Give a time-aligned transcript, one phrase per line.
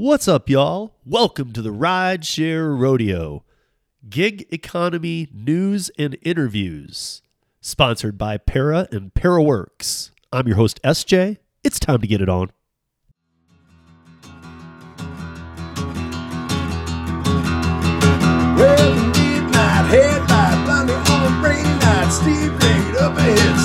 [0.00, 0.94] What's up, y'all?
[1.04, 3.42] Welcome to the Rideshare Rodeo,
[4.08, 7.20] gig economy news and interviews,
[7.60, 10.12] sponsored by Para and ParaWorks.
[10.32, 11.38] I'm your host, SJ.
[11.64, 12.52] It's time to get it on.
[18.56, 18.92] Well,
[21.10, 21.32] on
[23.00, 23.58] up ahead,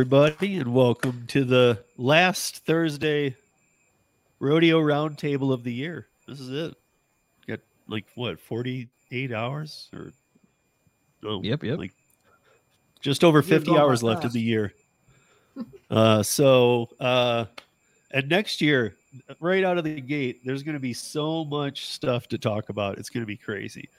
[0.00, 3.36] everybody, and welcome to the last Thursday
[4.38, 6.06] rodeo roundtable of the year.
[6.26, 6.74] This is it.
[7.46, 10.14] Got like what, 48 hours or
[11.22, 11.78] no, Yep, yep.
[11.78, 11.92] like
[13.02, 14.32] just over 50 gone hours left in fast.
[14.32, 14.72] the year.
[15.90, 17.44] uh so uh
[18.10, 18.96] and next year,
[19.38, 22.96] right out of the gate, there's going to be so much stuff to talk about.
[22.96, 23.90] It's going to be crazy.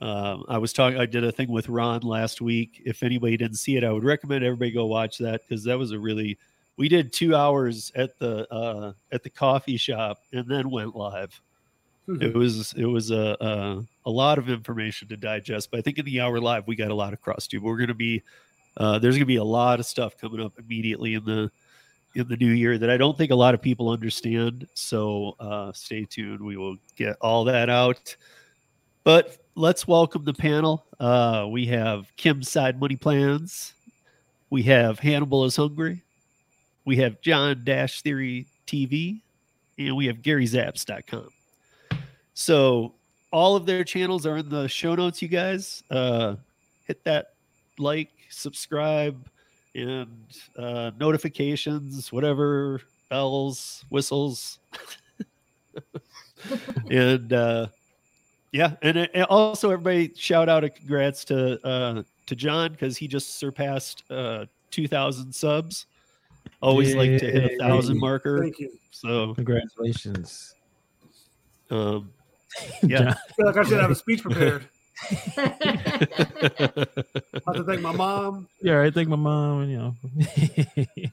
[0.00, 0.98] Um, I was talking.
[0.98, 2.82] I did a thing with Ron last week.
[2.84, 5.92] If anybody didn't see it, I would recommend everybody go watch that because that was
[5.92, 6.38] a really.
[6.76, 11.40] We did two hours at the uh, at the coffee shop and then went live.
[12.08, 15.70] It was it was a, a a lot of information to digest.
[15.70, 17.62] But I think in the hour live we got a lot of cross tube.
[17.62, 18.22] We're going to be
[18.78, 21.50] uh, there's going to be a lot of stuff coming up immediately in the
[22.14, 24.66] in the new year that I don't think a lot of people understand.
[24.72, 26.40] So uh, stay tuned.
[26.40, 28.16] We will get all that out.
[29.08, 30.84] But let's welcome the panel.
[31.00, 33.72] Uh, we have Kim Side Money Plans.
[34.50, 36.02] We have Hannibal is Hungry.
[36.84, 39.22] We have John Dash Theory TV.
[39.78, 41.30] And we have GaryZaps.com.
[42.34, 42.92] So
[43.32, 45.82] all of their channels are in the show notes, you guys.
[45.90, 46.36] Uh,
[46.86, 47.32] hit that
[47.78, 49.26] like, subscribe,
[49.74, 50.26] and
[50.58, 54.58] uh, notifications, whatever, bells, whistles.
[56.90, 57.68] and uh,
[58.52, 63.08] yeah, and, and also everybody shout out a congrats to uh, to John because he
[63.08, 65.86] just surpassed uh, two thousand subs.
[66.60, 68.40] Always like to hit a thousand marker.
[68.42, 68.70] Thank you.
[68.90, 70.54] So Congratulations.
[71.70, 72.10] um,
[72.82, 74.68] yeah, I feel like I should have a speech prepared.
[75.00, 75.06] I
[77.46, 78.48] have to thank my mom.
[78.62, 79.94] yeah, I think my mom, And, you know.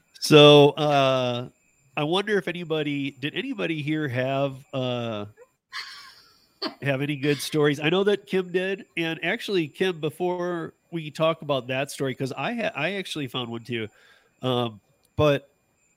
[0.20, 1.48] So uh
[1.96, 5.26] I wonder if anybody did anybody here have uh
[6.82, 7.80] have any good stories?
[7.80, 12.32] I know that Kim did, and actually Kim, before we talk about that story, because
[12.32, 13.88] I had I actually found one too.
[14.42, 14.80] Um,
[15.16, 15.48] but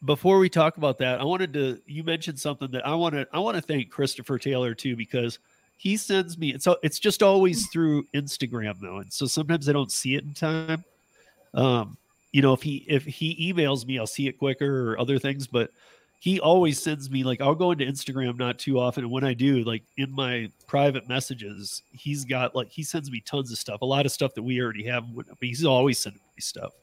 [0.06, 3.28] before we talk about that, I wanted to you mentioned something that I want to
[3.34, 5.40] I want to thank Christopher Taylor too because
[5.78, 9.92] he sends me it's it's just always through Instagram though, and so sometimes I don't
[9.92, 10.84] see it in time.
[11.54, 11.98] Um,
[12.32, 15.48] you know, if he if he emails me, I'll see it quicker or other things,
[15.48, 15.72] but
[16.20, 19.34] he always sends me like I'll go into Instagram not too often, and when I
[19.34, 23.82] do, like in my private messages, he's got like he sends me tons of stuff,
[23.82, 26.74] a lot of stuff that we already have, but he's always sending me stuff.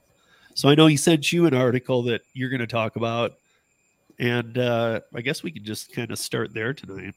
[0.54, 3.34] So I know he sent you an article that you're going to talk about,
[4.18, 7.14] and uh, I guess we can just kind of start there tonight.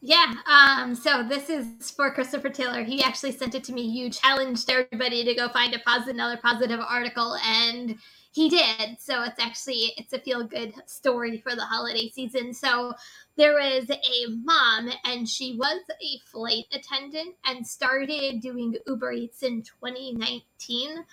[0.00, 0.34] Yeah.
[0.46, 2.82] Um, so this is for Christopher Taylor.
[2.82, 3.82] He actually sent it to me.
[3.82, 7.96] You challenged everybody to go find a positive, another positive article, and
[8.36, 9.00] he did.
[9.00, 12.52] So it's actually it's a feel good story for the holiday season.
[12.52, 12.92] So
[13.38, 19.42] there was a mom, and she was a flight attendant and started doing Uber Eats
[19.42, 21.04] in 2019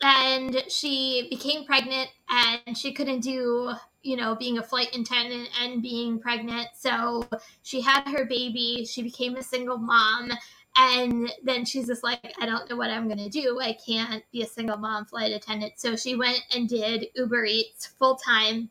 [0.00, 5.82] and she became pregnant and she couldn't do you know being a flight attendant and
[5.82, 7.28] being pregnant so
[7.64, 10.30] she had her baby she became a single mom
[10.78, 13.58] and then she's just like i don't know what i'm going to do.
[13.60, 15.74] I can't be a single mom flight attendant.
[15.76, 18.70] So she went and did uber eats full time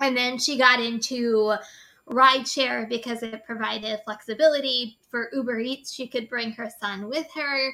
[0.00, 1.54] and then she got into
[2.08, 4.98] rideshare because it provided flexibility.
[5.10, 7.72] For uber eats she could bring her son with her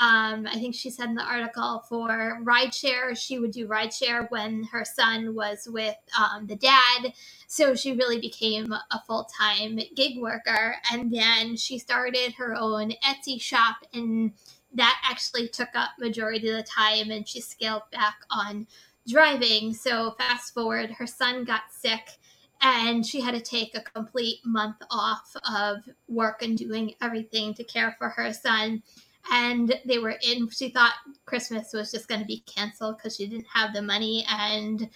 [0.00, 4.64] um, I think she said in the article for rideshare, she would do rideshare when
[4.64, 7.12] her son was with um, the dad.
[7.46, 10.76] So she really became a full time gig worker.
[10.92, 14.32] And then she started her own Etsy shop, and
[14.74, 17.10] that actually took up majority of the time.
[17.10, 18.66] And she scaled back on
[19.08, 19.74] driving.
[19.74, 22.18] So fast forward, her son got sick.
[22.62, 27.64] And she had to take a complete month off of work and doing everything to
[27.64, 28.82] care for her son
[29.30, 30.94] and they were in she thought
[31.24, 34.90] christmas was just going to be canceled because she didn't have the money and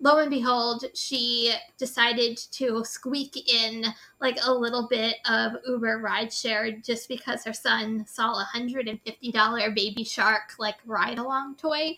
[0.00, 3.84] lo and behold, she decided to squeak in
[4.20, 10.04] like a little bit of Uber rideshare just because her son saw a $150 baby
[10.04, 11.96] shark like ride along toy.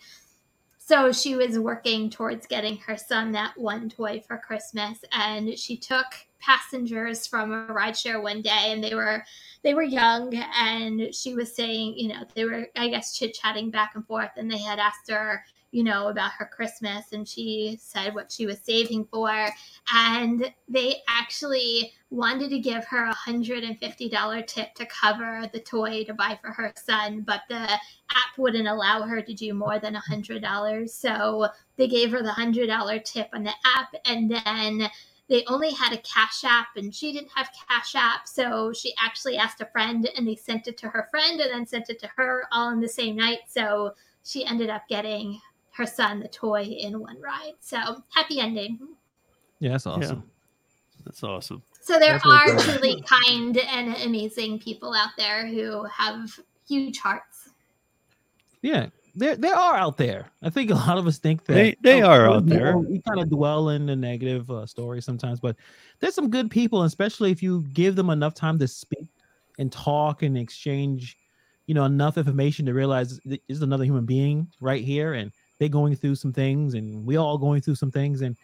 [0.77, 5.77] So she was working towards getting her son that one toy for Christmas, and she
[5.77, 6.07] took
[6.41, 9.23] passengers from a rideshare one day, and they were
[9.63, 13.71] they were young, and she was saying, you know, they were I guess chit chatting
[13.71, 17.77] back and forth, and they had asked her, you know, about her Christmas, and she
[17.81, 19.31] said what she was saving for,
[19.93, 25.49] and they actually wanted to give her a hundred and fifty dollar tip to cover
[25.53, 29.53] the toy to buy for her son, but the app wouldn't allow her to do
[29.53, 30.93] more than a hundred dollars.
[30.93, 31.47] So
[31.77, 34.89] they gave her the hundred dollar tip on the app, and then
[35.31, 39.37] they only had a cash app and she didn't have cash app so she actually
[39.37, 42.07] asked a friend and they sent it to her friend and then sent it to
[42.17, 43.93] her all in the same night so
[44.23, 45.39] she ended up getting
[45.71, 47.77] her son the toy in one ride so
[48.13, 48.77] happy ending
[49.59, 50.29] Yeah, that's awesome.
[51.05, 51.63] That's awesome.
[51.79, 56.37] so there That's are it's truly kind and amazing people out there who have
[56.67, 57.51] huge hearts
[58.61, 58.87] Yeah.
[59.13, 60.31] There, there are out there.
[60.41, 62.77] I think a lot of us think that They- they oh, are we out there.
[62.77, 65.55] We kind of dwell in the negative uh, stories sometimes, but
[65.99, 69.09] there's some good people, especially if you give them enough time to speak
[69.59, 71.17] and talk and exchange,
[71.67, 75.31] you know, enough information to realize th- this is another human being right here, and
[75.59, 78.21] they're going through some things, and we all going through some things.
[78.21, 78.37] And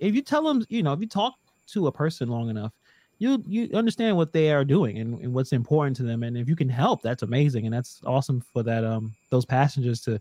[0.00, 1.34] if you tell them, you know, if you talk
[1.68, 2.72] to a person long enough,
[3.18, 6.48] you you understand what they are doing and, and what's important to them and if
[6.48, 10.20] you can help that's amazing and that's awesome for that um those passengers to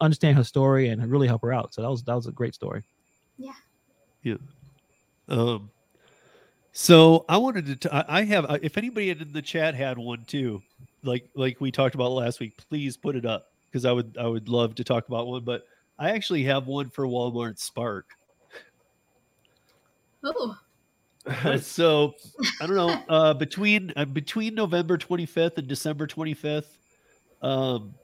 [0.00, 2.54] understand her story and really help her out so that was that was a great
[2.54, 2.82] story
[3.38, 3.52] yeah
[4.22, 4.36] yeah
[5.28, 5.70] Um,
[6.72, 7.76] so I wanted to.
[7.76, 8.46] T- I I have.
[8.50, 10.62] uh, If anybody in the chat had one too,
[11.04, 14.26] like like we talked about last week, please put it up because I would I
[14.26, 15.44] would love to talk about one.
[15.44, 15.64] But
[15.98, 18.06] I actually have one for Walmart Spark.
[20.24, 20.56] oh
[21.60, 22.14] so
[22.60, 23.02] I don't know.
[23.08, 26.66] Uh, between uh, between November 25th and December 25th,
[27.42, 27.94] um,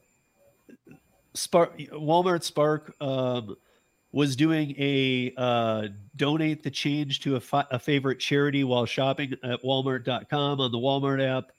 [1.34, 3.56] Spark Walmart Spark um,
[4.12, 9.34] was doing a uh, donate the change to a, fi- a favorite charity while shopping
[9.42, 11.52] at Walmart.com on the Walmart app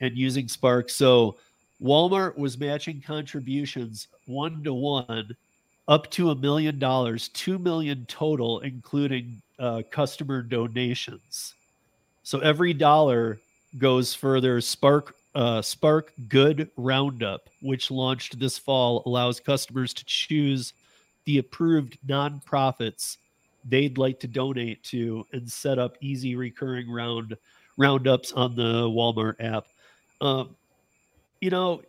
[0.00, 0.90] and using Spark.
[0.90, 1.36] So
[1.82, 5.36] Walmart was matching contributions one to one
[5.88, 11.54] up to a million dollars, two million total, including uh, customer donations.
[12.22, 13.38] So every dollar
[13.78, 14.60] goes further.
[14.60, 20.72] Spark uh, Spark Good Roundup, which launched this fall, allows customers to choose
[21.24, 23.18] the approved nonprofits
[23.64, 27.36] they'd like to donate to and set up easy recurring round
[27.76, 29.66] roundups on the Walmart app.
[30.20, 30.56] Um,
[31.40, 31.82] you know,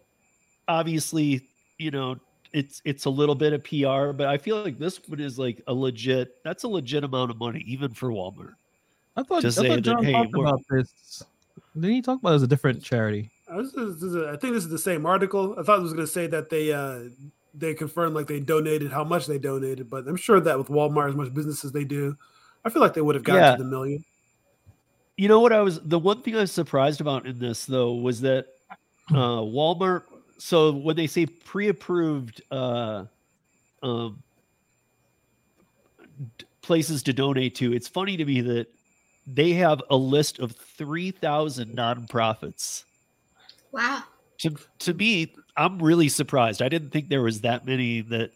[0.68, 1.42] obviously,
[1.78, 2.18] you know,
[2.54, 5.62] it's it's a little bit of PR, but I feel like this one is like
[5.68, 6.44] a legit.
[6.44, 8.54] That's a legit amount of money, even for Walmart.
[9.16, 11.24] i thought, To I say thought that, john hey, talked we're- about this
[11.76, 14.36] didn't he talk about it as a different charity I, This this is a- I
[14.38, 15.56] think this is the same article.
[15.60, 17.00] I thought it was going to say that they uh,
[17.54, 21.10] they confirmed like they donated how much they donated, but I'm sure that with Walmart,
[21.10, 22.16] as much business as they do,
[22.64, 23.56] I feel like they would have gotten Yeah.
[23.58, 24.04] to the million.
[25.18, 27.94] You know what I was the one thing I was surprised about in this though
[27.94, 28.48] was that
[29.12, 30.04] uh Walmart
[30.42, 33.06] so when they say pre-approved uh
[33.84, 34.22] um
[36.38, 38.68] d- places to donate to, it's funny to me that
[39.28, 42.84] they have a list of 3,000 nonprofits.
[43.72, 44.04] wow
[44.40, 46.62] To to me, I'm really surprised.
[46.62, 48.32] I didn't think there was that many that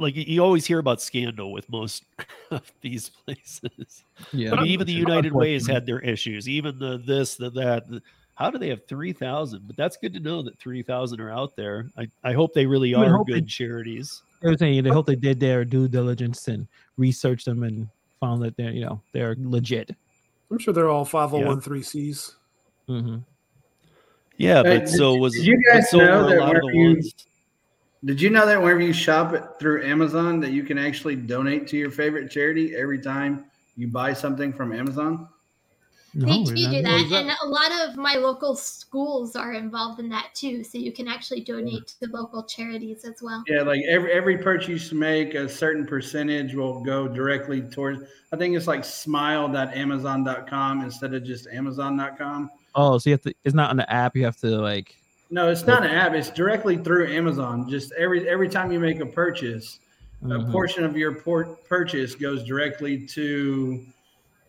[0.00, 2.02] like you- you always hear about scandal with most
[2.50, 4.02] of these places.
[4.32, 6.48] yeah I mean, even the United Way has had their issues.
[6.48, 7.88] Even the this, the that.
[7.88, 8.02] the-
[8.38, 9.66] how do they have three thousand?
[9.66, 11.90] But that's good to know that three thousand are out there.
[11.98, 14.22] I, I hope they really I are hope they- good charities.
[14.40, 17.88] they were saying they hope they did their due diligence and researched them and
[18.20, 19.90] found that they're you know they're legit
[20.50, 22.34] I'm sure they're all 501c.
[22.86, 23.16] hmm
[24.36, 26.62] Yeah, Hey, but so was did you guys so know were that a lot of
[26.62, 27.14] the whenever you- ones.
[28.04, 31.66] Did you know that whenever you shop it through Amazon, that you can actually donate
[31.68, 35.28] to your favorite charity every time you buy something from Amazon?
[36.14, 37.24] No, they do do What that, is that?
[37.24, 40.64] and a lot of my local schools are involved in that too.
[40.64, 43.44] So you can actually donate to local charities as well.
[43.46, 48.02] Yeah, like every every purchase you make, a certain percentage will go directly towards.
[48.32, 52.50] I think it's like smile.amazon.com instead of just amazon.com.
[52.74, 54.94] oh so you have to it's not on the app you have to like
[55.30, 56.14] No, it's not an app.
[56.14, 57.68] It's directly through Amazon.
[57.68, 59.78] Just every every time you make a purchase,
[60.22, 60.50] a mhm.
[60.50, 63.84] portion of your port purchase goes directly to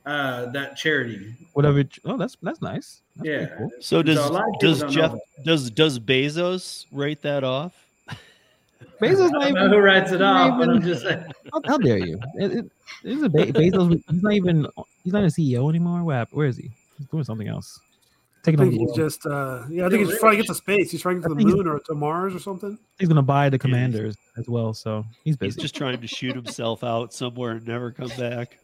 [0.09, 1.35] uh, that charity.
[1.53, 3.45] whatever oh that's that's nice That's Yeah.
[3.57, 3.69] cool.
[3.79, 5.13] So does a lot of people does Jeff
[5.45, 7.73] does does Bezos write that off?
[9.01, 11.23] Bezos I not don't know even, who writes it not off, but I'm just saying.
[11.53, 12.19] how, how dare you?
[12.35, 12.71] It, it,
[13.03, 14.01] it's a Be- Bezos.
[14.09, 14.67] He's not even.
[15.03, 16.03] He's not a CEO anymore.
[16.03, 16.37] What happened?
[16.37, 16.71] Where is he?
[16.97, 17.79] He's doing something else.
[17.81, 20.55] I Taking over think he's just, uh, yeah, I think he's trying to get to
[20.55, 20.89] space.
[20.91, 22.77] He's trying to get to the moon or to Mars or something.
[22.97, 24.73] He's gonna buy the commanders as well.
[24.73, 25.47] So he's busy.
[25.47, 28.57] He's just trying to shoot himself out somewhere and never come back.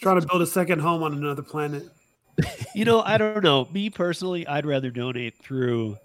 [0.00, 1.88] Trying to build a second home on another planet.
[2.74, 3.68] You know, I don't know.
[3.70, 5.98] Me personally, I'd rather donate through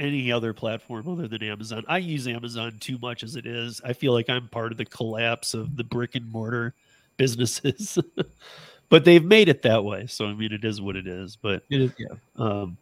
[0.00, 1.84] any other platform other than Amazon.
[1.86, 3.80] I use Amazon too much as it is.
[3.84, 6.74] I feel like I'm part of the collapse of the brick and mortar
[7.18, 7.98] businesses.
[8.88, 10.06] but they've made it that way.
[10.06, 11.36] So I mean it is what it is.
[11.36, 12.16] But It is, yeah.
[12.36, 12.76] um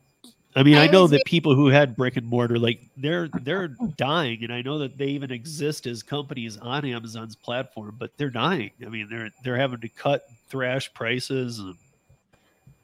[0.59, 3.69] I mean, I I know that people who had brick and mortar, like they're they're
[3.97, 8.29] dying, and I know that they even exist as companies on Amazon's platform, but they're
[8.29, 8.73] dying.
[8.85, 11.77] I mean, they're they're having to cut thrash prices, and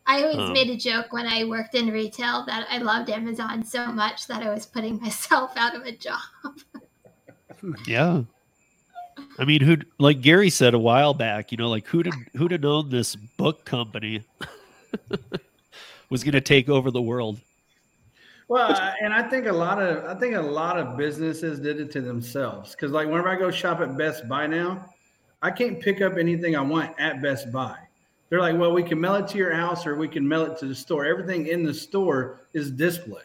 [0.06, 3.64] I always Um, made a joke when I worked in retail that I loved Amazon
[3.64, 6.20] so much that I was putting myself out of a job.
[7.88, 8.22] yeah.
[9.36, 12.60] I mean, who like Gary said a while back, you know, like who'd who'd have
[12.60, 14.22] known this book company
[16.08, 17.40] was going to take over the world?
[18.48, 21.90] Well, and I think a lot of I think a lot of businesses did it
[21.92, 24.90] to themselves because like whenever I go shop at Best Buy now,
[25.42, 27.76] I can't pick up anything I want at Best Buy.
[28.28, 30.58] They're like, well, we can mail it to your house or we can mail it
[30.58, 31.04] to the store.
[31.06, 33.22] Everything in the store is display.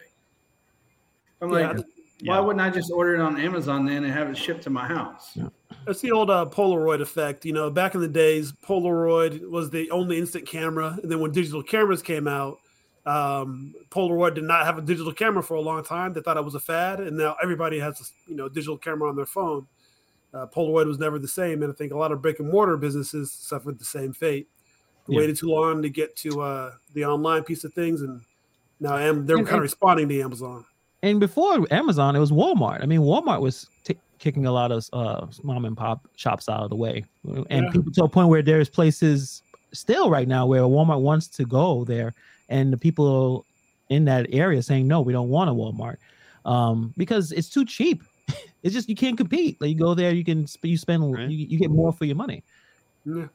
[1.42, 1.82] I'm like, why
[2.20, 2.40] Yeah.
[2.40, 5.36] wouldn't I just order it on Amazon then and have it shipped to my house?
[5.86, 7.44] That's the old uh, Polaroid effect.
[7.46, 11.32] You know, back in the days, Polaroid was the only instant camera, and then when
[11.32, 12.58] digital cameras came out,
[13.06, 16.12] um, Polaroid did not have a digital camera for a long time.
[16.12, 19.08] They thought it was a fad, and now everybody has a you know digital camera
[19.08, 19.66] on their phone.
[20.32, 22.76] Uh, Polaroid was never the same, and I think a lot of brick and mortar
[22.76, 24.48] businesses suffered the same fate.
[25.08, 25.18] Yeah.
[25.18, 28.20] Waited too long to get to uh, the online piece of things, and
[28.78, 30.64] now Am- they're And- kind of responding to Amazon.
[31.02, 32.82] And before Amazon, it was Walmart.
[32.82, 36.62] I mean, Walmart was t- kicking a lot of uh, mom and pop shops out
[36.62, 37.04] of the way,
[37.48, 37.70] and Yeah.
[37.72, 39.42] people to a point where there's places
[39.72, 42.12] still right now where Walmart wants to go there,
[42.50, 43.46] and the people
[43.88, 45.96] in that area saying no, we don't want a Walmart
[46.44, 48.02] um, because it's too cheap.
[48.62, 49.60] it's just you can't compete.
[49.60, 51.28] Like you go there, you can sp- you spend Right.
[51.30, 52.44] you, you get more for your money.
[53.04, 53.26] Yeah.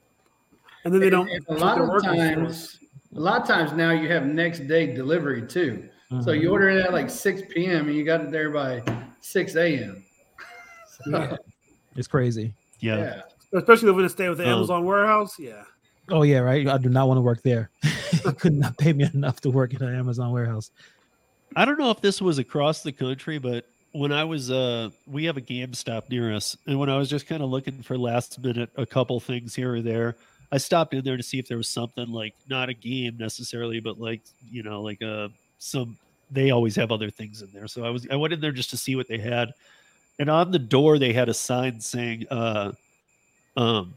[0.83, 1.29] And then they don't.
[1.29, 2.79] And a lot of times,
[3.15, 5.89] a lot of times now you have next day delivery too.
[6.21, 6.41] So Mhm.
[6.41, 7.87] you order it at like 6 p.m.
[7.87, 8.83] and you got it there by
[9.21, 10.03] 6 a.m.
[11.07, 11.35] Yeah.
[11.95, 12.53] it's crazy.
[12.79, 12.97] Yeah.
[12.97, 13.21] yeah.
[13.59, 14.57] especially when they stay with the Oh.
[14.57, 15.37] Amazon warehouse.
[15.39, 15.63] Yeah.
[16.09, 16.67] Oh yeah, right.
[16.67, 17.69] I do not want to work there.
[18.37, 20.71] Could not pay me enough to work in an Amazon warehouse.
[21.55, 25.25] I don't know if this was across the country, but when I was uh we
[25.25, 28.39] have a GameStop near us, and when I was just kind of looking for last
[28.39, 30.15] minute a couple things here or there,
[30.51, 33.79] I stopped in there to see if there was something like not a game necessarily,
[33.79, 35.97] but like you know, like uh some
[36.29, 37.67] they always have other things in there.
[37.67, 39.53] So I was I went in there just to see what they had.
[40.19, 42.73] And on the door they had a sign saying uh
[43.57, 43.95] um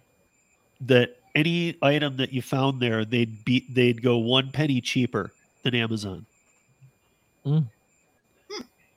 [0.83, 5.33] that any item that you found there, they'd be they'd go one penny cheaper
[5.63, 6.27] than Amazon.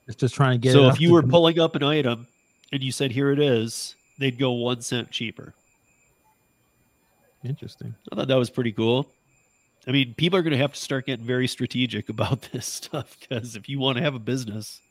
[0.08, 0.74] It's just trying to get.
[0.74, 2.28] so if you were pulling up an item
[2.74, 5.54] and you said here it is they'd go one cent cheaper
[7.46, 7.96] interesting.
[8.12, 9.08] i thought that was pretty cool
[9.88, 13.16] i mean people are going to have to start getting very strategic about this stuff
[13.22, 14.82] because if you want to have a business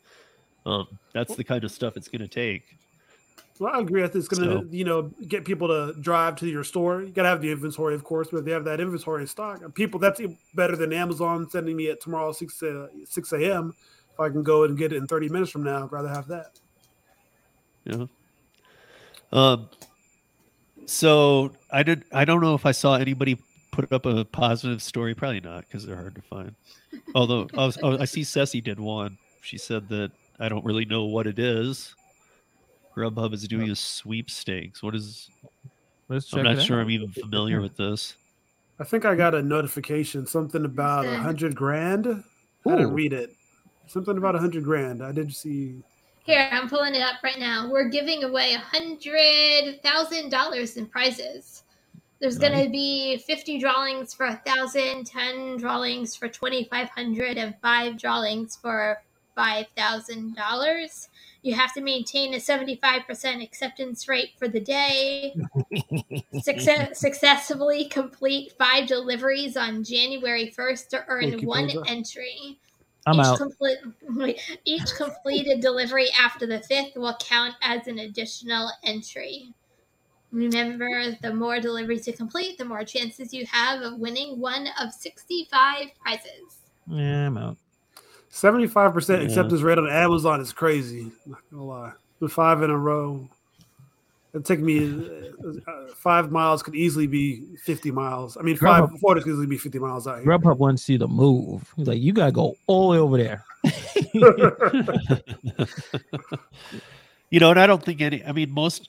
[0.64, 2.62] um, that's the kind of stuff it's going to take
[3.58, 4.02] Well, I agree.
[4.02, 7.02] I think it's going to, So- you know, get people to drive to your store.
[7.02, 9.26] You got to have the inventory, of course, but if they have that inventory in
[9.26, 10.20] stock, people that's
[10.54, 13.74] better than Amazon sending me at tomorrow six uh, six a.m.
[14.14, 16.26] If I can go and get it in thirty minutes from now, I'd rather have
[16.28, 16.58] that.
[17.86, 18.08] know
[19.32, 19.68] um
[20.86, 23.38] so i did i don't know if i saw anybody
[23.70, 26.54] put up a positive story probably not because they're hard to find
[27.14, 31.04] although I, was, I see Ceci did one she said that i don't really know
[31.04, 31.94] what it is
[32.96, 35.28] grubhub is doing a sweepstakes what is
[36.08, 36.82] Let's check i'm not it sure out.
[36.82, 38.16] i'm even familiar with this
[38.80, 42.06] I think I got a notification, something about a hundred grand.
[42.06, 43.30] I didn't read it.
[43.86, 45.04] Something about a hundred grand.
[45.04, 45.82] I did see.
[46.24, 47.68] Here, I'm pulling it up right now.
[47.70, 51.64] We're giving away a hundred thousand dollars in prizes.
[52.20, 58.56] There's gonna be 50 drawings for a thousand, 10 drawings for 2,500, and five drawings
[58.56, 59.02] for
[59.36, 61.10] five thousand dollars.
[61.42, 65.34] You have to maintain a 75% acceptance rate for the day.
[66.40, 72.58] Success- successfully complete five deliveries on January 1st to earn Thank one entry.
[73.06, 73.38] I'm each out.
[73.38, 73.78] Complete,
[74.64, 79.54] each completed delivery after the fifth will count as an additional entry.
[80.32, 84.92] Remember, the more deliveries you complete, the more chances you have of winning one of
[84.92, 86.58] 65 prizes.
[86.86, 87.56] Yeah, I'm out.
[88.30, 89.28] Seventy-five percent Yeah.
[89.28, 91.10] acceptance rate on Amazon is crazy.
[91.26, 91.92] Not gonna lie.
[92.20, 93.28] The five in a row.
[94.32, 95.04] It took me
[95.66, 98.36] uh, five miles could easily be fifty miles.
[98.36, 100.26] I mean, five Grubhub- four could easily be fifty miles out here.
[100.26, 101.68] Grubhub wants you to move.
[101.76, 103.44] He's like, you gotta go all the way over there.
[107.32, 108.24] You know, and I don't think any.
[108.24, 108.88] I mean, most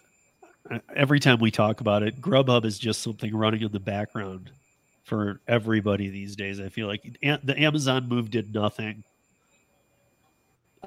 [0.71, 4.49] uh, every time we talk about it, Grubhub is just something running in the background
[5.03, 6.59] for everybody these days.
[6.59, 9.03] I feel like the Amazon move did nothing.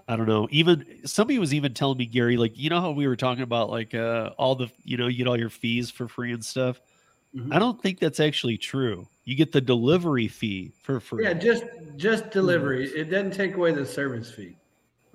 [0.07, 0.49] I don't know.
[0.51, 3.71] Even somebody was even telling me, Gary, like you know how we were talking about
[3.71, 6.81] like uh, all the you know you get all your fees for free and stuff.
[7.35, 7.55] Mhm.
[7.55, 9.09] I don't think that's actually true.
[9.25, 11.25] You get the delivery fee for free.
[11.25, 11.65] Yeah, just
[11.97, 12.87] just delivery.
[12.87, 14.57] It doesn't take away the service fee.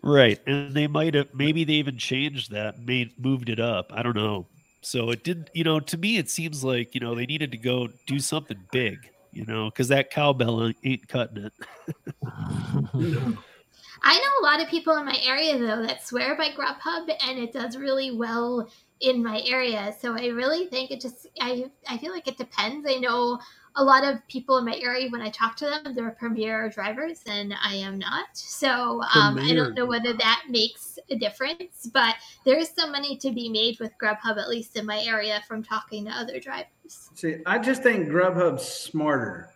[0.02, 0.40] Right.
[0.48, 3.92] And they might have maybe they even changed that, made moved it up.
[3.94, 4.48] I don't know.
[4.82, 7.58] So it didn't, you know, to me it seems like, you know, they needed to
[7.58, 8.98] go do something big,
[9.32, 11.54] you know, because that cowbell ain't cutting it.
[14.04, 17.40] I know a lot of people in my area though that swear by Grubhub, and
[17.40, 18.70] it does really well
[19.02, 19.94] in my area.
[20.00, 22.88] So I really think it just I I feel like it depends.
[22.90, 23.40] I know
[23.76, 27.22] a lot of people in my area when I talk to them, they're premier drivers,
[27.28, 28.28] and I am not.
[28.34, 32.16] So um, I don't know whether that makes a difference, but
[32.46, 35.64] there is some money to be made with Grubhub, at least in my area, from
[35.64, 37.10] talking to other drivers.
[37.14, 39.50] See, I just think Grubhub's smarter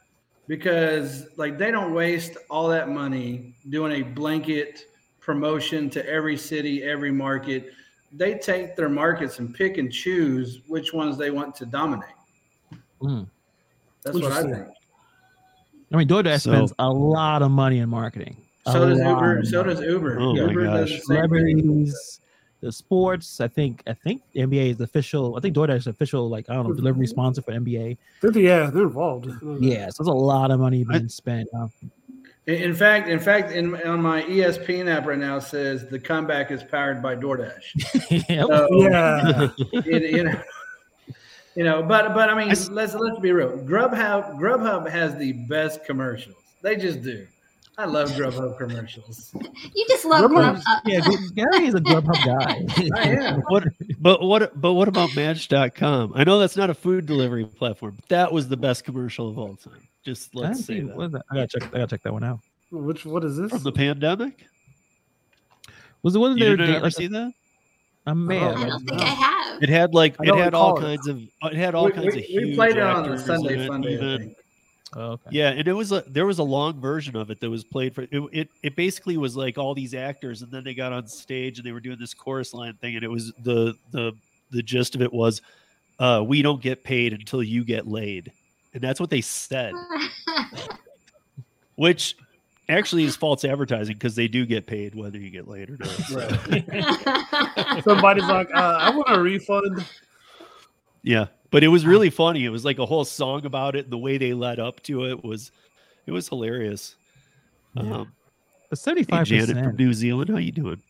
[0.53, 4.85] because like they don't waste all that money doing a blanket
[5.19, 7.71] promotion to every city, every market.
[8.11, 12.13] They take their markets and pick and choose which ones they want to dominate.
[13.01, 13.27] Mm.
[14.03, 14.67] That's what I think.
[15.91, 18.37] I mean, DoorDash So- spends a lot of money in marketing.
[18.71, 19.43] So does Uber.
[19.45, 20.19] So does Uber.
[20.19, 20.99] Oh my Uber does gosh.
[20.99, 21.29] the same thing.
[21.29, 22.19] celebrities,
[22.63, 23.41] the sports.
[23.41, 25.35] I think I think NBA is the official.
[25.35, 26.29] I think DoorDash is official.
[26.29, 27.11] Like I don't know, delivery mm-hmm.
[27.11, 27.97] sponsor for NBA.
[28.21, 29.29] They're- yeah, they're involved.
[29.59, 31.49] Yeah, so there's a lot of money being spent.
[32.47, 36.51] In, in fact, in fact, in on my ESPN app right now says the comeback
[36.51, 38.29] is powered by DoorDash.
[38.29, 38.47] yep.
[38.47, 39.49] So, Yeah.
[39.85, 40.41] it- you know,
[41.55, 43.57] you know, but but I mean, I s- let's let's be real.
[43.59, 46.37] Grubhub Grubhub has the best commercials.
[46.61, 47.27] They just do.
[47.77, 49.33] I love Grubhub commercials.
[49.75, 50.81] You just love Grubhub- Grubhub.
[50.85, 50.99] yeah,
[51.33, 52.89] Gary is a Grubhub guy.
[53.01, 53.41] I am.
[53.47, 53.63] What
[53.99, 56.13] but what but what about match.com?
[56.15, 59.39] I know that's not a food delivery platform, but that was the best commercial of
[59.39, 59.87] all time.
[60.05, 61.11] Just let's say see- that.
[61.13, 61.23] that?
[61.31, 61.63] I gotta check.
[61.73, 62.39] I gotta check that one out.
[62.71, 63.49] Which what is this?
[63.51, 64.45] From the pandemic?
[66.03, 67.31] Was it wasn't You there didn't ever like see that?
[68.05, 68.57] a man?
[68.57, 69.63] I don't think I have.
[69.63, 70.81] It had like it had all it.
[70.81, 72.99] kinds of it had all We, kinds we- of we huge played it on a
[73.13, 74.35] actors Sunday in it, Sunday.
[74.95, 75.09] I even- think.
[75.09, 75.29] Oh, okay.
[75.31, 77.93] Yeah, and it was a there was a long version of it that was played
[77.95, 78.49] for it, it.
[78.61, 81.71] It basically was like all these actors, and then they got on stage and they
[81.71, 84.13] were doing this chorus line thing, and it was the the
[84.51, 85.41] the gist of it was,
[85.99, 88.31] uh, "We don't get paid until you get laid,"
[88.73, 89.73] and that's what they said,
[91.75, 92.15] which
[92.69, 95.89] actually is false advertising because they do get paid whether you get laid or not.
[95.89, 99.85] so- Somebody's like, uh, I want a refund.
[101.01, 102.43] Yeah, but it was really funny.
[102.43, 105.05] It was like a whole song about it, and the way they led up to
[105.05, 105.51] it was,
[106.07, 106.95] it was hilarious.
[107.75, 107.83] Yeah.
[107.83, 108.11] Um,
[108.69, 109.75] But hey, seventy five Janet from.
[109.75, 110.81] New Zealand, how you doing?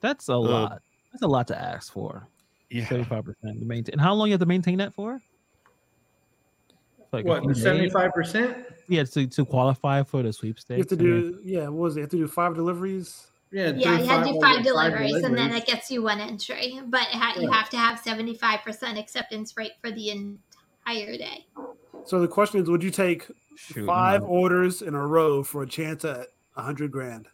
[0.00, 0.80] That's a lot.
[1.12, 2.26] That's a lot to ask for.
[2.70, 3.92] Yeah, Seventy five percent to maintain.
[3.94, 5.20] And how long you have to maintain that for?
[7.12, 8.56] Like What seventy five percent?
[8.88, 10.78] Yeah, to, to qualify for the sweepstakes.
[10.78, 10.90] You sweepstakes.
[10.90, 11.64] have to I mean, do yeah.
[11.64, 12.00] What was it?
[12.00, 13.26] You have to do five deliveries.
[13.50, 16.20] Yeah, yeah, you had to do five- five deliveries, and then it gets you one
[16.20, 16.80] entry.
[16.86, 21.16] But it ha- you have to have seventy five percent acceptance rate for the entire
[21.16, 21.46] day.
[22.04, 24.28] So the question is, would you take shoot, five no.
[24.28, 27.26] orders in a row for a chance at a hundred grand?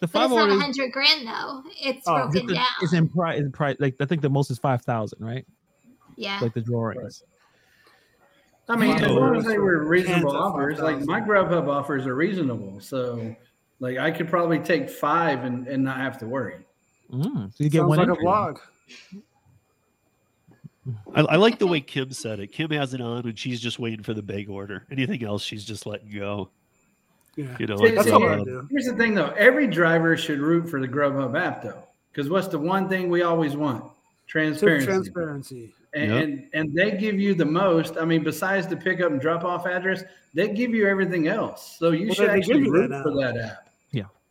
[0.00, 1.62] The But five it's not a hundred grand though.
[1.80, 2.66] It's Oh, broken It's, down.
[2.82, 3.40] it's in price.
[3.40, 5.46] In price, like I think the most is five thousand, right?
[6.16, 6.40] yeah.
[6.42, 7.22] Like the drawings.
[8.68, 11.06] I mean, as long as they were reasonable offers, like 5,000.
[11.06, 12.80] my Grubhub offers are reasonable.
[12.80, 13.34] So,
[13.80, 16.64] like, I could probably take five and, and not have to worry.
[17.12, 18.58] Mm, so you get Sounds one like a vlog.
[21.14, 22.48] I, I like the way Kim said it.
[22.48, 24.86] Kim has it on, and she's just waiting for the big order.
[24.90, 26.50] Anything else, she's just letting go.
[27.36, 27.56] Yeah.
[27.58, 28.68] You know, See, like That's see, all the, I do.
[28.70, 29.30] Here's the thing, though.
[29.36, 33.22] Every driver should root for the Grubhub app, though, because what's the one thing we
[33.22, 33.84] always want?
[34.26, 34.86] Transparency.
[34.86, 35.74] Transparency.
[35.94, 36.24] And, Yep.
[36.24, 37.96] and and they give you the most.
[37.96, 41.76] I mean, besides the pickup and drop off address, they give you everything else.
[41.78, 43.67] So you Well, should they- they actually root that for that app.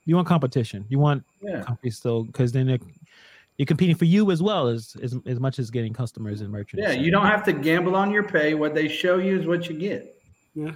[0.07, 0.85] You want competition.
[0.89, 1.61] You want Yeah.
[1.61, 2.79] companies still because then they're,
[3.57, 6.83] you're competing for you as well as, as as much as getting customers and merchants.
[6.87, 8.53] Yeah, you don't have to gamble on your pay.
[8.55, 10.19] What they show you is what you get.
[10.55, 10.71] Yeah.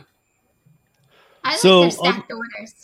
[1.44, 2.76] I like So, their um, stacked orders.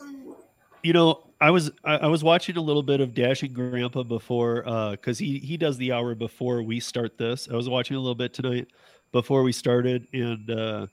[0.83, 4.61] you know, I was I, I was watching a little bit of Dashing Grandpa before
[4.91, 7.47] because he he does the hour before we start this.
[7.51, 8.67] I was watching a little bit tonight
[9.11, 10.87] before we started, and uh,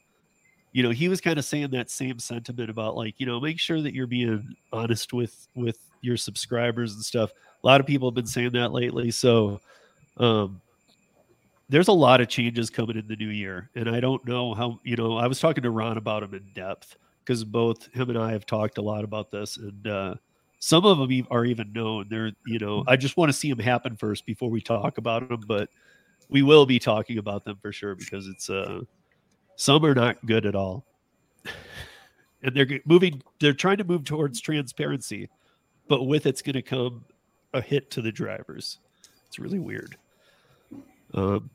[0.75, 3.61] you know, he was kind of saying that same sentiment about like, you know, make
[3.61, 7.31] sure that you're being honest with with your subscribers and stuff.
[7.31, 9.13] A lot of people have been saying that lately.
[9.13, 9.61] So
[10.17, 10.61] um
[11.69, 13.71] there's a lot of changes coming in the new year.
[13.77, 16.45] And I don't know how, you know, I was talking to Ron about them in
[16.55, 19.57] depth because both him and I have talked a lot about this.
[19.57, 20.15] And uh
[20.59, 22.07] some of them are even known.
[22.11, 25.29] They're, you know, I just want to see them happen first before we talk about
[25.29, 25.45] them.
[25.47, 25.69] But
[26.29, 28.81] we will be talking about them for sure because it's uh
[29.57, 30.85] some are not good at all
[32.43, 35.29] and they're moving they're trying to move towards transparency
[35.89, 37.05] but with it's going to come
[37.53, 38.79] a hit to the drivers
[39.27, 39.97] it's really weird
[41.15, 41.51] um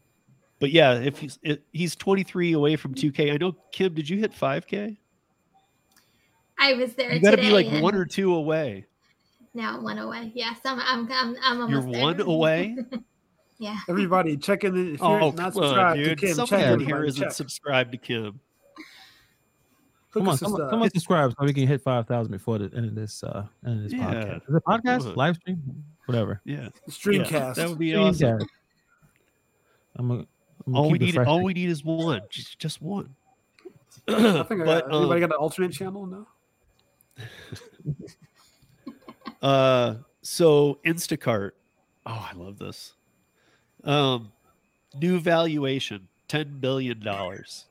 [0.59, 4.17] but yeah if he's if he's 23 away from 2k i know kim did you
[4.17, 4.97] hit 5k
[6.61, 8.85] I was there you got to be like one or two away
[9.53, 10.31] now one away.
[10.35, 10.79] Yes, I'm.
[10.79, 11.11] I'm.
[11.11, 12.01] I'm, I'm almost you're there.
[12.01, 12.77] one away
[13.59, 13.77] Yeah.
[13.89, 14.73] Everybody, check in.
[14.73, 16.85] The, if you're oh not come on, subscribed to dude Kim, someone check in everybody,
[16.85, 17.31] here isn't check.
[17.33, 18.39] subscribed to kim
[20.11, 20.69] Hook Come on, us come on, up.
[20.71, 23.45] come on, subscribe so we can hit five thousand before the end of this uh
[23.65, 24.05] end of this Yeah.
[24.13, 24.49] podcast.
[24.49, 25.15] Is it podcast, on.
[25.15, 26.41] live stream, whatever?
[26.45, 27.31] yeah Streamcast.
[27.31, 28.39] Yeah, that would be Stream awesome.
[29.97, 30.25] I'm gonna,
[30.65, 31.27] I'm all we need fresh.
[31.27, 33.13] all we need is one just, just one
[34.07, 36.05] I think I but got, anybody um, got an alternate channel?
[36.05, 36.27] No.
[39.41, 41.51] Uh, so Instacart.
[42.05, 42.93] Oh, I love this.
[43.83, 44.31] Um,
[44.99, 47.65] new valuation ten billion dollars.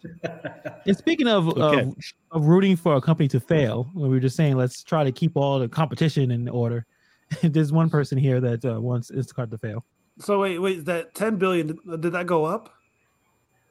[0.85, 1.81] And speaking of, Okay.
[1.83, 1.97] of
[2.33, 5.13] of rooting for a company to fail, when we were just saying let's try to
[5.13, 6.85] keep all the competition in order.
[7.43, 9.85] There's one person here that uh, wants Instacart to fail.
[10.19, 12.75] So wait, wait, that 10 billion did, did that go up?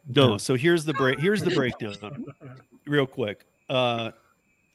[0.08, 1.20] No, so here's the break.
[1.20, 2.26] Here's the breakdown,
[2.86, 3.46] real quick.
[3.70, 4.12] Uh,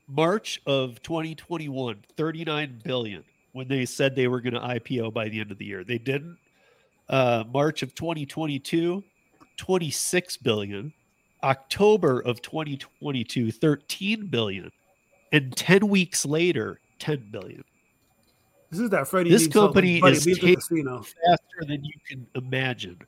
[0.06, 5.40] March of 2021, 39 billion when they said they were going to IPO by the
[5.40, 5.84] end of the year.
[5.84, 6.36] They didn't.
[7.08, 9.02] Uh, March of 2022,
[9.56, 10.92] 26 billion.
[11.42, 14.70] October of 2022, 13 billion.
[15.32, 17.64] And 10 weeks later, 10 billion.
[18.70, 19.30] This is that Freddie.
[19.30, 20.98] This company is leave the taking- casino.
[21.02, 22.98] faster than you can imagine.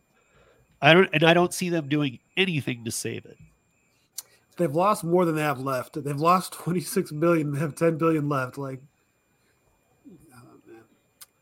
[0.82, 3.38] I don't, and I don't see them doing anything to save it.
[4.56, 6.02] They've lost more than they have left.
[6.02, 7.52] They've lost 26 billion.
[7.52, 8.58] They have 10 billion left.
[8.58, 8.80] Like,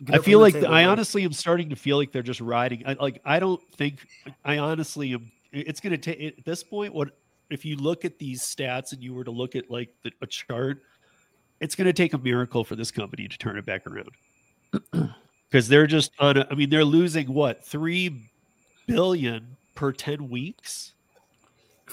[0.09, 2.83] I feel from like table, I honestly am starting to feel like they're just riding.
[2.87, 4.07] I, like I don't think
[4.45, 5.31] I honestly am.
[5.53, 6.95] It's going to take at this point.
[6.95, 7.11] What
[7.51, 10.27] if you look at these stats and you were to look at like the, a
[10.27, 10.83] chart?
[11.61, 14.11] It's going to take a miracle for this company to turn it back around
[15.49, 16.39] because they're just on.
[16.39, 18.29] A, I mean, they're losing what three
[18.87, 20.95] billion per ten weeks.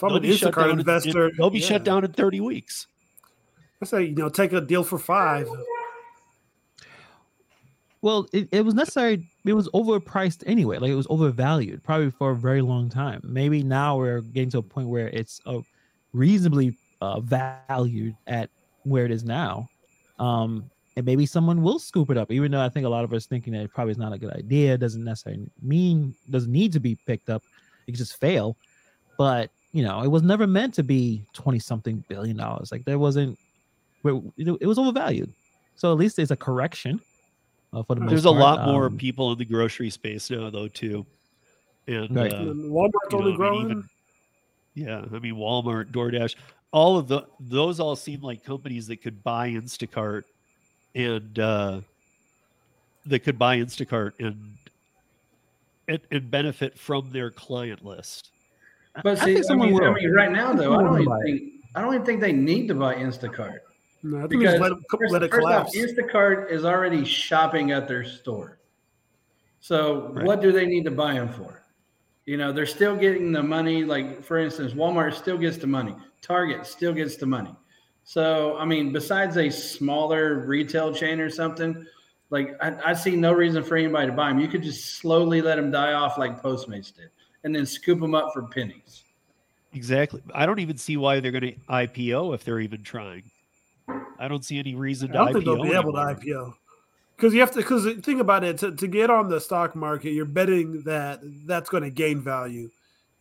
[0.02, 1.68] I'm They'll an Instacart down in- investor, they'll be yeah.
[1.68, 2.88] shut down in thirty weeks.
[3.82, 5.48] I say, you know, take a deal for five.
[8.02, 9.28] Well, it, it was necessary.
[9.46, 10.78] It was overpriced anyway.
[10.78, 13.22] Like it was overvalued, probably for a very long time.
[13.24, 15.60] Maybe now we're getting to a point where it's uh,
[16.14, 18.50] reasonably uh, valued at
[18.84, 19.68] where it is now.
[20.18, 23.14] Um, and maybe someone will scoop it up, even though I think a lot of
[23.14, 24.78] us thinking that it probably is not a good idea.
[24.78, 27.44] Doesn't necessarily mean doesn't need to be picked up.
[27.88, 28.56] It could just fail.
[29.18, 32.72] But you know, it was never meant to be twenty something billion dollars.
[32.72, 33.38] Like there wasn't.
[34.06, 35.32] It was overvalued.
[35.76, 37.02] So at least there's a correction.
[37.72, 38.40] Uh, for the most There's a part.
[38.40, 41.06] lot more Um, people in the grocery space now, though, too.
[41.88, 42.34] And Right.
[42.34, 43.90] uh, And Walmart's only know, I mean, even-
[44.76, 46.36] Yeah, I mean Walmart, DoorDash,
[46.72, 50.24] all of the those all seem like companies that could buy Instacart
[50.96, 51.82] and uh
[53.08, 54.56] that could buy Instacart and
[55.88, 58.30] and, and benefit from their client list.
[59.04, 61.22] But I see, think I, someone mean, I mean, right now though, I don't even
[61.24, 63.60] think I don't even think they need to buy Instacart
[64.04, 65.78] no, I think because let first, let it first off, collapse.
[65.78, 68.60] Instacart is already shopping at their store.
[69.60, 70.26] So Right.
[70.26, 71.64] what do they need to buy them for?
[72.26, 73.84] You know, they're still getting the money.
[73.84, 75.96] Like for instance, Walmart still gets the money.
[76.22, 77.56] Target still gets the money.
[78.04, 81.86] So I mean, besides a smaller retail chain or something,
[82.30, 84.40] like I, I see no reason for anybody to buy them.
[84.40, 87.10] You could just slowly let them die off like Postmates did,
[87.44, 89.04] and then scoop them up for pennies.
[89.74, 90.22] Exactly.
[90.34, 93.24] I don't even see why they're going to IPO if they're even trying.
[94.20, 95.34] I don't see any reason I to don't IPO.
[95.34, 96.00] think they'll be able to.
[96.00, 96.54] IPO
[97.16, 97.58] because you have to.
[97.58, 101.70] Because think about it, to, to get on the stock market, you're betting that that's
[101.70, 102.70] going to gain value.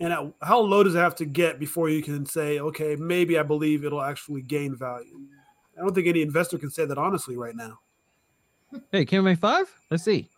[0.00, 3.38] And at, how low does it have to get before you can say, okay, maybe
[3.38, 5.20] I believe it'll actually gain value?
[5.76, 7.80] I don't think any investor can say that honestly right now.
[8.92, 9.66] Hey, can we make five?
[9.90, 10.28] Let's see.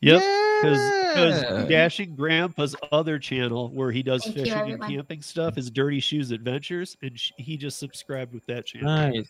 [0.00, 0.20] Yep.
[0.20, 1.66] Because Yeah.
[1.68, 6.00] Dashing Grandpa's other channel where he does Thank you, fishing and camping stuff is Dirty
[6.00, 8.88] Shoes Adventures, and sh- he just subscribed with that channel.
[8.88, 9.28] Nice.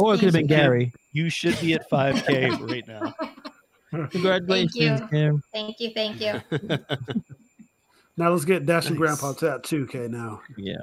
[0.00, 0.92] Or it could have been Gary.
[1.12, 3.14] You should be at 5K right now.
[4.08, 5.08] Congratulations, thank you.
[5.10, 5.42] Kim.
[5.52, 5.90] Thank you.
[5.94, 6.78] Thank you.
[8.16, 8.98] Now let's get Dash Nice.
[8.98, 10.42] Grandpa to that 2K now.
[10.58, 10.76] Yeah.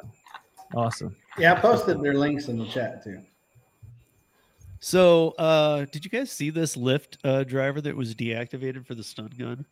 [0.75, 1.15] Awesome.
[1.37, 3.19] Yeah, I posted their links in the chat too.
[4.79, 9.03] So, uh, did you guys see this Lyft uh, driver that was deactivated for the
[9.03, 9.65] stun gun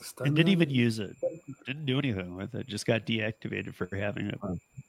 [0.00, 0.52] Stun and didn't gun?
[0.62, 1.14] even use it?
[1.66, 2.66] Didn't do anything with it.
[2.66, 4.40] Just got deactivated for having it.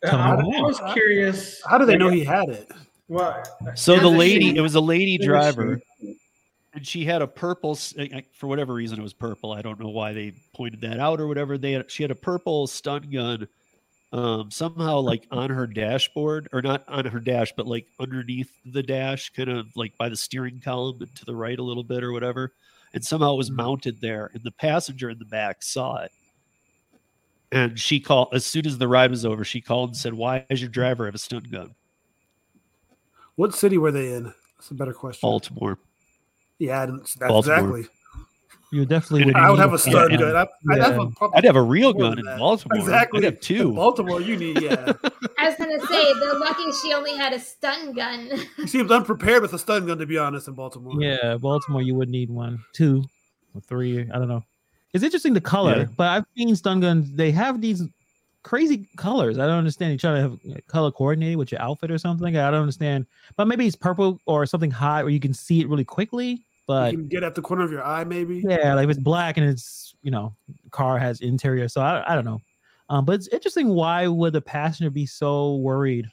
[0.04, 0.67] Tell I, me I more.
[0.70, 1.62] was curious.
[1.70, 2.72] How do they know he had it?
[3.08, 3.41] Well,
[3.76, 5.80] So the lady, it was a lady driver,
[6.74, 7.78] and she had a purple.
[7.98, 9.54] uh, uh, For whatever reason, it was purple.
[9.54, 11.58] I don't know why they pointed that out or whatever.
[11.58, 13.48] They had, she had a purple stun gun,
[14.12, 18.84] um, somehow like on her dashboard, or not on her dash, but like underneath the
[18.84, 22.04] dash, kind of like by the steering column and to the right a little bit
[22.04, 22.54] or whatever.
[22.93, 26.12] And somehow it was mounted there, and the passenger in the back saw it.
[27.54, 29.46] And she called as soon as the ride was over.
[29.46, 31.74] She called and said, "Why does your driver have a stun gun?"
[33.38, 34.34] What city were they in?
[34.58, 35.26] That's a better question.
[35.28, 35.78] Baltimore.
[36.60, 37.39] Yeah, that's Baltimore.
[37.39, 37.88] exactly.
[38.71, 39.36] You definitely would.
[39.36, 40.17] I would have a stun yeah.
[40.17, 40.36] gun.
[40.36, 41.10] I, I'd, have a, Yeah.
[41.15, 42.26] probably I'd have a real more gun in.
[42.26, 42.80] Baltimore.
[42.80, 43.19] Exactly.
[43.19, 43.73] I'd have two.
[43.73, 44.91] Baltimore, you need yeah.
[45.38, 48.30] I was gonna say they're lucky she only had a stun gun.
[48.58, 51.02] he seems unprepared with a stun gun, to be honest, in Baltimore.
[51.02, 53.06] Yeah, Baltimore, you would need one, two,
[53.54, 54.02] or three.
[54.02, 54.43] I don't know.
[54.93, 55.86] It's interesting the color, Yeah.
[55.95, 57.13] but I've seen stun guns.
[57.13, 57.84] They have these
[58.43, 59.38] crazy colors.
[59.39, 59.91] I don't understand.
[59.91, 62.36] You try to have color coordinated with your outfit or something.
[62.38, 63.06] I don't understand.
[63.36, 66.43] But maybe it's purple or something hot where you can see it really quickly.
[66.67, 68.43] But you can get at the corner of your eye, maybe.
[68.45, 70.36] yeah, like if it's black and it's you know
[70.71, 72.41] car has interior, so I, I don't know.
[72.89, 73.69] Um, but it's interesting.
[73.69, 76.08] Why would the passenger be so worried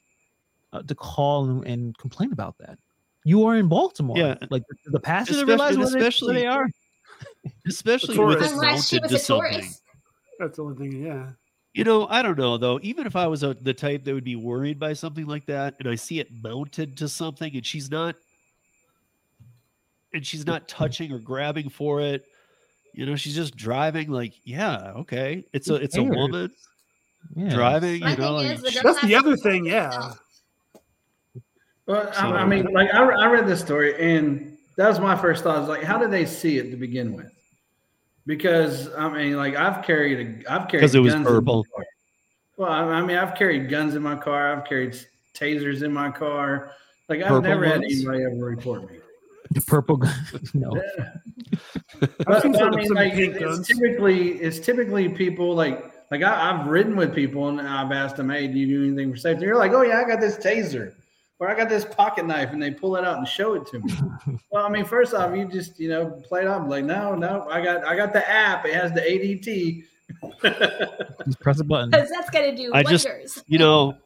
[0.72, 2.78] uh, to call and, and complain about that?
[3.24, 4.16] You are in Baltimore.
[4.18, 4.37] Yeah.
[4.50, 6.68] like the passenger Especially- realize where, they, where especially- they are.
[7.66, 9.82] especially with it Unless she mounted was a tourist.
[10.38, 11.04] That's the only thing.
[11.04, 11.30] Yeah.
[11.74, 12.78] You know, I don't know though.
[12.82, 15.74] Even if I was a, the type that would be worried by something like that,
[15.80, 18.14] and I see it mounted to something, and she's not,
[20.12, 22.24] and she's not touching or grabbing for it,
[22.92, 24.08] you know, she's just driving.
[24.08, 26.52] Like, yeah, okay, it's a it's a woman
[27.34, 27.52] Yeah.
[27.52, 28.00] driving.
[28.00, 29.87] My You know, like, is, That's the other thing, yeah.
[29.87, 30.20] herself.
[31.87, 35.42] Well, I, I mean, like I, I read this story, and that was my first
[35.42, 35.60] thought.
[35.60, 37.32] Is like, how did they see it to begin with?
[38.26, 41.38] Because I mean, like I've carried a, I've carried 'Cause it was guns in my
[41.40, 41.64] purple.
[41.74, 41.84] car.
[42.56, 44.52] Well, I, I mean, I've carried guns in my car.
[44.56, 44.96] I've carried
[45.34, 46.72] tasers in my car.
[47.08, 48.98] Like I've Purple never had anybody ever report me.
[49.50, 50.14] the purple gun.
[50.54, 50.70] no.
[52.00, 53.66] But, but I mean, like it- it's guns.
[53.68, 58.30] typically it's typically people like like I, I've ridden with people and I've asked them,
[58.30, 60.92] "Hey, do you do anything for safety?" You're like, "Oh yeah, I got this taser."
[61.44, 63.78] Or I got this pocket knife, and they pull it out and show it to
[63.80, 63.94] me.
[64.50, 67.46] well, I mean, first off, you just you know play it off like, no, no,
[67.50, 68.64] I got I got the app.
[68.64, 69.85] It has the ADT.
[71.26, 71.90] Just press a button.
[71.90, 73.09] Because that's gonna do I just-
[73.46, 73.96] you know,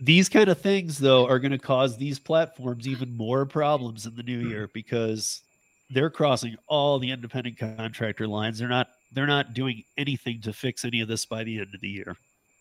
[0.00, 4.14] these kind of things though are going to cause these platforms even more problems in
[4.14, 5.42] the new year because
[5.90, 8.58] they're crossing all the independent contractor lines.
[8.58, 11.80] They're not they're not doing anything to fix any of this by the end of
[11.80, 12.16] the year.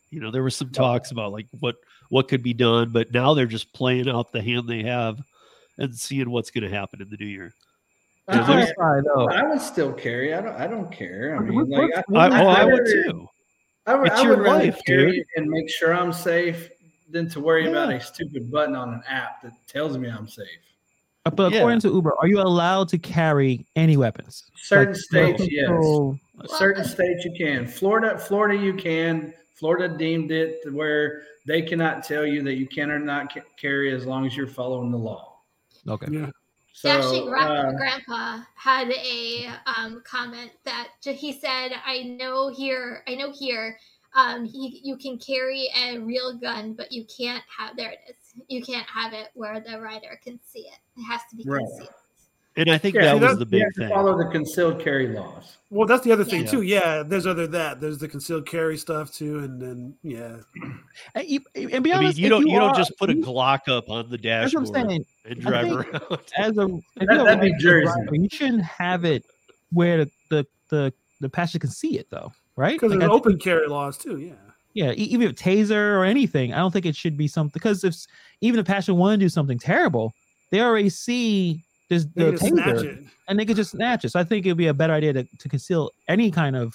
[0.10, 1.76] You know, there were some talks about like what
[2.10, 5.20] what could be done, but now they're just playing out the hand they have
[5.78, 7.54] and seeing what's going to happen in the new year.
[8.28, 9.04] The Yeah, flip there's- side,
[9.38, 10.34] I would still carry.
[10.34, 10.56] I don't.
[10.56, 11.36] I don't care.
[11.36, 13.28] I What- mean, like I, what- I, oh, I would too.
[13.86, 15.16] I would, It's I your would rather life, dude.
[15.16, 16.70] it and make sure I'm safe
[17.10, 20.46] than to worry about a stupid button on an app that tells me I'm safe.
[21.26, 21.60] Uh, but Yeah.
[21.60, 24.44] according to Uber, are you allowed to carry any weapons?
[24.58, 25.68] Certain Like, states, no yes.
[25.68, 27.66] control- Certain states you can.
[27.66, 29.34] Florida, Florida, you can.
[29.58, 33.92] Florida deemed it where they cannot tell you that you can or not ca- carry
[33.92, 35.40] as long as you're following the law.
[35.88, 36.08] Okay.
[36.12, 36.30] Yeah.
[36.74, 43.04] So, Actually, Gra- uh, Grandpa had a um, comment that he said, "I know here,
[43.08, 43.80] I know here,
[44.14, 47.76] um, he, you can carry a real gun, but you can't have.
[47.76, 48.16] There it is.
[48.48, 50.78] You can't have it where the rider can see it.
[50.98, 51.66] It has to be Right.
[51.66, 51.90] concealed."
[52.58, 53.88] And I think yeah, that was the big thing.
[53.90, 55.58] Follow the concealed carry laws.
[55.70, 56.48] Well, that's the other thing Yeah.
[56.52, 56.62] too.
[56.64, 57.80] Yeah, there's other that.
[57.80, 60.38] There's the concealed carry stuff too, and then yeah,
[61.14, 63.68] And, you, and be I mean, honest, you don't you, don't just put a Glock
[63.68, 66.20] up on the That's what I'm dashboard and drive think- around.
[66.38, 67.84] As a That- you're a that'd be licensed Jersey.
[67.86, 69.24] driver, you shouldn't have it
[69.72, 72.74] where the the the, the passenger can see it though, right?
[72.76, 74.18] because Like, there's I think- open carry laws too.
[74.20, 74.34] Yeah,
[74.74, 77.96] Yeah, even if taser or anything, I don't think it should be something because if
[78.42, 80.14] even if passenger want to do something terrible,
[80.50, 84.10] they already see this they the taser and they could just snatch it.
[84.10, 86.74] So I think it'd be a better idea to, to conceal any kind of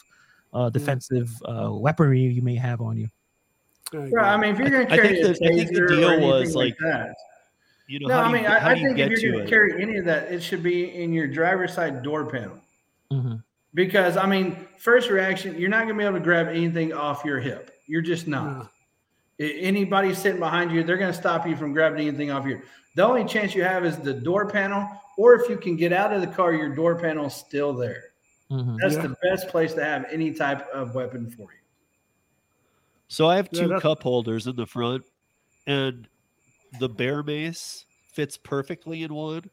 [0.52, 3.08] uh, defensive uh, weaponry you may have on you.
[3.92, 4.20] I agree.
[4.22, 5.88] I mean, if you're going to I carry think a the- I think the taser
[5.88, 7.14] deal or anything was, like like, that.
[7.88, 9.16] You know, No, how I mean, you, I, how I do you think if you're
[9.18, 9.50] to going to it?
[9.50, 12.58] carry any of that, it should be in your driver's side door panel.
[13.10, 13.34] hmm
[13.74, 17.22] Because I mean, first reaction, you're not going to be able to grab anything off
[17.24, 17.70] your hip.
[17.86, 18.70] You're just not.
[19.42, 19.46] No.
[19.46, 22.64] I- Anybody sitting behind you, they're going to stop you from grabbing anything off here.
[22.94, 26.12] The only chance you have is the door panel, or if you can get out
[26.12, 28.04] of the car, your door panel's still there.
[28.50, 29.02] hmm That's Yeah.
[29.02, 31.58] the best place to have any type of weapon for you.
[33.08, 35.04] So I have two that's- cup holders in the front,
[35.66, 36.06] and
[36.80, 39.44] the bear mace fits perfectly in one,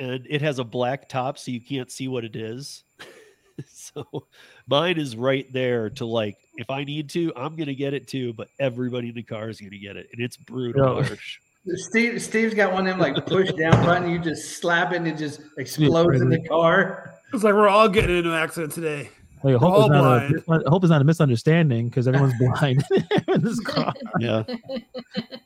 [0.00, 2.82] and it has a black top, so you can't see what it is.
[3.68, 4.26] so
[4.66, 8.32] mine is right there to like if I need to, I'm gonna get it too,
[8.32, 11.06] but everybody in the car is gonna get it, and it's brutal Yeah.
[11.06, 11.38] harsh.
[11.76, 14.10] Steve Steve's got one of them like push down button.
[14.10, 17.14] You just slap it and it just explodes in the car.
[17.32, 19.08] It's like we're all getting into an accident today.
[19.42, 19.98] Like, I hope, all it's not
[20.30, 20.64] a, blind.
[20.66, 22.84] I hope it's not a misunderstanding because everyone's blind
[23.28, 23.92] in this car.
[24.20, 24.42] Yeah.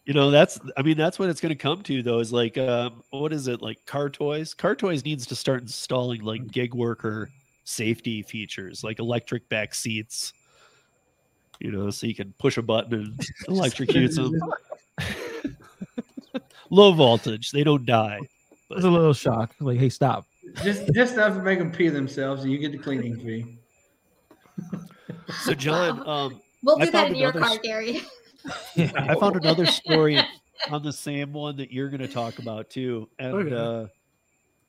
[0.05, 3.03] you know, that's I mean, that's what it's gonna come to though, is like um
[3.11, 4.55] what is it, like car toys?
[4.55, 7.31] Car toys needs to start installing like gig worker
[7.69, 10.33] safety features, like electric back seats.
[11.61, 14.33] You know, so you can push a button and electrocute them.
[16.71, 18.21] Low voltage, they don't die.
[18.71, 19.55] It's a little shock.
[19.61, 20.27] Like, hey, stop.
[20.63, 23.59] Just just enough to make them pee themselves, and you get the cleaning fee.
[25.41, 28.01] So John, um We'll I do that in your car, s- Gary.
[28.97, 30.21] I found another story
[30.71, 33.55] on the same one that you're going to talk about too, and Okay.
[33.55, 33.87] uh,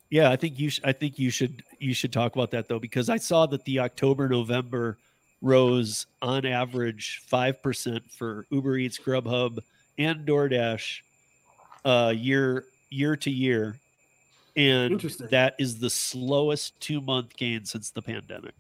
[0.09, 2.79] yeah, I think you sh- I think you should you should talk about that though
[2.79, 4.97] because I saw that the October November
[5.41, 9.59] rose on average five percent for Uber Eats, Grubhub,
[9.97, 11.01] and DoorDash
[11.85, 13.77] uh, year year to year,
[14.55, 18.55] and that is the slowest two month gain since the pandemic.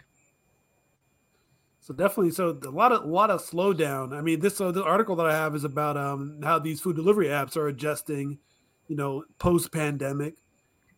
[1.81, 4.15] So definitely, so a lot of a lot of slowdown.
[4.15, 6.95] I mean, this so the article that I have is about um how these food
[6.95, 8.37] delivery apps are adjusting,
[8.87, 10.35] you know, post pandemic,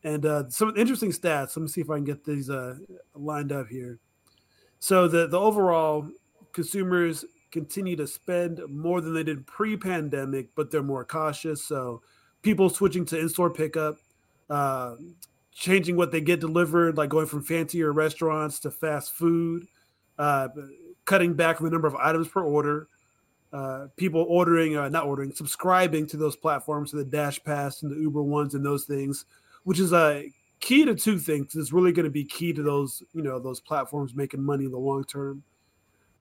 [0.04, 1.56] and uh, some interesting stats.
[1.56, 2.76] Let me see if I can get these uh,
[3.16, 4.00] lined up here.
[4.80, 6.10] So the the overall
[6.54, 11.64] consumers continue to spend more than they did pre pandemic, but they're more cautious.
[11.64, 12.02] So
[12.42, 13.98] people switching to in store pickup.
[14.50, 14.96] Uh,
[15.54, 19.68] changing what they get delivered, like going from fancier restaurants to fast food,
[20.18, 20.48] uh,
[21.06, 22.88] cutting back on the number of items per order,
[23.54, 27.92] uh, people ordering, uh, not ordering, subscribing to those platforms, to the Dash Pass and
[27.92, 29.26] the Uber ones and those things,
[29.64, 31.56] which is a key to two things.
[31.56, 34.72] It's really going to be key to those, you know, those platforms making money in
[34.72, 35.44] the long term.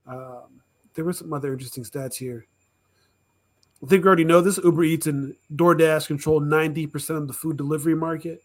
[0.06, 0.62] Um,
[0.94, 2.46] there were some other interesting stats here.
[3.82, 4.58] I think we already know this.
[4.62, 8.42] Uber Eats and DoorDash control 90% of the food delivery market.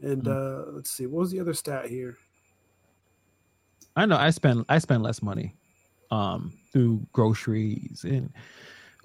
[0.00, 2.16] And uh, let's see, what was the other stat here?
[3.96, 5.54] I know I spend I spend less money
[6.10, 8.32] um through groceries and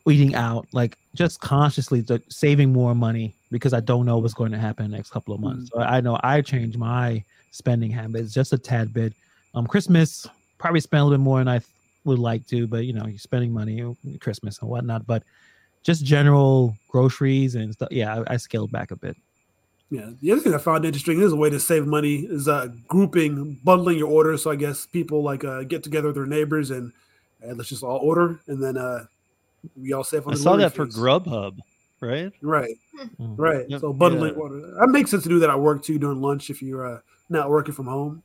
[0.09, 4.57] eating out, like just consciously saving more money because I don't know what's going to
[4.57, 5.69] happen in the next couple of months.
[5.73, 9.13] So I know I changed my spending habits just a tad bit.
[9.55, 11.69] Um, Christmas probably spend a little bit more than I th-
[12.05, 13.83] would like to, but you know, you're spending money,
[14.19, 15.05] Christmas and whatnot.
[15.05, 15.23] But
[15.83, 17.89] just general groceries and stuff.
[17.91, 19.15] Yeah, I, I scaled back a bit.
[19.89, 20.09] Yeah.
[20.21, 23.57] The other thing I found interesting is a way to save money is uh, grouping,
[23.63, 24.43] bundling your orders.
[24.43, 26.91] So I guess people like uh, get together with their neighbors and
[27.43, 29.05] uh, let's just all order, and then uh,
[29.75, 30.33] we all save on.
[30.33, 30.97] I saw delivery that for fees.
[30.97, 31.59] Grubhub,
[31.99, 32.31] right?
[32.41, 32.75] Right.
[33.19, 33.35] Mm.
[33.37, 33.69] Right.
[33.69, 33.81] Yep.
[33.81, 34.39] So bundling Yeah.
[34.41, 34.59] order.
[34.79, 37.49] That makes sense to do that at work too during lunch if you're uh, not
[37.49, 38.23] working from home.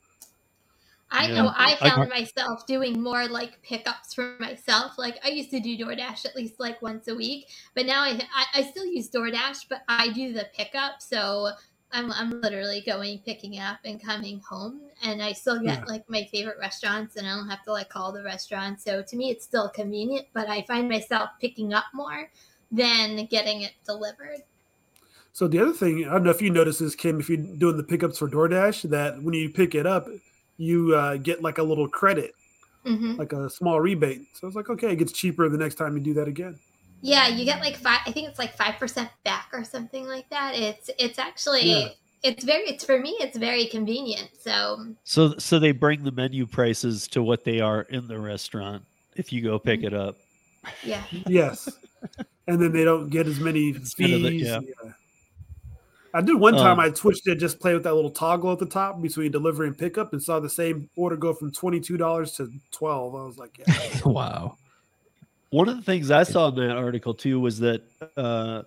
[1.14, 1.42] I Yeah.
[1.42, 4.92] know I I- found myself doing more like pickups for myself.
[4.96, 8.18] Like I used to do DoorDash at least like once a week, but now I
[8.34, 11.02] I, I still use DoorDash, but I do the pickup.
[11.02, 11.50] So
[11.92, 15.84] I'm I'm literally going picking up and coming home, and I still get Yeah.
[15.86, 18.80] like my favorite restaurants, and I don't have to like call the restaurant.
[18.80, 22.30] So to me, it's still convenient, but I find myself picking up more
[22.70, 24.42] than getting it delivered.
[25.34, 27.76] So the other thing, I don't know if you notice this, Kim, if you're doing
[27.76, 30.06] the pickups for DoorDash, that when you pick it up,
[30.58, 32.34] you uh, get like a little credit,
[32.84, 34.22] hmm like a small rebate.
[34.34, 36.58] So it's like, okay, it gets cheaper the next time you do that again.
[37.04, 38.00] Yeah, you get like five.
[38.06, 40.54] I think it's like five percent back or something like that.
[40.54, 41.88] It's it's actually Yeah.
[42.22, 44.30] it's very it's for me it's very convenient.
[44.40, 48.84] So So so they bring the menu prices to what they are in the restaurant
[49.16, 49.68] if you go Mm-hmm.
[49.68, 50.16] pick it up.
[50.84, 51.68] yeah, Yes.
[52.46, 53.80] and then they don't get as many fees.
[53.98, 54.60] Instead of the- yeah.
[56.14, 56.78] I did one time.
[56.78, 59.66] Um, I switched it, just play with that little toggle at the top between delivery
[59.68, 63.14] and pickup, and saw the same order go from twenty two dollars to twelve.
[63.14, 64.00] I was like, yeah.
[64.04, 64.56] wow.
[65.52, 67.82] One of the things I saw in that article too was that
[68.16, 68.62] uh,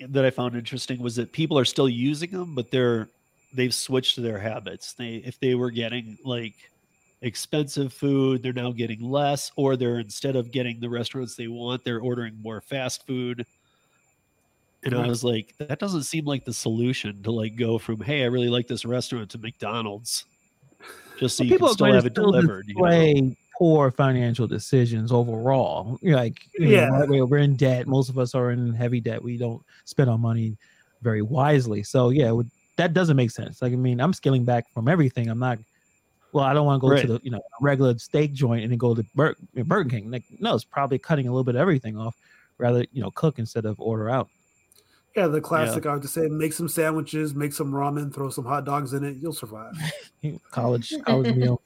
[0.00, 3.08] that I found interesting was that people are still using them, but they're
[3.54, 4.92] they've switched their habits.
[4.94, 6.54] They if they were getting like
[7.22, 11.84] expensive food, they're now getting less, or they're instead of getting the restaurants they want,
[11.84, 13.46] they're ordering more fast food.
[14.82, 18.24] And I was like, that doesn't seem like the solution to like go from hey,
[18.24, 20.24] I really like this restaurant to McDonald's,
[21.20, 22.66] just so Well, you people can still have it delivered.
[22.66, 22.80] you know?
[23.56, 25.98] Poor financial decisions overall.
[26.02, 26.88] Like, know, Yeah.
[26.88, 27.86] right, we're- in debt.
[27.86, 29.22] Most of us are in heavy debt.
[29.22, 30.56] We don't spend our money
[31.02, 31.82] very wisely.
[31.82, 33.62] So yeah, would- that doesn't make sense.
[33.62, 35.28] Like, I mean, I'm scaling back from everything.
[35.28, 35.58] I'm not.
[36.32, 37.00] Well, I don't want to go Right.
[37.06, 40.10] to the you know regular steak joint and then go to Bur- Burger King.
[40.10, 42.14] Like, no, it's probably cutting a little bit of everything off.
[42.58, 44.28] rather you know cook instead of order out.
[45.14, 45.84] Yeah, the classic.
[45.86, 49.04] I would just say, make some sandwiches, make some ramen, throw some hot dogs in
[49.04, 49.16] it.
[49.20, 49.74] You'll survive.
[50.50, 51.60] college college meal.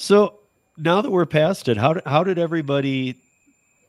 [0.00, 0.38] So
[0.78, 3.16] now that we're past it, how did, how did everybody?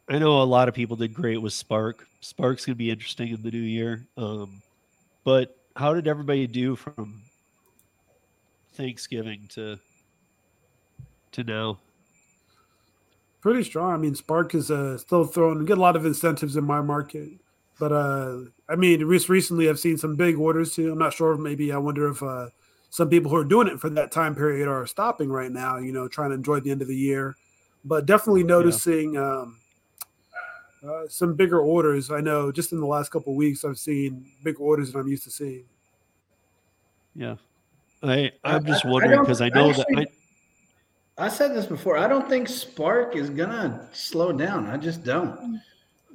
[0.09, 2.05] I know a lot of people did great with Spark.
[2.19, 4.05] Spark's gonna be interesting in the new year.
[4.17, 4.61] Um,
[5.23, 7.21] but how did everybody do from
[8.73, 9.79] Thanksgiving to
[11.31, 11.79] to now?
[13.39, 13.93] Pretty strong.
[13.93, 17.29] I mean, Spark is uh, still throwing get a lot of incentives in my market,
[17.79, 20.91] but uh, I mean, recently I've seen some big orders too.
[20.91, 21.37] I'm not sure.
[21.37, 22.47] Maybe I wonder if uh,
[22.91, 25.77] some people who are doing it for that time period are stopping right now.
[25.79, 27.35] You know, trying to enjoy the end of the year,
[27.83, 29.17] but definitely noticing.
[29.17, 29.57] Um,
[30.83, 32.09] uh, some bigger orders.
[32.09, 35.07] I know just in the last couple of weeks, I've seen big orders that I'm
[35.07, 35.63] used to seeing.
[37.15, 37.35] Yeah,
[38.01, 40.07] I I'm just I- I wondering don't- because I know actually- that
[41.19, 41.97] I, I said this before.
[41.99, 44.65] I don't think Spark is gonna slow down.
[44.67, 45.61] I just don't.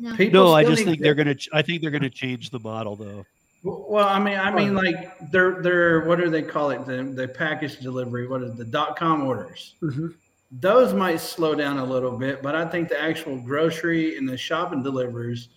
[0.00, 0.16] No.
[0.16, 1.36] People no, I just think they're gonna.
[1.52, 3.24] I think they're gonna change the model though.
[3.66, 6.86] Well, I mean, I mean, like they're they're what do they call it?
[6.86, 8.28] The the package delivery.
[8.28, 9.74] What is the dot com orders?
[9.82, 10.14] Mhm.
[10.52, 14.36] Those might slow down a little bit, but I think the actual grocery and the
[14.36, 15.48] shopping delivers,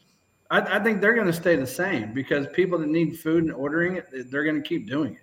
[0.50, 3.54] I, I think they're going to stay the same because people that need food and
[3.54, 5.22] ordering it, they're going to keep doing it.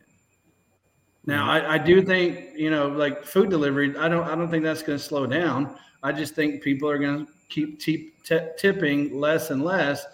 [1.26, 3.96] Now, I, I do think you know, like food delivery.
[3.98, 5.76] I don't I don't think that's going to slow down.
[6.04, 10.06] I just think people are going to keep tip, t- tipping less and less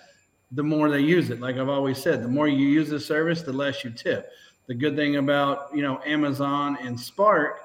[0.54, 1.40] the more they use it.
[1.40, 4.30] Like I've always said, the more you use the service, the less you tip.
[4.66, 7.60] The good thing about you know Amazon and Spark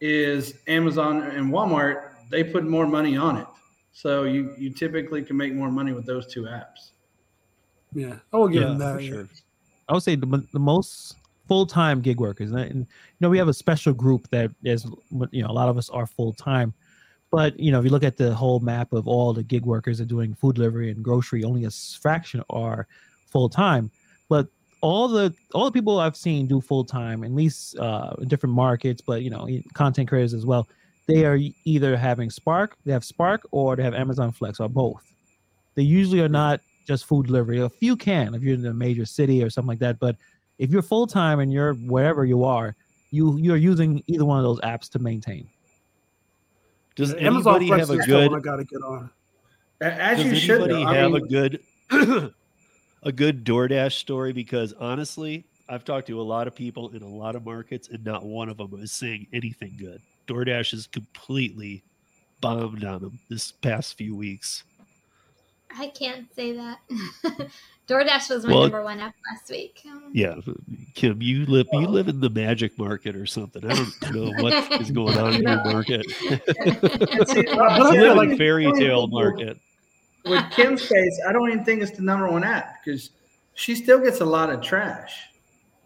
[0.00, 3.46] is Amazon and Walmart they put more money on it,
[3.92, 6.90] so you you typically can make more money with those two apps.
[7.92, 8.94] Yeah, I will give Yeah, them that.
[8.94, 9.28] for sure.
[9.88, 11.16] I would say the, the most
[11.48, 12.86] full time gig workers, and, and you
[13.20, 14.86] know we have a special group that is
[15.30, 16.72] you know a lot of us are full time,
[17.30, 19.98] but you know if you look at the whole map of all the gig workers
[19.98, 22.86] that are doing food delivery and grocery, only a fraction are
[23.30, 23.90] full time.
[24.28, 24.48] But
[24.80, 28.54] all the all the people I've seen do full time, at least uh, in different
[28.54, 30.68] markets, but you know content creators as well.
[31.06, 35.02] They are either having Spark, they have Spark, or they have Amazon Flex, or both.
[35.74, 37.60] They usually are not just food delivery.
[37.60, 40.16] A few can if you're in a major city or something like that, but
[40.58, 42.76] if you're full time and you're wherever you are,
[43.10, 45.48] you you're using either one of those apps to maintain.
[46.96, 48.30] Does Amazon anybody Flex have a good?
[48.30, 49.10] one I got to get on.
[49.80, 50.60] As Does you should.
[50.62, 50.90] anybody though.
[50.90, 51.60] I have mean, a good
[53.02, 54.32] a good DoorDash story?
[54.32, 58.04] Because honestly, I've talked to a lot of people in a lot of markets, and
[58.04, 60.02] not one of them is saying anything good.
[60.26, 61.82] DoorDash is completely
[62.40, 64.64] bombed on them this past few weeks.
[65.76, 66.80] I can't say that.
[67.90, 69.82] DoorDash was my Well- number one app last week.
[69.86, 70.36] Um, Yeah,
[70.94, 73.64] Kim, you live you live in the magic market or something.
[73.68, 76.08] I don't know what is going on in your market.
[77.28, 79.58] See, you live like in fairy tale market.
[80.24, 83.10] with Kim's case, I don't even think it's the number one app because
[83.54, 85.16] she still gets a lot of trash.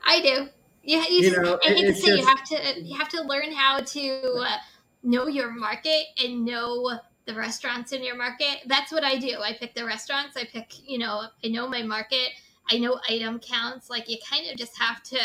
[0.07, 0.49] I do.
[0.83, 3.09] Yeah, you, You just, know, I hate to it's say you have to you have
[3.09, 4.57] to learn how to uh,
[5.03, 8.59] know your market and know the restaurants in your market.
[8.67, 9.41] That's what I do.
[9.41, 10.37] I pick the restaurants.
[10.37, 12.31] I pick, you know, I know my market.
[12.71, 13.91] I know item counts.
[13.91, 15.19] Like you kind of just have to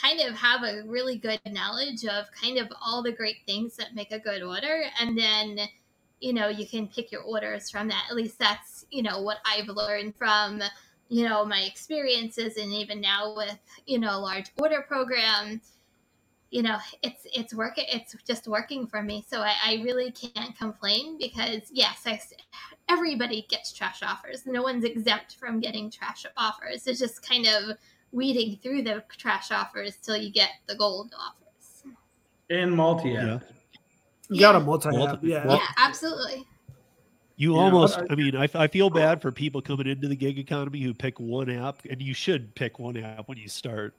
[0.00, 3.94] kind of have a really good knowledge of kind of all the great things that
[3.94, 5.58] make a good order and then
[6.20, 9.38] you know you can pick your orders from that at least that's you know what
[9.46, 10.62] i've learned from
[11.08, 15.60] you know my experiences and even now with you know a large order program
[16.50, 20.56] you know it's it's working it's just working for me so i, I really can't
[20.56, 22.32] complain because yes I, s-
[22.88, 27.76] everybody gets trash offers no one's exempt from getting trash offers it's just kind of
[28.12, 31.82] weeding through the trash offers till you get the gold offers
[32.48, 33.34] And multi Yeah.
[33.34, 33.42] app.
[34.30, 34.64] You got a Yeah.
[34.64, 34.88] multi
[35.28, 35.54] Yeah.
[35.56, 36.46] Yeah absolutely
[37.38, 40.16] You Yeah, almost, I- I mean, I, I feel bad for people coming into the
[40.16, 43.94] gig economy who pick one app, and you should pick one app when you start.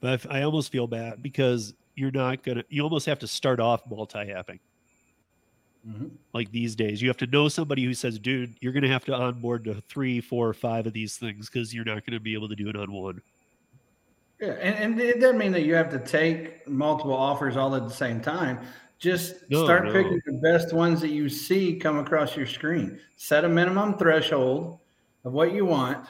[0.00, 3.18] But I f- I almost feel bad because you're not going to, you almost have
[3.18, 4.60] to start off multi apping.
[5.86, 6.10] Mhm.
[6.32, 9.04] Like these days, you have to know somebody who says, dude, you're going to have
[9.06, 12.20] to onboard to three, four, or five of these things because you're not going to
[12.20, 13.22] be able to do it on one.
[14.40, 17.82] Yeah, and, and it doesn't mean that you have to take multiple offers all at
[17.84, 18.60] the same time.
[18.98, 19.92] Just No, start no.
[19.92, 23.00] picking the best ones that you see come across your screen.
[23.16, 24.78] Set a minimum threshold
[25.24, 26.06] of what you want,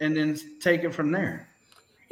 [0.00, 1.48] and then take it from there.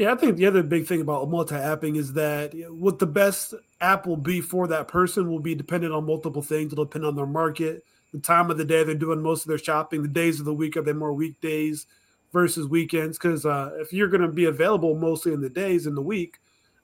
[0.01, 4.07] Yeah, I think the other big thing about multi-apping is that what the best app
[4.07, 6.73] will be for that person will be dependent on multiple things.
[6.73, 9.59] It'll depend on their market, the time of the day they're doing most of their
[9.59, 11.87] shopping, the days of the week are they more weekdays
[12.33, 13.19] versus weekends?
[13.19, 16.39] Because uh, if you're going to be available mostly in the days in the week,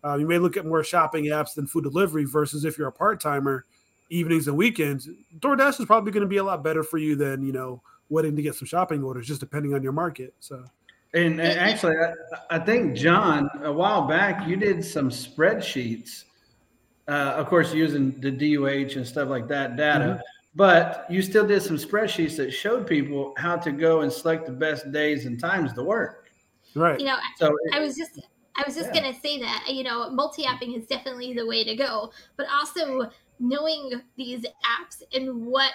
[0.04, 2.26] uh, you may look at more shopping apps than food delivery.
[2.26, 3.64] Versus if you're a part timer,
[4.10, 5.08] evenings and weekends,
[5.38, 8.36] DoorDash is probably going to be a lot better for you than you know waiting
[8.36, 10.34] to get some shopping orders, just depending on your market.
[10.38, 10.66] So
[11.16, 12.12] And, and actually, I,
[12.56, 16.24] I think John, a while back, you did some spreadsheets.
[17.08, 20.20] Uh, of course, using the DUH and stuff like that data, Mhm.
[20.54, 24.52] but you still did some spreadsheets that showed people how to go and select the
[24.52, 26.28] best days and times to work.
[26.74, 28.20] right, You know, So I was just
[28.58, 29.02] I was just Yeah.
[29.02, 34.02] gonna say that you know multi-apping is definitely the way to go, but also knowing
[34.16, 35.72] these apps and what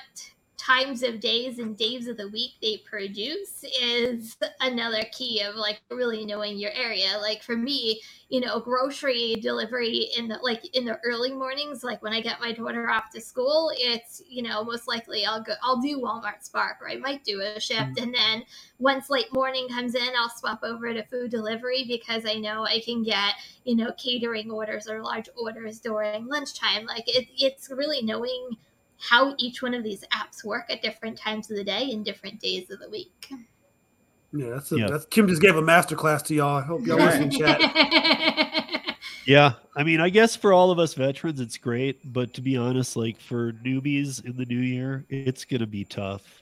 [0.61, 5.81] times of days and days of the week they produce is another key of like
[5.89, 7.17] really knowing your area.
[7.19, 12.01] Like for me you know grocery delivery in the like in the early mornings like
[12.01, 15.53] when i get my daughter off to school it's you know most likely i'll go
[15.61, 17.97] i'll do walmart spark or i might do a shift.
[17.97, 18.03] Mm.
[18.03, 18.43] And then
[18.79, 22.79] once late morning comes in i'll swap over to food delivery because i know i
[22.79, 23.33] can get
[23.65, 26.85] you know catering orders or large orders during lunchtime.
[26.85, 28.57] Like it, it's really knowing
[29.01, 32.39] how each one of these apps work at different times of the day and different
[32.39, 33.31] days of the week
[34.33, 34.87] yeah, that's, a, Yeah.
[34.87, 36.57] that's Kim just gave a master class to y'all.
[36.57, 38.77] I hope y'all listen in chat.
[39.27, 42.57] Yeah, I mean, I guess for all of us veterans, it's great, but to be
[42.57, 46.41] honest, like for newbies in the new year, it's gonna be tough.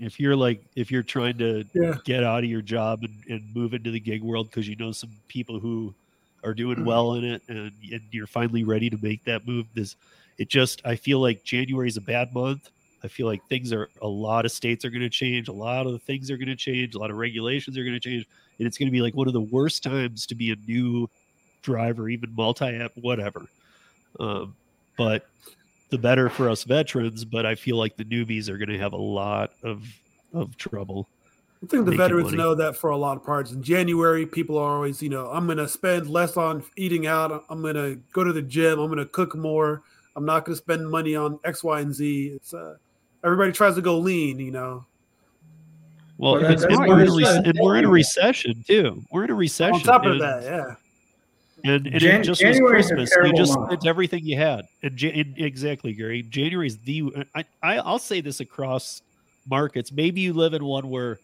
[0.00, 1.94] If you're like, if you're trying to Yeah.
[2.04, 4.90] get out of your job and, and move into the gig world because you know
[4.90, 5.94] some people who
[6.42, 6.86] are doing mm-hmm.
[6.86, 9.94] well in it, and, and you're finally ready to make that move, this
[10.38, 12.70] it just I feel like January is a bad month.
[13.04, 15.86] I feel like things are a lot of states are going to change, a lot
[15.86, 18.26] of the things are going to change, a lot of regulations are going to change,
[18.58, 21.08] and it's going to be like one of the worst times to be a new
[21.62, 23.46] driver, even multi-app, whatever.
[24.18, 24.56] Um,
[24.96, 25.28] but
[25.90, 27.24] the better for us veterans.
[27.24, 29.84] But I feel like the newbies are going to have a lot of
[30.34, 31.08] of trouble.
[31.62, 32.36] I think the veterans money.
[32.36, 33.50] know that for a lot of parts.
[33.50, 37.44] In January, people are always, you know, I'm going to spend less on eating out.
[37.48, 38.78] I'm going to go to the gym.
[38.78, 39.82] I'm going to cook more.
[40.18, 42.32] I'm not going to spend money on X, Y, and Z.
[42.34, 42.74] It's uh,
[43.22, 44.84] everybody tries to go lean, you know.
[46.16, 47.46] Well, Well, and, and we're in a That's rec- good.
[47.56, 49.00] and we're in a recession too.
[49.12, 49.74] We're in a recession.
[49.74, 50.74] On top of and- that, yeah.
[51.64, 53.10] And, and Jan- it just January was is a Christmas.
[53.30, 54.66] You just spent everything you had.
[54.82, 56.22] And, Ja- and exactly, Gary.
[56.22, 57.12] January is the.
[57.36, 59.02] I, I I'll say this across
[59.48, 59.92] markets.
[59.92, 61.18] Maybe you live in one where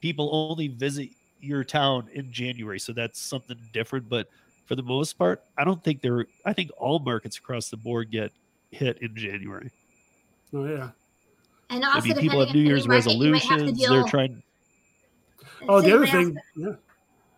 [0.00, 4.08] people only visit your town in January, so that's something different.
[4.08, 4.28] But
[4.68, 6.26] for the most part, I don't think there.
[6.44, 8.30] I think all markets across the board get
[8.70, 9.70] hit in January.
[10.54, 10.90] Oh, yeah.
[11.70, 13.78] and I also mean, people have New Year's market, you might have to resolutions.
[13.80, 14.42] deal- They're trying.
[15.68, 16.68] Oh, so the other thing, to- yeah.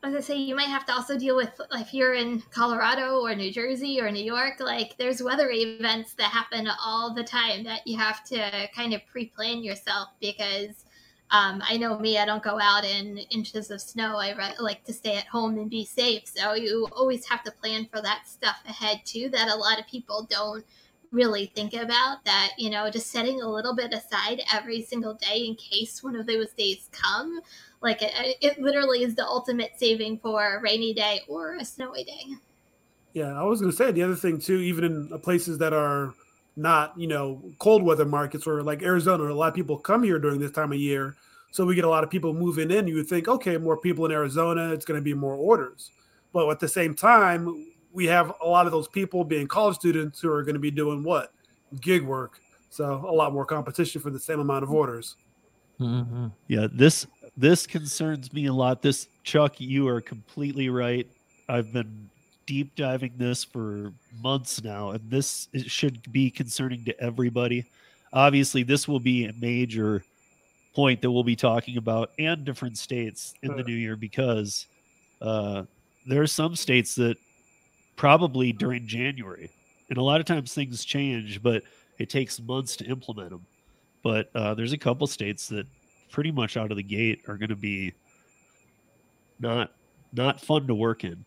[0.03, 3.21] I was gonna say you might have to also deal with if you're in Colorado
[3.21, 7.65] or New Jersey or New York, like there's weather events that happen all the time
[7.65, 10.85] that you have to kind of pre-plan yourself because
[11.31, 14.17] um, I know me, I don't go out in inches of snow.
[14.17, 16.23] I re- like to stay at home and be safe.
[16.27, 19.29] So you always have to plan for that stuff ahead too.
[19.29, 20.65] That a lot of people don't
[21.13, 22.25] really think about.
[22.25, 26.17] That you know, just setting a little bit aside every single day in case one
[26.17, 27.41] of those days come
[27.81, 32.05] like it, it literally is the ultimate saving for a rainy day or a snowy
[32.05, 32.25] day.
[33.13, 36.15] Yeah, I was going to say the other thing too, even in places that are
[36.61, 40.19] not, you know, cold weather markets or like Arizona, a lot of people come here
[40.19, 41.17] during this time of year.
[41.53, 42.87] So we get a lot of people moving in.
[42.87, 45.91] You would think, okay, more people in Arizona, it's going to be more orders.
[46.33, 50.21] But at the same time, we have a lot of those people being college students
[50.21, 51.33] who are going to be doing what?
[51.81, 52.41] Gig work.
[52.69, 55.17] So a lot more competition for the same amount of orders.
[55.81, 56.31] Mhm.
[56.47, 57.07] Yeah, this
[57.37, 58.83] this concerns me a lot.
[58.83, 61.09] This Chuck, you are completely right.
[61.49, 62.10] I've been
[62.51, 67.65] deep diving this for months now, and this should be concerning to everybody.
[68.13, 70.03] Obviously, this will be a major
[70.75, 74.67] point that we'll be talking about and different states in the new year because
[75.23, 75.63] uh,
[76.09, 77.17] there are some states that
[77.95, 79.49] probably during January,
[79.89, 81.63] and a lot of times things change, but
[82.01, 83.47] it takes months to implement them.
[84.03, 85.69] But uh, there's a couple states that
[86.11, 87.93] pretty much out of the gate are going to be
[89.39, 89.71] not
[90.13, 91.25] not fun to work in.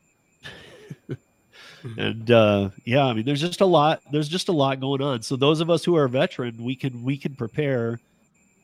[1.97, 4.01] and uh, yeah, I mean, there's just a lot.
[4.11, 5.21] There's just a lot going on.
[5.21, 7.99] So those of us who are veteran, we can we can prepare,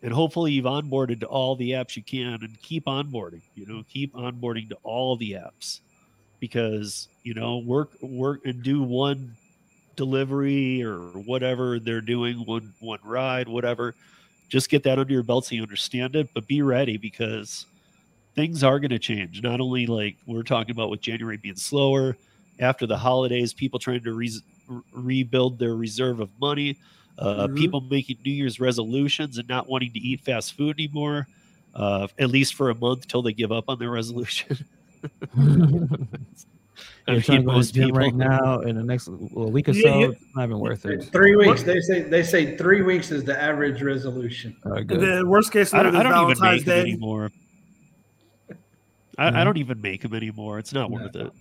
[0.02, 3.42] and hopefully you've onboarded to all the apps you can, and keep onboarding.
[3.56, 5.82] You know, keep onboarding to all the apps
[6.40, 9.36] because you know work work and do one
[9.96, 13.94] delivery or whatever they're doing one one ride whatever
[14.48, 17.66] just get that under your belt so you understand it but be ready because
[18.40, 22.16] things are going to change not only like we're talking about with january being slower
[22.62, 24.32] after the holidays people trying to re-
[24.94, 26.78] rebuild their reserve of money
[27.18, 27.58] uh, Mhm.
[27.58, 31.28] people making new year's resolutions and not wanting to eat fast food anymore
[31.76, 34.58] uh, at least for a month till they give up on their resolution
[37.08, 39.10] I You're trying to go to the most gym people- right now in the next
[39.10, 39.80] well, week or so.
[40.00, 40.08] yeah.
[40.10, 41.04] It's not even worth it.
[41.12, 41.64] Three weeks.
[41.64, 44.56] They say they say three weeks is the average resolution.
[44.64, 45.02] All right, And good.
[45.02, 46.92] then worst case I scenario don't, I is don't even Valentine's make them Day.
[46.92, 47.32] anymore.
[49.20, 49.42] I.
[49.42, 50.60] I don't even make them anymore.
[50.60, 50.98] It's not No.
[51.04, 51.32] worth it.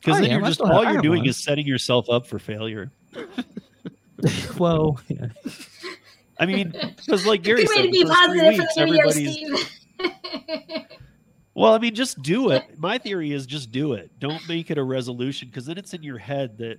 [0.00, 0.40] Because I then am.
[0.40, 1.28] you're just all you're doing one.
[1.28, 2.90] is setting yourself up for failure.
[4.58, 5.26] well, yeah.
[6.38, 9.10] I mean, because like Gary said, to be three positive weeks, for the new year,
[9.10, 10.88] Steve.
[11.54, 12.78] Well, I mean, just do it.
[12.78, 14.10] My theory is just do it.
[14.18, 16.78] Don't make it a resolution because then it's in your head that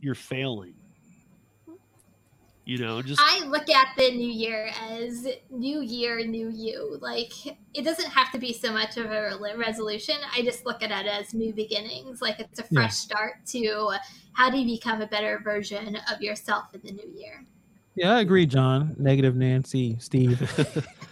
[0.00, 0.74] you're failing.
[2.66, 6.98] You know, just I look at the new year as new year, new you.
[7.00, 10.16] Like it doesn't have to be so much of a resolution.
[10.36, 12.20] I just look at it as new beginnings.
[12.20, 12.88] Like it's a fresh Yeah.
[12.88, 13.92] start to
[14.32, 17.44] how do you become a better version of yourself in the new year.
[17.94, 18.96] yeah, I agree, John.
[18.98, 20.38] Negative Nancy, Steve.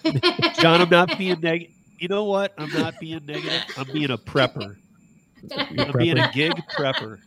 [0.61, 1.73] John, I'm not being negative.
[2.01, 2.53] You know what?
[2.59, 3.63] I'm not being negative.
[3.79, 4.75] I'm being a prepper.
[5.57, 7.19] I'm being a gig prepper.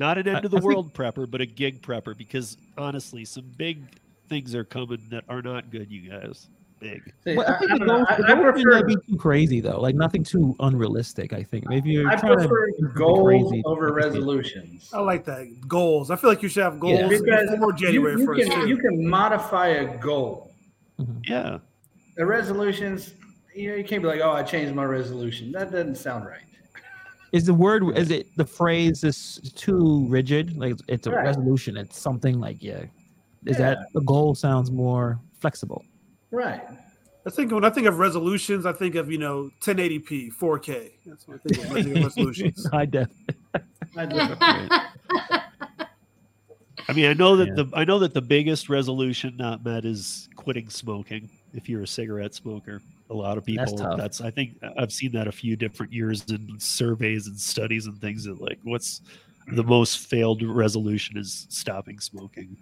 [0.00, 3.24] Not an end of the I think- world prepper, but a gig prepper because honestly,
[3.24, 3.78] some big
[4.28, 6.48] things are coming that are not good, you guys.
[6.80, 7.12] Big.
[7.22, 9.80] See, Well, I I, think I the don't I, I prefer be too crazy though.
[9.80, 11.32] Like nothing too unrealistic.
[11.32, 13.62] I think maybe you're I trying prefer to goals crazy.
[13.66, 14.90] over resolutions.
[14.92, 15.46] I like that.
[15.68, 16.10] Goals.
[16.10, 17.06] I feel like you should have goals Yeah.
[17.08, 18.50] Because before January you, you 1st.
[18.50, 20.50] can, you can modify a goal.
[21.00, 21.20] Mm-hmm.
[21.28, 21.58] Yeah.
[22.16, 23.14] The resolutions,
[23.54, 26.40] you know, you can't be like, "Oh, I changed my resolution." That doesn't sound right.
[27.32, 27.96] Is the word?
[27.96, 30.56] Is it the phrase is too rigid?
[30.56, 31.24] Like it's- it's a Right.
[31.24, 31.76] resolution.
[31.78, 32.84] It's something like yeah.
[33.46, 33.74] Is Yeah.
[33.74, 35.82] that the goal sounds more flexible?
[36.30, 36.62] Right.
[37.24, 40.90] I think when I think of resolutions, I think of you know 1080p, 4K.
[41.06, 42.66] That's what I think of when I think of resolutions.
[42.72, 43.08] High def.
[43.96, 44.16] I do.
[46.88, 47.62] I mean, I know that Yeah.
[47.62, 51.30] the I know that the biggest resolution not met is quitting smoking.
[51.54, 52.80] If you're a cigarette smoker,
[53.12, 53.64] a lot of people.
[53.96, 54.26] That's tough.
[54.26, 58.24] I think I've seen that a few different years in surveys and studies and things
[58.24, 59.02] that like what's
[59.54, 62.56] the most failed resolution is stopping smoking.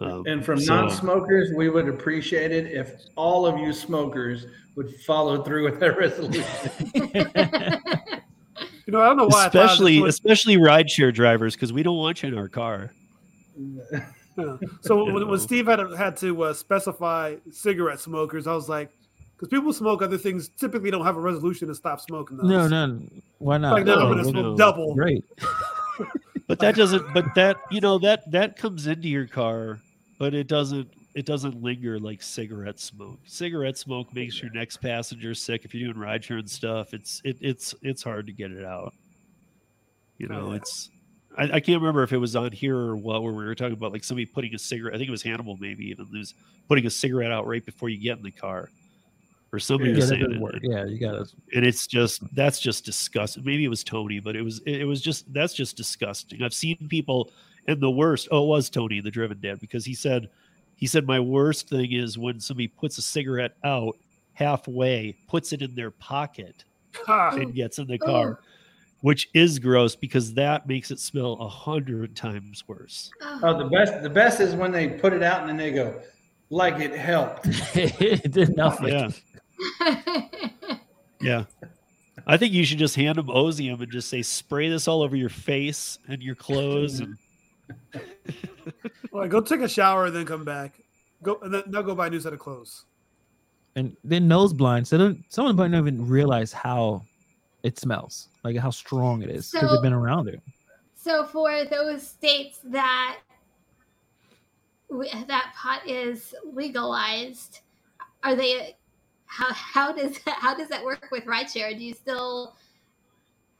[0.00, 4.46] Um, And from so- non-smokers, we would appreciate it if all of you smokers
[4.76, 6.44] would follow through with that resolution.
[8.86, 9.44] You know, I don't know why.
[9.44, 12.90] I especially this especially rideshare drivers because we don't want you in our car.
[13.58, 14.56] yeah.
[14.80, 18.90] So when, when Steve had had to uh, specify cigarette smokers, I was like,
[19.38, 22.38] because people smoke other things, typically don't have a resolution to stop smoking.
[22.38, 22.46] Those.
[22.46, 23.00] No, no.
[23.38, 23.74] Why not?
[23.74, 24.56] Like never No, gonna no, smoke no.
[24.56, 24.94] double.
[24.94, 25.24] Great.
[26.48, 27.12] But that doesn't.
[27.12, 29.80] But that you know that that comes into your car,
[30.18, 30.88] but it doesn't.
[31.14, 33.18] It doesn't linger like cigarette smoke.
[33.26, 35.66] Cigarette smoke makes your next passenger sick.
[35.66, 38.94] If you're doing rideshare and stuff, it's it, it's it's hard to get it out.
[40.16, 40.56] You oh, know, Yeah.
[40.56, 40.88] it's.
[41.36, 43.74] I, I can't remember if it was on here or what, where we were talking
[43.74, 44.94] about like somebody putting a cigarette.
[44.94, 46.32] I think it was Hannibal, maybe even who's
[46.66, 48.70] putting a cigarette out right before you get in the car,
[49.52, 50.42] or somebody Yeah, was that saying doesn't it.
[50.42, 50.58] work.
[50.62, 51.26] Yeah, you gotta.
[51.54, 53.44] and it's just that's just disgusting.
[53.44, 56.42] Maybe it was Tony, but it was it, it was just that's just disgusting.
[56.42, 57.30] I've seen people
[57.66, 58.28] and the worst.
[58.30, 60.28] Oh, it was Tony, the driven dad, because he said
[60.76, 63.96] he said my worst thing is when somebody puts a cigarette out
[64.34, 66.64] halfway, puts it in their pocket,
[67.04, 67.30] Ha.
[67.30, 68.06] and gets in the oh.
[68.06, 68.40] car,
[69.00, 73.10] which is gross because that makes it smell a hundred times worse.
[73.22, 73.40] Oh.
[73.42, 76.00] oh, the best the best is when they put it out and then they go,
[76.50, 77.46] like it helped.
[77.74, 78.88] it did nothing.
[78.88, 79.10] Yeah,
[81.20, 81.44] yeah.
[82.26, 85.16] I think you should just hand them Ozium and just say spray this all over
[85.16, 87.16] your face and your clothes and
[89.12, 90.80] All right, go take a shower and then come back.
[91.22, 92.84] Go and then now go buy a new set of clothes.
[93.76, 94.86] And then nose blind.
[94.86, 97.02] So don't, someone might not even realize how
[97.62, 100.40] it smells, like how strong it is because So- they've been around it.
[100.96, 103.18] So for those states that
[104.90, 107.60] we- that pot is legalized,
[108.22, 108.76] are they?
[109.28, 111.76] How how does how does that work with rideshare?
[111.76, 112.56] Do you still?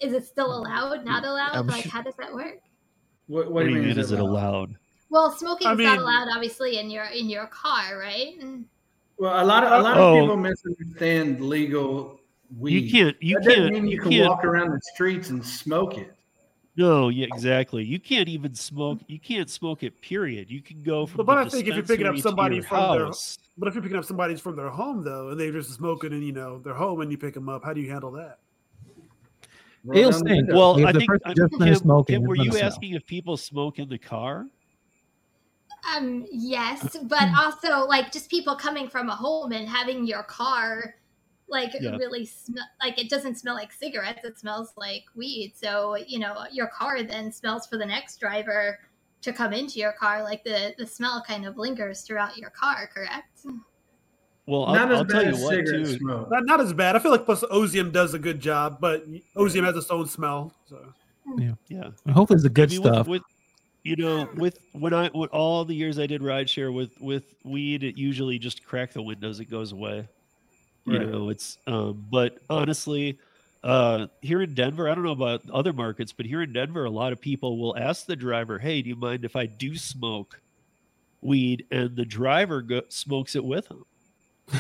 [0.01, 1.05] Is it still allowed?
[1.05, 1.55] Not allowed?
[1.57, 2.59] I'm like su- how does that work?
[3.27, 3.99] What, what, do you mean?
[3.99, 4.75] Is it allowed?
[5.11, 8.35] Well, smoking I is not allowed, obviously, in your in your car, right?
[8.41, 8.65] And-
[9.19, 10.21] Well, a lot of a lot of Oh.
[10.21, 12.21] people misunderstand legal
[12.57, 12.85] weed.
[12.85, 13.17] You can't.
[13.23, 13.73] You that can't.
[13.73, 14.29] mean you, You can can't.
[14.31, 16.15] walk around the streets and smoke it.
[16.77, 17.85] No, yeah, exactly.
[17.85, 19.01] You can't even smoke.
[19.09, 20.01] You can't smoke it.
[20.01, 20.49] Period.
[20.49, 21.27] You can go from.
[21.27, 23.75] But the I think if you're picking up somebody your from their- house, But if
[23.75, 26.61] you're picking up somebody from their home though, and they're just smoking in you know
[26.61, 28.39] their home, and you pick them up, how do you handle that?
[29.85, 30.49] Roll It'll stink.
[30.49, 31.11] well, I think.
[31.25, 34.47] I- just Kim, smoking, Kim, were you asking if people smoke in the car?
[35.97, 40.95] Um, yes, but also like just people coming from a home and having your car
[41.51, 41.97] like Yeah.
[41.97, 45.55] really smell like it doesn't smell like cigarettes, it smells like weed.
[45.57, 48.79] So, you know, your car then smells for the next driver
[49.23, 52.89] to come into your car like the the smell kind of lingers throughout your car,
[52.93, 53.45] correct?
[54.47, 55.99] Well, I'll, Not as I'll bad tell you as what, cigarette too.
[55.99, 56.31] smoke.
[56.31, 56.97] Not, not as bad.
[56.97, 59.05] I feel like plus Ozium does a good job, but
[59.37, 60.55] Ozium has its own smell.
[60.67, 60.93] So.
[61.37, 61.51] Yeah.
[62.07, 63.07] And hopefully it's the good I mean, stuff.
[63.07, 63.23] With,
[63.83, 67.85] you know, with when I with all the years I did rideshare with with weed,
[67.85, 70.09] it usually just crack the windows, it goes away.
[70.87, 71.09] You Right.
[71.11, 73.19] know, it's um, but honestly,
[73.65, 76.91] uh, here in Denver, I don't know about other markets, but here in Denver, a
[76.91, 80.41] lot of people will ask the driver, "Hey, do you mind if I do smoke
[81.21, 83.85] weed?" And the driver go- smokes it with them.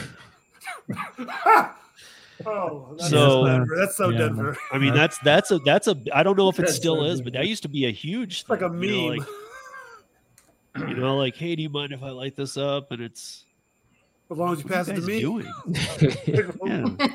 [2.46, 3.76] oh, that's So- so Denver.
[3.78, 4.18] That's so Yeah.
[4.18, 4.56] Denver.
[4.72, 7.32] I mean, that's that's a that's a I don't know if it still is, but
[7.34, 9.18] that used to be a huge It's like a thing, you know, meme.
[9.18, 12.92] like, you know, like, hey, do you mind if I light this up?
[12.92, 13.44] And it's
[14.30, 15.20] as long as you pass it to me.
[15.20, 15.46] doing?
[16.66, 17.08] Yeah.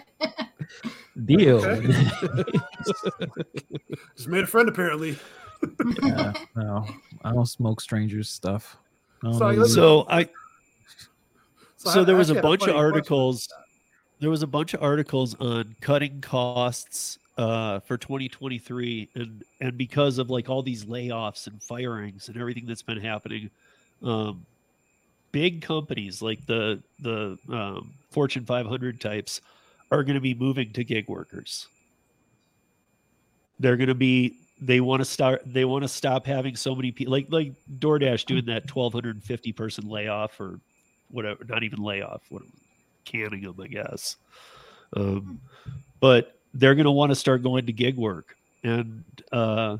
[1.25, 1.63] Deal.
[1.63, 1.87] Okay.
[4.15, 5.17] Just made a friend apparently.
[6.01, 6.85] Yeah, no,
[7.23, 8.77] I don't smoke strangers stuff.
[9.23, 9.73] I So, know listen- you.
[9.73, 10.29] So I
[11.77, 12.75] so, I there was a actually had bunch of funny question.
[12.85, 13.49] articles.
[14.19, 20.17] There was a bunch of articles on cutting costs uh, for 2023, and and because
[20.17, 23.49] of like all these layoffs and firings and everything that's been happening,
[24.01, 24.45] um,
[25.31, 29.41] big companies like the the um, Fortune 500 types
[29.93, 31.67] are going to be moving to gig workers.
[33.59, 36.91] They're going to be they want to start they want to stop having so many
[36.91, 40.59] people like like DoorDash doing that 1250 person layoff or
[41.11, 42.43] whatever not even layoff what
[43.05, 44.15] canning them I guess
[44.95, 45.39] um,
[45.99, 49.77] but they're going to want to start going to gig work and uh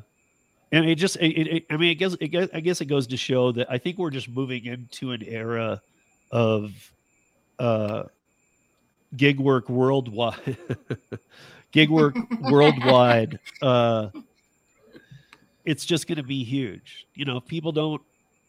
[0.71, 3.17] and it just it, it, I mean I guess, it, I guess it goes to
[3.17, 5.81] show that I think we're just moving into an era
[6.31, 6.91] of
[7.59, 8.03] uh
[9.17, 10.57] gig work worldwide
[11.71, 14.09] gig work worldwide uh
[15.65, 18.01] it's just going to be huge you know if people don't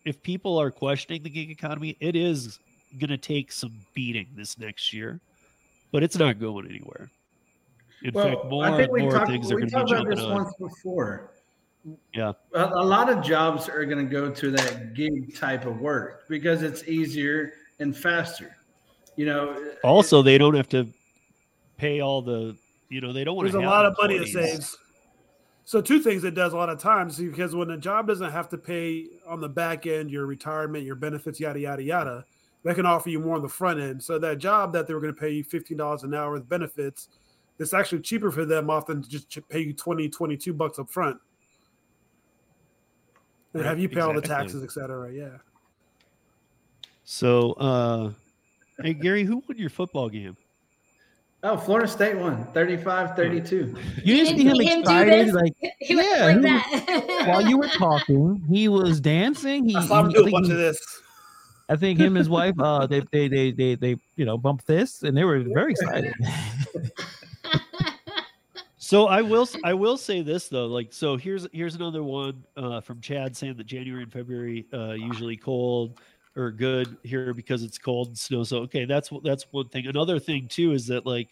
[0.04, 2.58] if people are questioning the gig economy it is
[2.98, 5.20] going to take some beating this next year
[5.92, 7.10] but it's not going anywhere
[8.04, 10.24] in fact more and more talked, things are going to be talked about jumping this
[10.24, 11.30] on once before.
[12.14, 12.32] Yeah.
[12.54, 16.28] A, a lot of jobs are going to go to that gig type of work
[16.28, 18.56] because it's easier and faster.
[19.16, 20.88] You know, also they don't have to
[21.76, 22.56] pay all the
[22.88, 24.76] you know they don't want There's a lot of money it saves.
[25.66, 28.50] So two things it does a lot of times because when a job doesn't have
[28.50, 32.24] to pay on the back end your retirement, your benefits, yada yada yada,
[32.64, 34.02] they can offer you more on the front end.
[34.02, 36.48] So that job that they were going to pay you fifteen dollars an hour with
[36.48, 37.08] benefits,
[37.58, 41.18] it's actually cheaper for them often to just pay you 20, 22 bucks up front.
[43.54, 45.12] And Right, have you pay all the taxes, et cetera.
[45.12, 45.38] Yeah.
[47.04, 48.10] so uh
[48.82, 50.36] hey gary who won your football game
[51.42, 53.54] oh, Florida State won 35 32.
[53.56, 57.58] You didn't didn't see him him excited, like He went Yeah, like he- while you
[57.58, 59.68] were talking, he was dancing.
[59.68, 60.78] He, I saw him do I a think bunch he- of this.
[61.68, 64.66] I think him and his wife, uh, they, they, they, they, they, you know, bumped
[64.66, 66.14] this and they were very excited.
[68.76, 72.82] So I will I will say this though, like so here's here's another one uh,
[72.82, 75.98] from Chad saying that January and February uh, usually cold
[76.36, 78.42] or good here because it's cold and snow.
[78.42, 79.86] So okay, that's that's one thing.
[79.86, 81.28] Another thing too is that like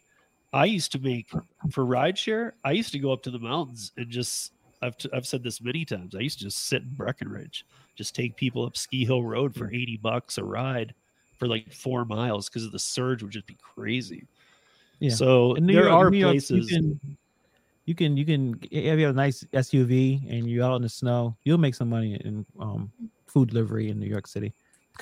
[0.52, 1.28] I used to make
[1.70, 5.26] for rideshare, I used to go up to the mountains and just I've t- I've
[5.26, 6.14] said this many times.
[6.14, 9.68] I used to just sit in Breckenridge, just take people up Ski Hill Road for
[9.68, 10.94] eighty bucks a ride
[11.38, 14.26] for like four miles because of the surge would just be crazy.
[15.00, 15.10] Yeah.
[15.10, 16.70] So there York- are York, places.
[16.70, 17.16] You can,
[17.86, 20.88] you can, you can, if you have a nice SUV and you're out in the
[20.88, 22.92] snow, you'll make some money in um,
[23.26, 24.52] food delivery in New York City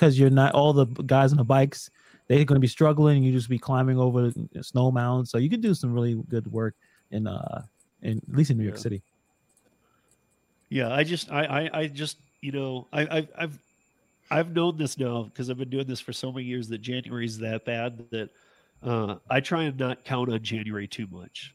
[0.01, 1.91] because you're not all the guys on the bikes.
[2.27, 3.21] They're going to be struggling.
[3.21, 4.31] You just be climbing over
[4.61, 6.73] snow mounds, so you could do some really good work
[7.11, 7.61] in, uh,
[8.01, 8.81] in at least in New York Yeah.
[8.81, 9.01] City.
[10.69, 13.59] Yeah, I just I I, I just you know I I've I've
[14.31, 17.25] I've known this now because I've been doing this for so many years that January
[17.25, 18.29] is that bad that
[18.81, 21.53] uh, I try and not count on January too much.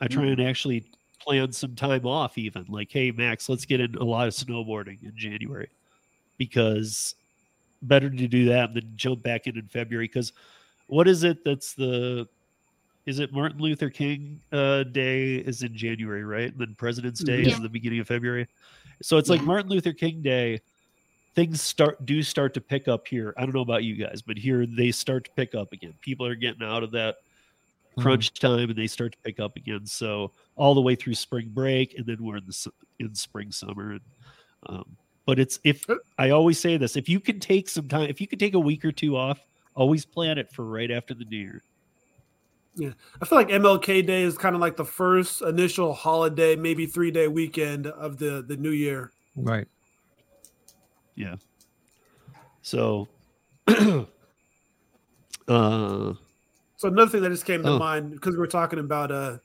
[0.00, 0.84] I try and actually
[1.18, 5.02] plan some time off, even like, hey Max, let's get in a lot of snowboarding
[5.02, 5.70] in January
[6.36, 7.14] because
[7.88, 10.06] better to do that than jump back in in February.
[10.06, 10.32] Because
[10.86, 12.28] what is it that's the
[13.06, 16.50] is it Martin Luther King uh, Day is in January, right?
[16.50, 17.56] And then President's Day is Yeah.
[17.56, 18.48] in the beginning of February.
[19.02, 20.60] So it's like Martin Luther King Day.
[21.34, 23.34] Things start do start to pick up here.
[23.36, 25.94] I don't know about you guys, but here they start to pick up again.
[26.00, 27.16] People are getting out of that
[27.96, 28.02] Mhm.
[28.02, 29.84] crunch time and they start to pick up again.
[29.84, 33.92] So all the way through spring break, and then we're in the in spring summer.
[33.92, 34.00] And,
[34.66, 34.96] um,
[35.26, 35.84] but it's if
[36.18, 38.60] I always say this, if you can take some time, if you can take a
[38.60, 39.40] week or two off,
[39.74, 41.62] always plan it for right after the new year.
[42.76, 42.90] Yeah.
[43.22, 47.10] I feel like MLK Day is kind of like the first initial holiday, maybe three
[47.10, 49.12] day weekend of the the new year.
[49.36, 49.68] Right.
[51.14, 51.36] Yeah.
[52.62, 53.08] So
[55.46, 56.14] Uh,
[56.76, 57.78] So another thing that just came to Oh.
[57.78, 59.38] mind because we were talking about uh,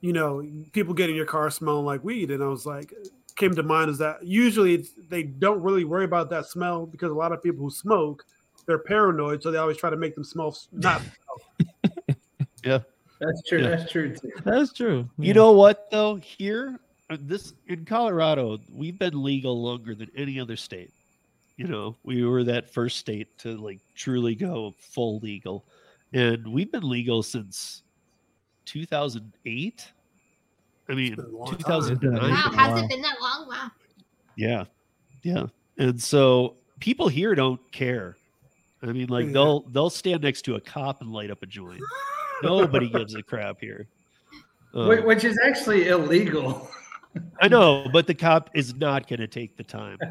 [0.00, 2.92] you know, people getting your car smelling like weed, and I was like,
[3.36, 7.10] came to mind is that usually it's, they don't really worry about that smell because
[7.10, 8.24] a lot of people who smoke,
[8.66, 10.68] they're paranoid, so they always try to make them smell s-
[12.64, 12.80] yeah,
[13.20, 13.62] That's true.
[13.62, 13.68] Yeah.
[13.68, 14.30] That's true too.
[14.44, 15.08] That's true.
[15.18, 16.16] You know what though?
[16.16, 16.78] Here,
[17.10, 20.90] uh, this in Colorado, we've been legal longer than any other state.
[21.56, 25.64] You know, we were that first state to like truly go full legal,
[26.12, 27.82] and we've been legal since
[28.66, 29.92] 2008.
[30.88, 31.58] I mean, been a long time.
[31.58, 32.22] 2009.
[32.22, 32.50] Wow, Wow.
[32.56, 33.48] has it been that long?
[33.48, 33.70] Wow.
[34.36, 34.64] Yeah,
[35.22, 35.46] yeah.
[35.78, 38.16] And so people here don't care.
[38.82, 39.32] I mean, like Yeah.
[39.32, 41.80] they'll they'll stand next to a cop and light up a joint.
[42.42, 43.88] Nobody gives a crap here.
[44.74, 46.68] Um, Which is actually illegal.
[47.40, 49.98] I know, but the cop is not going to take the time.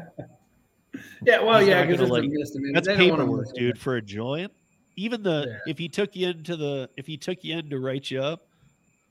[1.26, 2.74] Yeah, well, He's yeah, because gonna a misdemeanor.
[2.74, 4.52] That's They paperwork, dude, for a joint.
[4.94, 5.72] Even the Yeah.
[5.72, 8.46] if he took you into the if he took you in to write you up,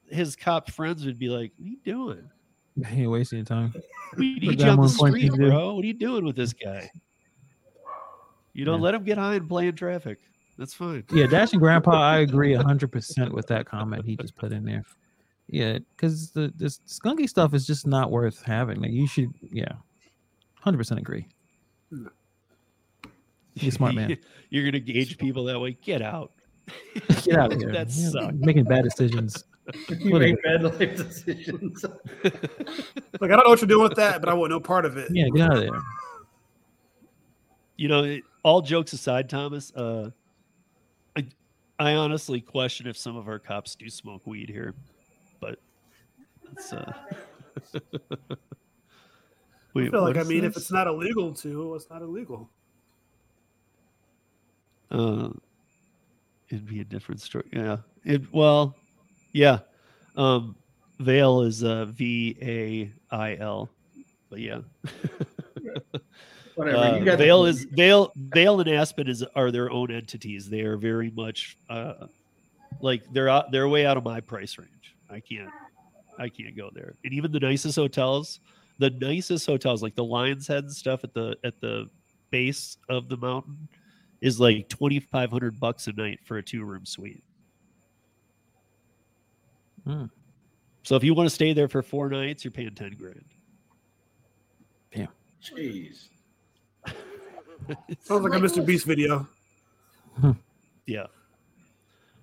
[0.09, 2.29] his cop friends would be like, "What are you doing?
[2.87, 3.71] He ain't wasting your time.
[4.17, 5.75] We need you on the street, things do." bro.
[5.75, 6.89] What are you doing with this guy?
[8.53, 8.83] You don't Yeah.
[8.85, 10.19] let him get high and play in traffic.
[10.57, 11.03] That's fine.
[11.11, 11.91] Yeah, dashing grandpa.
[12.01, 14.83] I agree hundred percent with that comment he just put in there.
[15.47, 18.79] Yeah, because the this skunky stuff is just not worth having.
[18.81, 19.73] Like you should, yeah,
[20.59, 21.27] hundred percent agree.
[21.91, 22.09] You're
[23.69, 24.17] a smart man.
[24.49, 25.77] You're gonna gauge people that way.
[25.81, 26.31] Get out.
[27.23, 27.71] Get out of here.
[27.71, 28.33] That sucks.
[28.37, 29.43] Making bad decisions.
[29.99, 31.85] You make bad life decisions.
[33.21, 34.97] Like I don't know what you're doing with that, but I want no part of
[34.97, 35.09] it.
[35.11, 35.81] Yeah, get out of there.
[37.77, 40.09] you know, it- all jokes aside, Thomas, uh,
[41.15, 41.25] I,
[41.79, 44.73] I honestly question if some of our cops do smoke weed here,
[45.39, 45.59] but
[46.51, 46.91] it's, uh,
[49.75, 52.49] I feel like I is mean, if it's not illegal to, it's not illegal.
[54.91, 55.29] uh,
[56.49, 57.45] it'd be a different story.
[57.53, 57.77] Yeah.
[58.03, 58.75] It well,
[59.33, 59.59] yeah.
[60.15, 60.55] Um,
[60.99, 63.69] Vail is uh, V A I L,
[64.29, 64.59] but yeah.
[66.55, 66.77] Whatever.
[66.77, 68.11] Uh, you got the Vail is Vail.
[68.15, 70.49] Vail and Aspen is are their own entities.
[70.49, 72.07] They are very much uh,
[72.79, 74.95] like they're out, they're way out of my price range.
[75.09, 75.49] I can't
[76.19, 76.93] I can't go there.
[77.03, 78.39] And even the nicest hotels,
[78.77, 81.89] the nicest hotels like the Lions Head and stuff at the at the
[82.29, 83.67] base of the mountain
[84.21, 87.23] is like twenty five hundred bucks a night for a two room suite.
[89.85, 90.05] Hmm.
[90.83, 93.23] So if you want to stay there for four nights, you're paying ten grand.
[94.93, 95.07] Yeah.
[95.41, 96.09] Jeez.
[98.03, 98.65] Sounds like a Mr.
[98.65, 99.27] Beast video.
[100.85, 101.05] Yeah.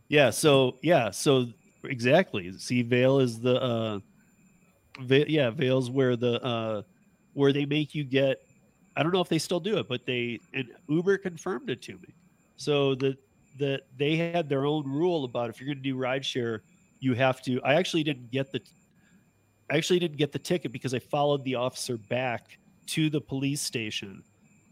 [0.09, 0.29] Yeah.
[0.29, 1.11] So yeah.
[1.11, 1.47] So
[1.83, 2.53] exactly.
[2.59, 3.99] See, Vail is the uh,
[5.01, 6.83] Va- yeah, Vail's where the uh,
[7.33, 8.43] where they make you get.
[8.97, 11.93] I don't know if they still do it, but they and Uber confirmed it to
[11.95, 12.15] me.
[12.57, 13.17] So that
[13.59, 16.61] that they had their own rule about if you're going to do rideshare,
[17.01, 17.61] you have to.
[17.63, 18.61] I actually didn't get the.
[19.71, 23.61] I actually didn't get the ticket because I followed the officer back to the police
[23.61, 24.25] station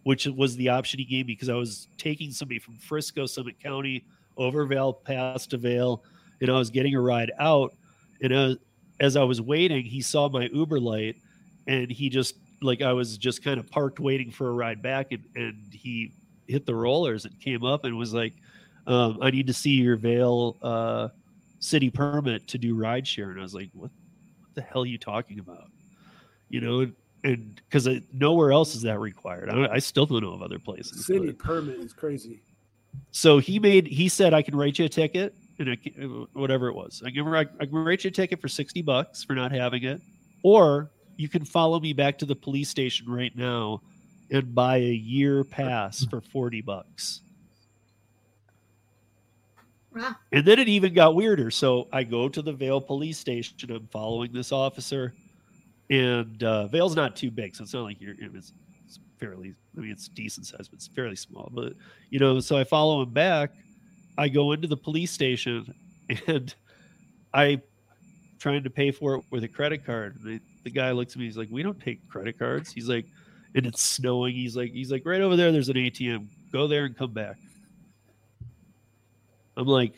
[0.08, 3.62] which was the option he gave me because I was taking somebody from Frisco, Summit
[3.62, 4.06] County,
[4.38, 6.02] over Vail, past Vail,
[6.40, 7.74] and I was getting a ride out.
[8.22, 8.54] And uh,
[9.00, 11.16] as I was waiting, he saw my Uber light,
[11.66, 15.12] and he just like I was just kind of parked waiting for a ride back,
[15.12, 16.12] and and he
[16.46, 18.32] hit the rollers and came up and was like,
[18.86, 21.08] um, "I need to see your Vail uh,
[21.60, 23.90] city permit to do rideshare." And I was like, "What,
[24.40, 25.70] what the hell are you talking about?"
[26.48, 26.90] You know,
[27.24, 29.50] and because nowhere else is that required.
[29.50, 31.06] I, I still don't know of other places.
[31.06, 32.40] City but- permit is crazy.
[33.10, 36.68] so he made he said I can write you a ticket and I can, whatever
[36.68, 37.02] it was.
[37.04, 40.00] I can I can write you a ticket for sixty bucks for not having it,
[40.42, 43.82] or you can follow me back to the police station right now
[44.30, 46.10] and buy a year pass hmm.
[46.10, 47.20] for forty bucks.
[49.94, 50.14] Wow.
[50.32, 51.50] And then it even got weirder.
[51.50, 53.56] So I go to the Vail police station.
[53.70, 55.14] I'm following this officer,
[55.90, 58.14] and uh, Vail's not too big, so it's not like you're.
[58.18, 58.52] It's,
[58.86, 59.54] it's fairly.
[59.76, 61.50] I mean, it's decent size, but it's fairly small.
[61.52, 61.72] But
[62.10, 63.52] you know, so I follow him back.
[64.18, 65.74] I go into the police station,
[66.26, 66.54] and
[67.32, 67.60] I
[68.38, 70.16] trying to pay for it with a credit card.
[70.16, 71.24] And the, the guy looks at me.
[71.24, 73.06] He's like, "We don't take credit cards." He's like,
[73.54, 74.34] and it's snowing.
[74.34, 75.52] He's like, he's like, right over there.
[75.52, 76.26] There's an ATM.
[76.52, 77.36] Go there and come back.
[79.58, 79.92] I'm like,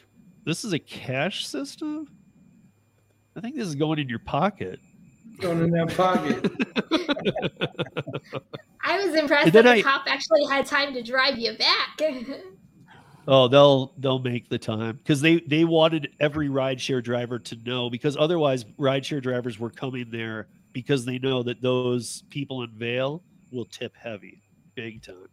[0.45, 2.09] this is a cash system.
[3.37, 4.81] I think this is going in your pocket.
[5.39, 6.51] Going in that pocket.
[8.83, 12.01] I was impressed that then the I- cop actually had time to drive you back.
[13.29, 17.91] Oh, they'll they'll make the time because they they wanted every rideshare driver to know
[17.91, 23.23] because otherwise rideshare drivers were coming there because they know that those people in Vail
[23.53, 24.43] will tip heavy,
[24.75, 25.29] big time.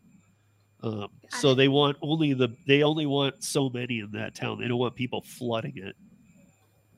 [0.83, 4.59] Um, so they want only the they only want so many in that town.
[4.59, 5.95] They don't want people flooding it.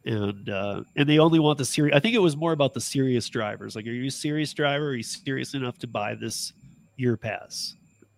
[0.05, 1.95] And uh, and they only want the serious.
[1.95, 3.75] I think it was more about the serious drivers.
[3.75, 4.89] Like, are you a serious driver?
[4.89, 6.53] Are you serious enough to buy this
[6.97, 7.75] year pass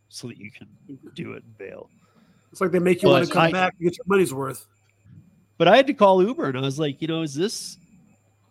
[0.09, 0.68] so that you can
[1.16, 1.89] do it in Vail?
[2.51, 4.68] It's like they make you want to come I- back and get your money's worth.
[5.57, 7.78] but I had to call Uber and I was like, you know, is this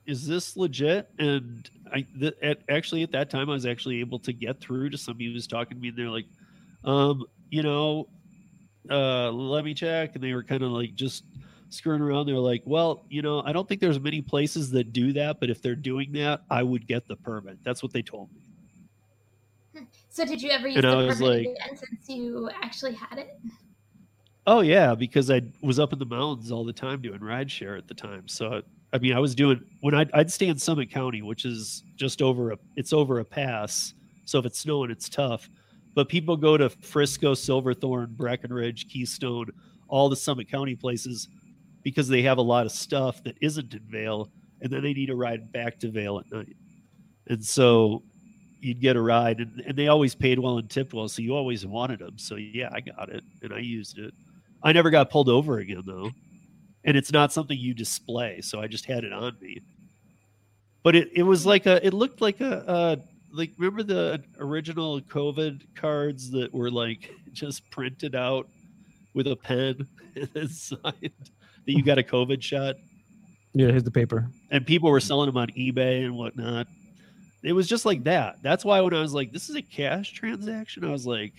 [0.06, 1.08] is this legit?
[1.18, 4.90] And I th- at, actually at that time I was actually able to get through
[4.90, 6.26] to somebody who was talking to me and they're like,
[6.84, 8.08] um, you know,
[8.90, 10.14] uh, let me check.
[10.14, 11.24] And they were kind of like just
[11.68, 12.26] screwing around.
[12.26, 15.50] They're like, well, you know, I don't think there's many places that do that, but
[15.50, 17.58] if they're doing that, I would get the permit.
[17.64, 18.40] That's what they told me.
[20.08, 22.92] So did you ever use And the I was permit like- again since you actually
[22.94, 23.38] had it?
[24.46, 27.86] Oh yeah, because I was up in the mountains all the time doing rideshare at
[27.86, 28.26] the time.
[28.26, 28.62] So
[28.92, 32.20] I mean, I was doing when I'd, I'd stay in Summit County, which is just
[32.22, 33.94] over a it's over a pass.
[34.24, 35.48] So if it's snowing, it's tough.
[36.00, 39.50] But people go to Frisco, Silverthorne, Breckenridge, Keystone,
[39.86, 41.28] all the Summit County places
[41.82, 44.30] because they have a lot of stuff that isn't in Vail,
[44.62, 46.56] and then they need to ride back to Vail at night.
[47.26, 48.02] And so
[48.60, 51.36] you'd get a ride, and, and they always paid well and tipped well, so you
[51.36, 52.16] always wanted them.
[52.16, 54.14] So yeah, I got it, and I used it.
[54.62, 56.10] I never got pulled over again though,
[56.84, 59.60] and it's not something you display, so I just had it on me.
[60.82, 63.02] But it, it was like a it looked like a
[63.32, 68.48] like remember the original COVID cards that were like just printed out
[69.14, 72.76] with a pen and then signed that you got a COVID shot,
[73.54, 74.28] Yeah, here's the paper.
[74.50, 76.66] and people were selling them on eBay and whatnot.
[77.42, 78.42] It was just like that.
[78.42, 81.32] That's why when I was like, "This is a cash transaction," I was like,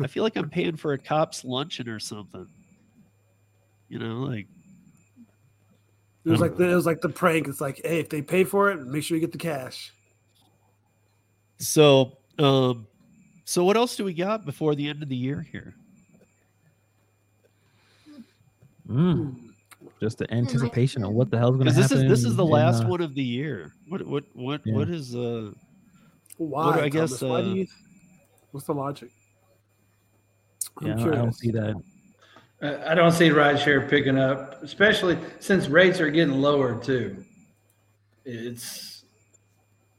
[0.00, 2.46] "I feel like I'm paying for a cop's luncheon or something."
[3.88, 4.46] You know, like
[6.24, 7.48] It was like the, it was like the prank.
[7.48, 9.92] It's like, hey, if they pay for it, make sure you get the cash.
[11.58, 12.86] So, um,
[13.44, 15.74] so what else do we got before the end of the year here?
[18.88, 19.34] Mm.
[20.00, 21.82] Just the anticipation of what the hell's going to happen.
[21.82, 23.72] this is this is the in, last uh, one of the year.
[23.88, 24.74] What what what Yeah.
[24.74, 25.52] what is uh?
[26.38, 26.80] Why?
[26.80, 27.22] I guess, Thomas?
[27.22, 27.66] Why do uh, you,
[28.50, 29.10] what's the logic?
[30.78, 31.82] I'm Yeah, I don't- I don't see that.
[32.88, 37.24] I don't see rideshare picking up, especially since rates are getting lower too.
[38.24, 38.91] It's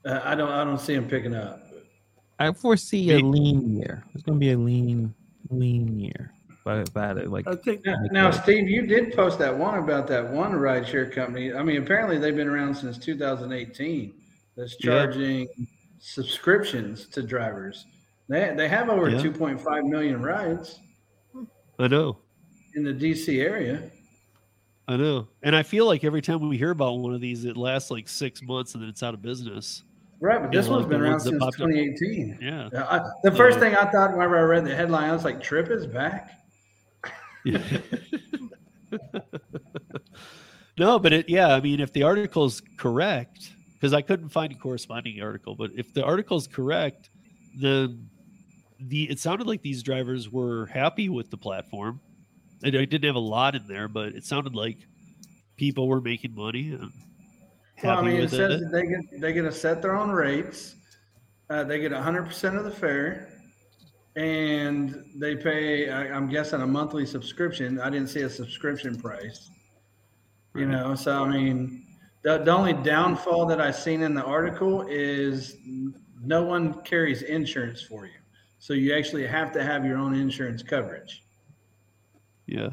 [0.05, 1.61] uh, I don't I don't see them picking up.
[2.39, 4.03] I foresee a lean year.
[4.13, 5.13] It's going to be a lean,
[5.49, 6.31] lean year.
[6.65, 10.07] By, by the, like, I think Now, now, Steve, you did post that one about
[10.07, 11.53] that one rideshare company.
[11.53, 14.13] I mean, apparently they've been around since 2018.
[14.55, 14.91] That's Yeah.
[15.05, 15.47] charging
[15.99, 17.85] subscriptions to drivers.
[18.29, 19.19] They they have over Yeah.
[19.21, 20.79] 2.5 million rides
[21.79, 22.17] I know,
[22.75, 23.89] in the DC area.
[24.87, 27.57] I know, and I feel like every time we hear about one of these, it
[27.57, 29.83] lasts like six months and then it's out of business.
[30.24, 31.67] Right, but this one's been around since popped up.
[31.67, 32.38] 2018.
[32.41, 32.69] Yeah.
[32.71, 35.43] Yeah, I, the first thing I thought whenever I read the headline, I was like,
[35.43, 36.39] "Trip is back."
[40.78, 44.55] no, but it yeah, I mean, if the article's correct, because I couldn't find a
[44.55, 47.09] corresponding article, but if the article's correct,
[47.59, 48.07] then
[48.80, 51.99] the it sounded like these drivers were happy with the platform.
[52.63, 54.78] And I didn't have a lot in there, but it sounded like
[55.57, 56.93] people were making money and
[57.84, 58.59] Well, I mean, it says it.
[58.61, 60.75] that they get they get to set their own rates.
[61.49, 63.29] Uh, they get 100 percent of the fare,
[64.15, 65.89] and they pay.
[65.89, 67.79] I, I'm guessing a monthly subscription.
[67.79, 69.49] I didn't see a subscription price.
[70.55, 71.84] You know, so I mean,
[72.21, 75.57] the, the only downfall that I've seen in the article is
[76.21, 78.19] no one carries insurance for you,
[78.59, 81.23] so you actually have to have your own insurance coverage.
[82.45, 82.69] Yeah.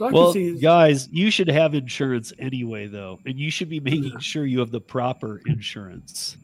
[0.00, 0.06] So.
[0.06, 0.60] I Well, can see.
[0.60, 4.18] guys, you should have insurance anyway, though, and you should be making Yeah.
[4.18, 6.36] sure you have the proper insurance.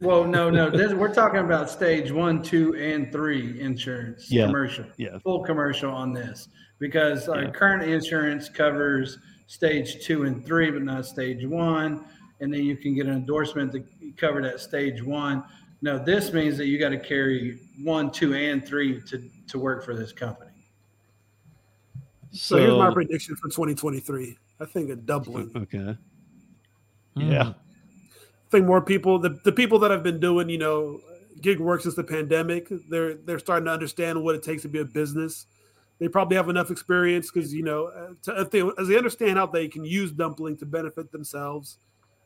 [0.00, 4.46] Well, no, no, this, we're talking about stage one, two, and three insurance, Yeah.
[4.46, 4.84] commercial.
[4.98, 5.18] Yeah.
[5.18, 6.48] full commercial on this
[6.78, 7.50] because our Yeah.
[7.50, 12.04] current insurance covers stage two and three, but not stage one.
[12.40, 13.84] And then you can get an endorsement to
[14.16, 15.44] cover that stage one.
[15.80, 19.84] No, this means that you got to carry one, two, and three to, to work
[19.84, 20.43] for this company.
[22.34, 24.36] So here's my prediction for 2023.
[24.60, 25.50] I think a doubling.
[25.56, 25.96] Okay.
[27.16, 27.48] mm, Yeah.
[27.50, 31.00] I think more people, the, the people that have been doing, you know,
[31.40, 34.80] gig work since the pandemic, they're they're starting to understand what it takes to be
[34.80, 35.46] a business.
[35.98, 39.38] They probably have enough experience because you know, uh, to, if they as they understand
[39.38, 41.78] how they can use dumpling to benefit themselves.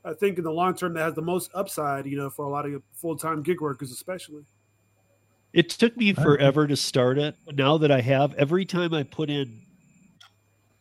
[0.04, 2.48] I think in the long term that has the most upside, you know, for a
[2.48, 4.44] lot of full time gig workers, especially.
[5.52, 7.34] It took me forever to start it.
[7.44, 9.62] But now that I have, every time I put in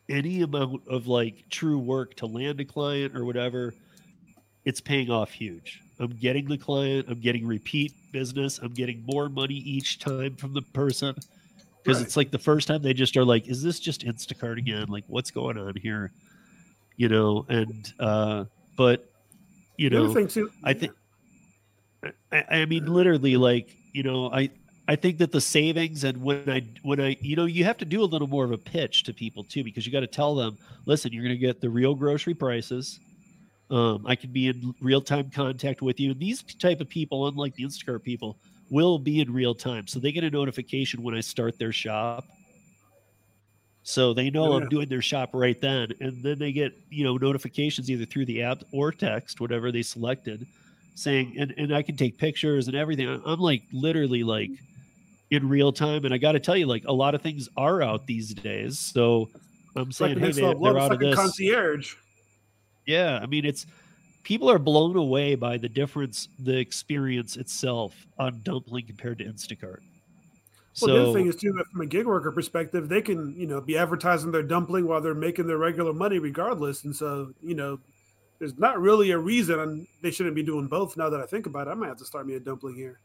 [0.08, 3.74] any amount of like true work to land a client or whatever,
[4.64, 5.82] it's paying off huge.
[6.00, 10.54] I'm getting the client, I'm getting repeat business, I'm getting more money each time from
[10.54, 11.14] the person.
[11.82, 12.06] Because Right.
[12.06, 14.86] it's like the first time they just are like, is this just Instacart again?
[14.88, 16.12] Like, what's going on here?
[16.96, 18.44] You know, and uh,
[18.76, 19.08] but
[19.76, 20.92] you know, other thing too, I think
[22.32, 24.50] I, I mean literally like you know I
[24.88, 27.84] I think that the savings and when I when I you know you have to
[27.84, 30.34] do a little more of a pitch to people too because you got to tell
[30.34, 32.98] them listen you're going to get the real grocery prices.
[33.70, 36.12] Um, I can be in real time contact with you.
[36.12, 38.38] And these type of people unlike the Instacart people
[38.70, 42.24] will be in real time so they get a notification when I start their shop.
[43.82, 44.62] So they know Yeah.
[44.62, 48.24] I'm doing their shop right then and then they get you know notifications either through
[48.24, 50.46] the app or text whatever they selected
[50.94, 53.08] saying and, and i can take pictures and everything.
[53.08, 54.50] I'm, I'm like literally like
[55.30, 57.82] in real time and i got to tell you like a lot of things are
[57.82, 59.28] out these days so
[59.76, 61.94] i'm like saying hey man, they're out of this concierge.
[62.86, 63.66] yeah i mean it's
[64.22, 69.80] people are blown away by the difference the experience itself on dumpling compared to instacart
[70.80, 73.46] Well, the other thing is too, that from a gig worker perspective, they can you
[73.46, 76.84] know be advertising their dumpling while they're making their regular money, regardless.
[76.84, 77.80] And so you know,
[78.38, 80.96] there's not really a reason they shouldn't be doing both.
[80.96, 83.00] Now that I think about it, I might have to start me a dumpling here.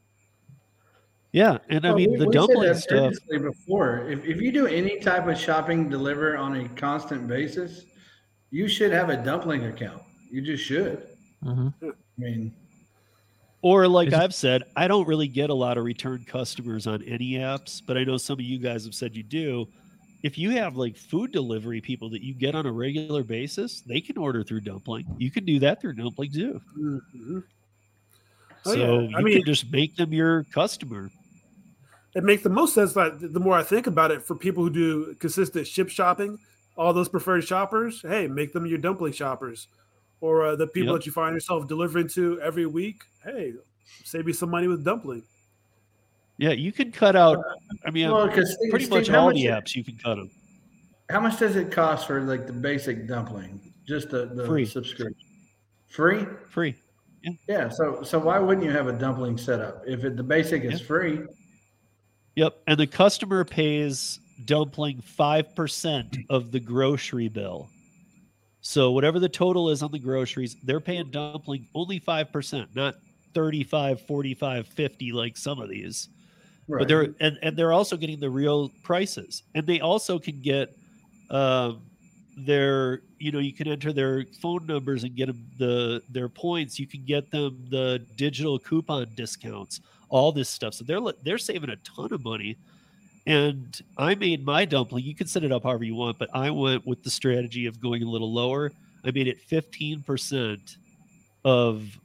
[1.34, 4.68] Yeah and i mean we- the we dumpling that stuff Before, if, if you do
[4.68, 7.86] any type of shopping deliver on a constant basis,
[8.52, 10.02] you should have a dumpling account.
[10.32, 11.08] You just should.
[11.44, 11.74] Mhm.
[11.84, 12.54] I mean,
[13.64, 17.02] Or like Is I've said, I don't really get a lot of return customers on
[17.04, 19.68] any apps, but I know some of you guys have said you do.
[20.22, 24.00] If you have like food delivery people that you get on a regular basis, they
[24.02, 25.06] can order through Dumpling.
[25.18, 26.62] You can do that through Dumpling too.
[26.78, 27.44] Mhm.
[28.66, 29.10] Oh, so yeah.
[29.10, 31.10] you I mean- can just make them your customer.
[32.16, 32.96] It makes the most sense.
[32.96, 36.38] Like the more I think about it, for people who do consistent ship shopping,
[36.78, 39.68] all those preferred shoppers, hey, make them your dumpling shoppers,
[40.22, 41.02] or uh, the people Yep.
[41.02, 43.04] that you find yourself delivering to every week.
[43.24, 43.54] Hey,
[44.04, 45.24] save you some money with dumpling.
[46.38, 47.38] Yeah, you can cut out.
[47.86, 50.30] I mean, well, because pretty much all the apps you can cut them.
[51.10, 53.60] How much does it cost for like the basic dumpling?
[53.88, 54.66] Just the, the Free.
[54.66, 55.16] subscription.
[55.90, 56.26] Free?
[56.50, 56.76] Free.
[57.48, 57.70] Yeah.
[57.70, 60.88] So so why wouldn't you have a dumpling setup if it, the basic is Yeah.
[60.88, 61.20] free?
[62.36, 62.62] Yep.
[62.68, 67.70] And the customer pays dumpling 5% of the grocery bill.
[68.62, 72.96] So whatever the total is on the groceries, they're paying dumpling only 5%, not
[73.34, 76.10] 35, 45, 50 like some of these.
[76.68, 76.80] Right.
[76.80, 79.44] But they're and, and they're also getting the real prices.
[79.54, 80.76] And they also can get
[81.30, 81.82] um
[82.38, 86.80] their you know you can enter their phone numbers and get them the their points
[86.80, 89.82] you can get them the digital coupon discounts
[90.14, 92.56] all this stuff so they're they're saving a ton of money
[93.26, 96.50] and i made my dumpling you can set it up however you want but i
[96.50, 98.72] went with the strategy of going a little lower
[99.06, 100.78] i made it 15%
[101.46, 102.00] of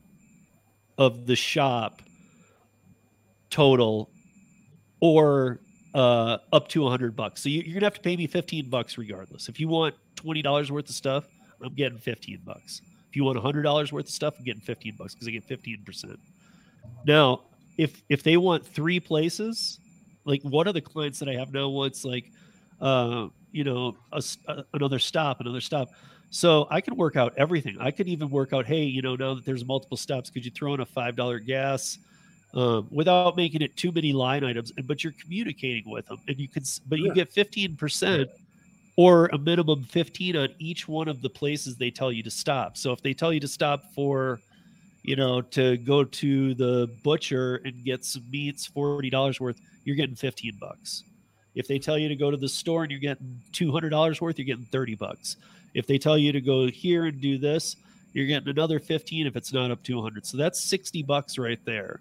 [0.97, 2.03] of the shop
[3.51, 4.11] total
[5.01, 5.61] or
[5.95, 7.43] uh, up to 100 bucks.
[7.43, 9.49] So you, you're gonna have to pay me 15 bucks regardless.
[9.49, 11.25] If you want 20 dollars worth of stuff,
[11.63, 12.83] I'm getting 15 bucks.
[13.09, 15.45] If you want 100 dollars worth of stuff, I'm getting 15 bucks because I get
[15.45, 16.19] 15 percent.
[17.07, 17.43] Now,
[17.79, 19.79] if if they want three places,
[20.25, 22.31] like one of the clients that I have now wants like,
[22.81, 25.89] uh, you know, a a another stop, another stop.
[26.31, 27.77] So I can work out everything.
[27.81, 30.51] I could even work out, hey, you know, now that there's multiple stops, could you
[30.51, 31.99] throw in a five dollar gas?
[32.55, 34.73] um, without making it too many line items.
[34.79, 37.13] and- But you're communicating with them, and you can, but you Yeah.
[37.15, 38.31] get fifteen percent
[38.97, 42.77] or a minimum fifteen on each one of the places they tell you to stop.
[42.79, 44.41] So if they tell you to stop for,
[45.09, 49.97] you know, to go to the butcher and get some meats, forty dollars worth, you're
[49.97, 51.03] getting fifteen bucks.
[51.55, 54.21] If they tell you to go to the store and you're getting two hundred dollars
[54.21, 55.37] worth, you're getting thirty bucks.
[55.73, 57.77] If they tell you to go here and do this,
[58.13, 60.27] you're getting another 15 if it's not up to 100.
[60.27, 62.01] So that's 60 bucks right there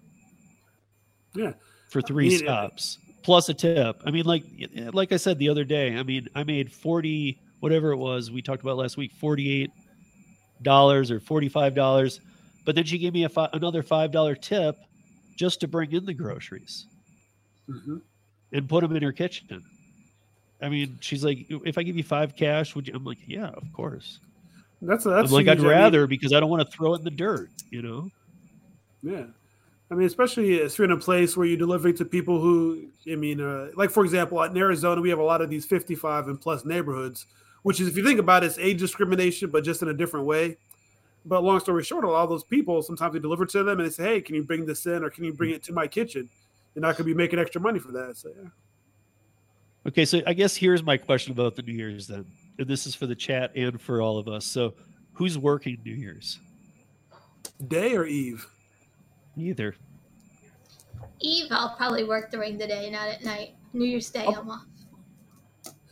[1.34, 1.52] Yeah.
[1.90, 4.02] for three mean, stops plus a tip.
[4.04, 4.44] I mean, like
[4.92, 8.42] like I said the other day, I mean, I made 40 whatever it was we
[8.42, 9.70] talked about last week, 48
[10.62, 12.20] dollars or 45 dollars,
[12.68, 14.76] but then she gave me a fi- another five dollar tip
[15.38, 16.84] just to bring in the groceries
[17.66, 18.02] Mhm.
[18.52, 19.64] and put them in her kitchen.
[20.60, 22.92] I mean, she's like, if I give you five cash, would you?
[22.94, 24.18] I'm like, yeah, of course.
[24.82, 25.64] That's that's I'm like, I'd huge.
[25.64, 28.10] I mean, rather because I don't want to throw it in the dirt, you know.
[29.02, 29.24] Yeah.
[29.90, 33.14] I mean, especially if you're in a place where you're delivering to people who, I
[33.14, 36.38] mean, uh, like for example, in Arizona, we have a lot of these 55 and
[36.38, 37.24] plus neighborhoods,
[37.62, 40.26] which is, if you think about it, it's age discrimination, but just in a different
[40.26, 40.58] way.
[41.24, 43.86] But long story short, a lot of those people sometimes we deliver to them and
[43.86, 45.86] they say, "Hey, can you bring this in, or can you bring it to my
[45.86, 46.28] kitchen?"
[46.74, 48.16] And I could be making extra money for that.
[48.16, 48.48] So yeah.
[49.86, 52.26] Okay, so I guess here's my question about the New Year's then,
[52.58, 54.44] and this is for the chat and for all of us.
[54.44, 54.74] So,
[55.12, 56.40] who's working New Year's?
[57.66, 58.46] Day or Eve?
[59.36, 59.76] Neither.
[61.20, 63.54] Eve, I'll probably work during the day, not at night.
[63.72, 64.66] New Year's Day, I'm off.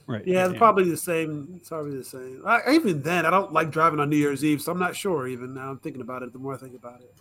[0.08, 0.24] Right.
[0.26, 1.48] Yeah, it's probably the same.
[1.56, 2.42] It's probably the same.
[2.46, 5.26] I, even then, I don't like driving on New Year's Eve, so I'm not sure.
[5.26, 6.32] Even now, I'm thinking about it.
[6.32, 7.12] The more I think about it,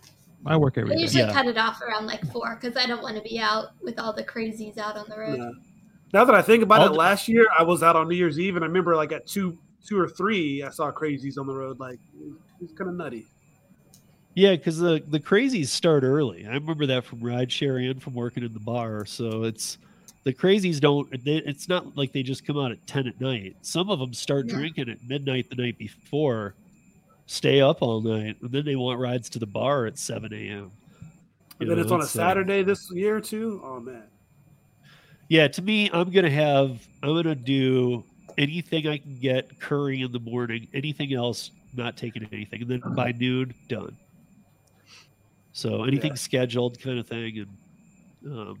[0.44, 1.02] I work I every day.
[1.02, 1.32] usually Yeah.
[1.32, 4.12] cut it off around like four because I don't want to be out with all
[4.12, 5.36] the crazies out on the road.
[5.38, 5.50] Yeah.
[6.12, 8.14] Now that I think about I'll it, d- last year I was out on New
[8.14, 11.48] Year's Eve, and I remember like at two, two or three, I saw crazies on
[11.48, 11.80] the road.
[11.80, 11.98] Like
[12.60, 13.26] it's kind of nutty.
[14.34, 16.46] Yeah, because the the crazies start early.
[16.46, 19.06] I remember that from rideshare and from working in the bar.
[19.06, 19.78] So it's
[20.26, 21.08] the crazies don't.
[21.24, 23.54] They, it's not like they just come out at ten at night.
[23.62, 24.56] Some of them start Yeah.
[24.56, 26.56] drinking at midnight the night before,
[27.26, 30.72] stay up all night, and then they want rides to the bar at seven a.m.
[31.60, 33.62] And then it's on a uh, Saturday this year too.
[33.64, 34.02] Oh man,
[35.28, 36.84] Yeah, to me, I'm gonna have.
[37.04, 38.02] I'm gonna do
[38.36, 40.66] anything I can get curry in the morning.
[40.74, 43.96] Anything else, not taking anything, and then by noon, done.
[45.52, 46.16] So anything Yeah.
[46.16, 47.46] scheduled, kind of thing,
[48.24, 48.58] and um,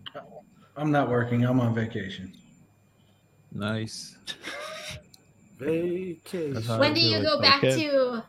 [0.76, 1.44] I'm not working.
[1.44, 2.32] I'm on vacation.
[3.52, 4.16] Nice.
[5.58, 6.54] vacation.
[6.78, 7.22] When I do you it.
[7.22, 7.88] go back Okay.
[7.88, 8.22] to?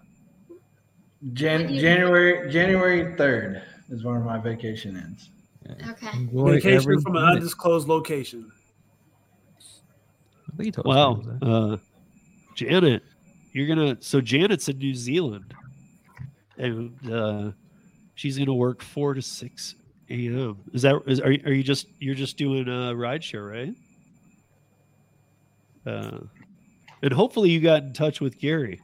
[1.34, 5.30] Jan- When do January January third is when my vacation ends.
[5.90, 6.10] Okay.
[6.18, 7.36] Enjoy every Vacation from an minute.
[7.38, 8.50] undisclosed location.
[9.60, 11.84] I think he told us wow, what it was, uh,
[12.56, 13.04] Janet,
[13.52, 13.98] you're gonna.
[14.00, 15.54] So Janet's in New Zealand,
[16.58, 17.52] and uh,
[18.16, 19.76] she's gonna work four to six
[20.10, 20.58] a.m.
[20.74, 23.74] Is that is are you, are you just you're just doing a ride share, right?
[25.86, 26.20] Uh,
[27.02, 28.82] and hopefully you got in touch with Gary.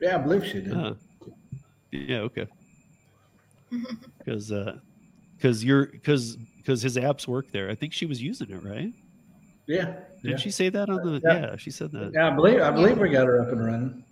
[0.00, 0.76] Yeah, I believe she did.
[0.76, 0.94] Uh,
[1.90, 2.46] yeah, okay.
[4.18, 4.78] Because uh,
[5.36, 7.68] because you're because because his apps work there.
[7.70, 8.92] I think she was using it, right?
[9.66, 9.84] yeah,
[10.22, 10.36] Did yeah.
[10.36, 11.20] she say that on the?
[11.24, 11.40] Yeah.
[11.40, 12.12] Yeah, she said that.
[12.14, 14.04] Yeah, I believe I believe we got her up and running.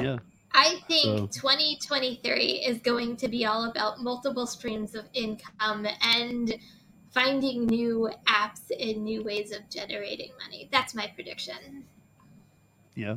[0.00, 0.18] Yeah.
[0.54, 6.54] I think So- 2023 is going to be all about multiple streams of income and
[7.10, 10.68] finding new apps and new ways of generating money.
[10.72, 11.84] That's my prediction.
[12.94, 13.16] Yeah.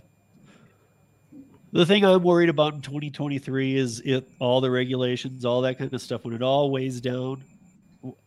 [1.71, 5.93] The thing I'm worried about in 2023 is it all the regulations, all that kind
[5.93, 6.23] of stuff.
[6.23, 7.43] When it all weighs down,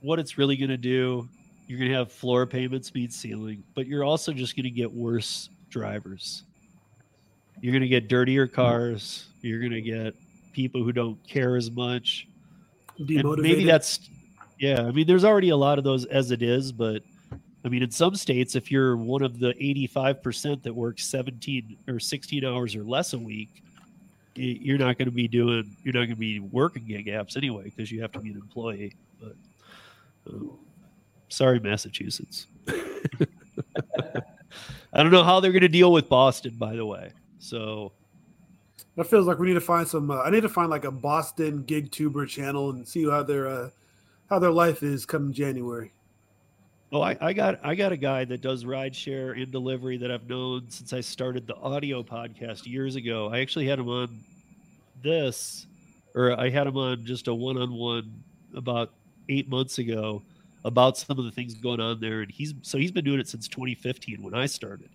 [0.00, 1.28] what it's really going to do,
[1.66, 4.92] you're going to have floor payment speed ceiling, but you're also just going to get
[4.92, 6.44] worse drivers.
[7.60, 9.26] You're going to get dirtier cars.
[9.42, 10.14] You're going to get
[10.52, 12.28] people who don't care as much.
[12.98, 14.08] And maybe that's
[14.58, 17.02] yeah i mean there's already a lot of those as it is but
[17.64, 21.98] i mean in some states if you're one of the 85% that works 17 or
[22.00, 23.62] 16 hours or less a week
[24.34, 27.64] you're not going to be doing you're not going to be working gig apps anyway
[27.64, 29.34] because you have to be an employee but
[30.28, 30.58] um,
[31.28, 32.46] sorry massachusetts
[34.92, 37.92] i don't know how they're going to deal with boston by the way so
[38.96, 40.10] That feels like we need to find some.
[40.10, 43.46] Uh, I need to find like a Boston gig tuber channel and see how their
[43.46, 43.70] uh,
[44.28, 45.92] how their life is come January.
[46.90, 50.28] Oh, I, I got I got a guy that does rideshare and delivery that I've
[50.28, 53.28] known since I started the audio podcast years ago.
[53.32, 54.20] I actually had him on
[55.02, 55.66] this,
[56.14, 58.10] or I had him on just a one-on-one
[58.56, 58.92] about
[59.28, 60.22] eight months ago
[60.64, 63.28] about some of the things going on there, and he's so he's been doing it
[63.28, 64.88] since 2015 when I started,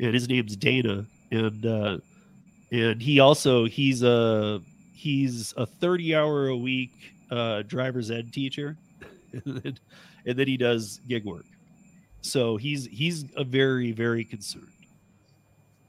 [0.00, 1.98] and his name's Dana, and uh,
[2.72, 4.60] and he also he's a
[4.94, 6.92] he's a 30 hour a week
[7.30, 8.76] uh, driver's ed teacher.
[9.32, 9.78] and then-
[10.26, 11.46] and then he does gig work.
[12.20, 14.68] So he's he's a very very concerned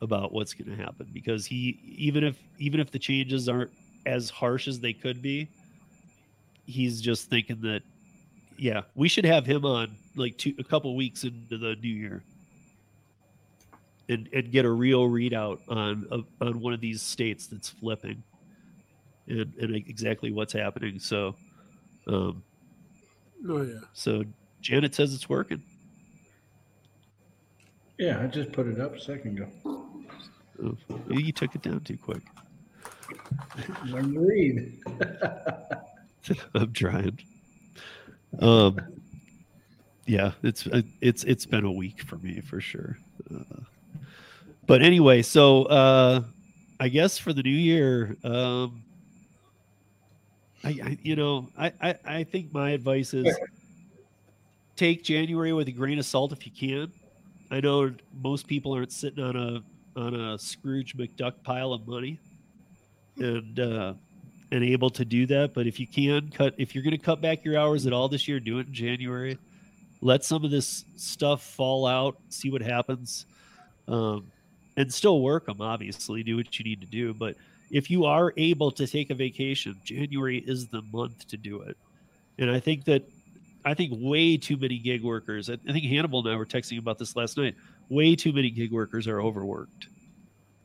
[0.02, 3.72] about what's going to happen because he even if even if the changes aren't
[4.06, 5.50] as harsh as they could be,
[6.66, 7.82] he's just thinking that
[8.58, 12.24] yeah, we should have him on like two a couple weeks into the new year.
[14.12, 18.22] And, and get a real readout on of- on one of these states that's flipping
[19.28, 21.00] and, and exactly what's happening.
[21.00, 21.34] So
[22.08, 22.44] um,
[23.48, 23.80] Oh yeah.
[23.94, 24.24] so
[24.60, 25.64] Janet says it's working.
[27.98, 29.48] Yeah, I just put it up a second ago.
[30.62, 30.76] Oh,
[31.10, 32.24] you took it down too quick.
[33.86, 34.78] Learn to read.
[36.54, 37.18] I'm trying.
[38.40, 38.78] Um,
[40.06, 42.98] yeah, it's uh, it's it's been a week for me for sure.
[43.34, 43.62] Uh,
[44.68, 46.24] but anyway, so uh,
[46.80, 48.84] I guess for the new year, um,
[50.64, 53.36] I, I you know I, I I think my advice is
[54.76, 56.92] take January with a grain of salt if you can.
[57.52, 57.94] I know
[58.24, 62.20] most people aren't sitting on a on a Scrooge McDuck pile of money,
[63.18, 63.94] and uh,
[64.52, 65.54] and able to do that.
[65.54, 68.08] But if you can cut, if you're going to cut back your hours at all
[68.08, 69.38] this year, do it in January.
[70.02, 73.28] Let some of this stuff fall out, see what happens,
[73.88, 74.32] um,
[74.78, 75.62] and still work them.
[75.62, 77.14] Obviously, do what you need to do.
[77.14, 77.36] But
[77.72, 81.78] if you are able to take a vacation, January is the month to do it.
[82.38, 83.04] And I think that
[83.64, 85.50] I think way too many gig workers.
[85.50, 87.56] I think Hannibal and I were texting about this last night.
[87.90, 89.88] Way too many gig workers are overworked.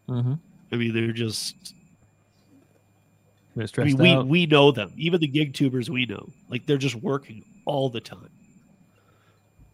[0.08, 0.34] Mm-hmm.
[0.72, 1.74] I mean, they're just.
[3.54, 4.92] They're I mean, we we know them.
[4.96, 6.28] Even the gig tubers, we know.
[6.48, 8.30] Like they're just working all the time.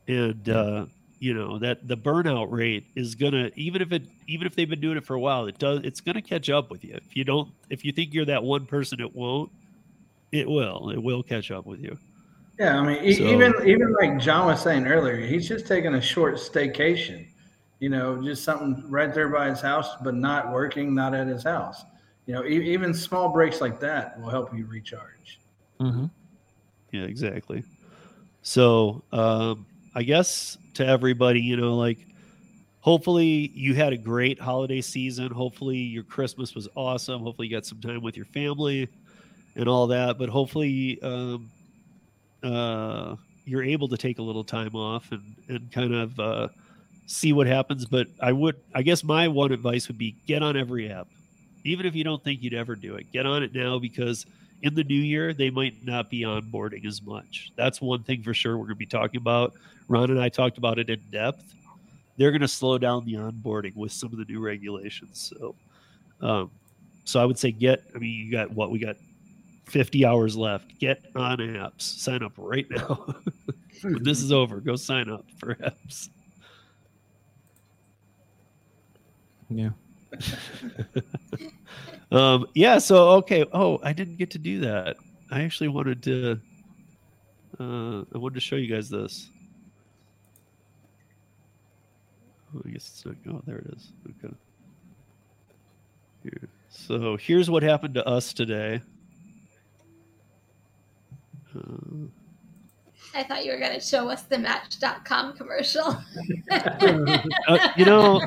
[0.09, 0.87] And uh,
[1.23, 4.81] you know that the burnout rate is gonna even if it even if they've been
[4.81, 6.95] doing it for a while, it does it's gonna catch up with you.
[6.95, 9.53] If you don't, if you think you're that one person, it won't.
[10.33, 10.91] It will.
[10.91, 11.97] It will catch up with you.
[12.59, 16.01] Yeah, I mean, So- even even like John was saying earlier, he's just taking a
[16.01, 17.29] short staycation.
[17.79, 21.45] You know, just something right there by his house, but not working, not at his
[21.45, 21.85] house.
[22.27, 25.39] You know, e- even small breaks like that will help you recharge.
[25.81, 26.07] Mm-hmm.
[26.91, 27.63] Yeah, exactly.
[28.43, 31.99] So, um, I guess to everybody, you know, like
[32.81, 35.31] hopefully you had a great holiday season.
[35.31, 37.23] Hopefully your Christmas was awesome.
[37.23, 38.89] Hopefully you got some time with your family
[39.55, 40.19] and all that.
[40.19, 41.51] But hopefully, um,
[42.43, 46.49] uh, you're able to take a little time off and, and kind of uh,
[47.07, 47.85] see what happens.
[47.85, 51.09] But I would, I guess my one advice would be get on every app,
[51.65, 53.13] even if you don't think you'd ever do it.
[53.13, 54.27] Get on it now because
[54.63, 57.53] in the new year they might not be onboarding as much.
[57.57, 59.53] That's one thing for sure we're going to be talking about.
[59.89, 61.55] Ron and I talked about it in depth.
[62.17, 65.33] They're going to slow down the onboarding with some of the new regulations.
[65.37, 65.55] So,
[66.21, 66.51] um,
[67.05, 67.83] so I would say get.
[67.95, 68.97] I mean, you got what we got.
[69.67, 70.79] 50 hours left.
[70.79, 71.83] Get on apps.
[71.83, 73.07] Sign up right now.
[73.81, 76.11] when this is over, go sign up for apps.
[79.49, 79.71] Yeah.
[82.13, 82.79] Um, yeah.
[82.79, 83.45] So okay.
[83.53, 84.97] Oh, I didn't get to do that.
[85.31, 86.41] I actually wanted to.
[87.59, 89.31] Uh, I wanted to show you guys this.
[92.55, 93.17] Oh, I guess it's not.
[93.29, 93.93] Oh, there it is.
[94.25, 94.35] Okay.
[96.23, 96.49] Here.
[96.69, 98.81] So here's what happened to us today.
[101.57, 102.07] Uh,
[103.15, 105.85] I thought you were going to show us the Match.com commercial.
[106.51, 108.23] uh, you know,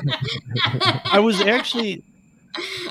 [1.04, 2.04] I was actually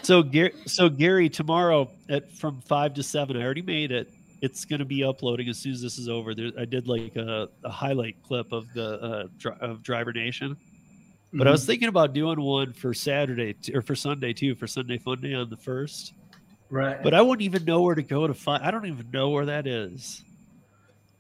[0.04, 0.54] so Gary.
[0.66, 4.10] So Gary, tomorrow at from five to seven, I already made it.
[4.42, 6.36] It's going to be uploading as soon as this is over.
[6.36, 10.56] There, I did like a, a highlight clip of the uh, dri- of Driver Nation,
[11.34, 14.68] but I was thinking about doing one for Saturday t- or for Sunday too, for
[14.68, 16.14] Sunday Fun Day on the first.
[16.70, 17.02] right.
[17.02, 18.64] But I wouldn't even know where to go to find.
[18.64, 20.24] I don't even know where that is,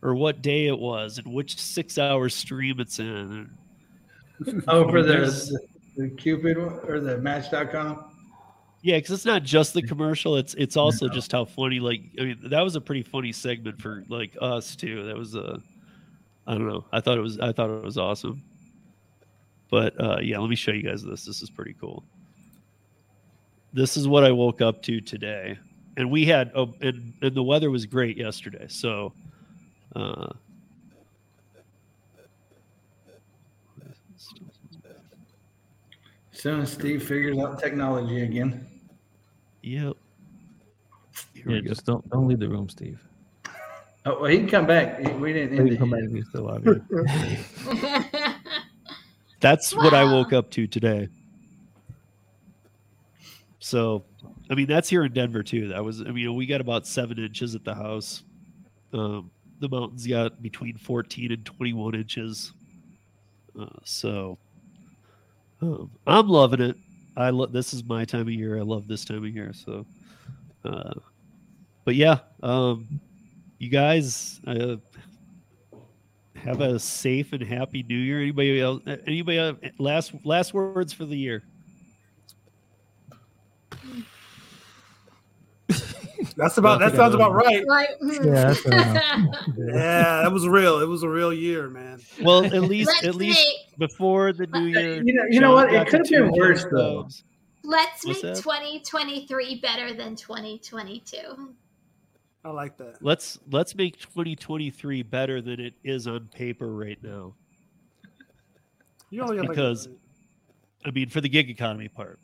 [0.01, 3.49] or what day it was, and which six-hour stream it's in.
[4.67, 5.59] oh, for the, the,
[5.97, 8.11] the Cupid or the Match.com.
[8.85, 11.13] Yeah, because it's not just the commercial; it's it's also No.
[11.15, 11.79] just how funny.
[11.79, 15.01] Like, I mean, that was a pretty funny segment for like us too.
[15.05, 15.59] That was a,
[16.45, 16.85] I don't know.
[16.91, 18.43] I thought it was I thought it was awesome.
[19.71, 21.25] But uh, yeah, let me show you guys this.
[21.25, 22.03] This is pretty cool.
[23.73, 25.57] This is what I woke up to today,
[25.97, 28.67] and we had oh, and and the weather was great yesterday.
[28.69, 29.13] So,
[29.95, 30.27] uh,
[36.31, 38.67] soon as Steve figures out technology again.
[39.65, 39.93] Yep.
[41.33, 41.69] Here Yeah, we go.
[41.69, 43.01] just don't don't leave the room, Steve.
[44.07, 44.99] Oh, well, he can come back.
[45.19, 46.85] We didn't end Please it come back if you're still out here.
[49.39, 51.09] That's what I woke up to today.
[53.59, 54.05] So,
[54.49, 55.69] I mean, that's here in Denver too.
[55.69, 58.23] That was, I mean, we got about seven inches at the house.
[58.93, 62.53] Um, the mountains got between 14 and 21 inches.
[63.59, 64.37] Uh, so,
[65.61, 66.77] um, I'm loving it.
[67.17, 68.57] I love this is my time of year.
[68.57, 69.53] I love this time of year.
[69.53, 69.85] So,
[70.63, 70.93] uh,
[71.83, 72.99] but yeah, um,
[73.59, 74.77] you guys, uh,
[76.35, 78.21] have a safe and happy new year.
[78.21, 78.81] Anybody else?
[79.07, 81.43] Anybody else, last last words for the year?
[86.37, 86.79] That's about.
[86.79, 87.63] That sounds about right.
[87.67, 87.89] Right.
[88.01, 88.65] Yeah, that's.
[89.57, 90.79] Yeah, that was real.
[90.79, 92.01] It was a real year, man.
[92.21, 95.01] Well, at least Let's at least make before the new year.
[95.03, 95.73] You know- you know what?
[95.73, 97.07] It could have been worse, Joe though.
[97.63, 98.43] Let's What's make that?
[98.43, 101.53] 2023 better than 2022.
[102.43, 102.97] I like that.
[103.01, 107.33] Let's let's make 2023 better than it is on paper right now.
[109.09, 109.87] You only have like- Because-
[110.85, 112.19] I mean, for the gig economy part,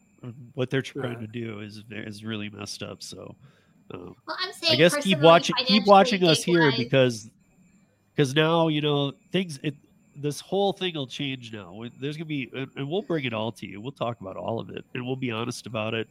[0.54, 1.22] what they're trying Right.
[1.22, 3.02] to do is is really messed up.
[3.02, 3.36] So,
[3.94, 7.30] um, Well, I'm saying I guess keep watching keep watching us here because
[8.16, 9.76] because now you know things it
[10.16, 11.84] this whole thing will change now.
[12.00, 13.82] There's gonna be and, and we'll bring it all to you.
[13.82, 16.08] We'll talk about all of it and we'll be honest about it.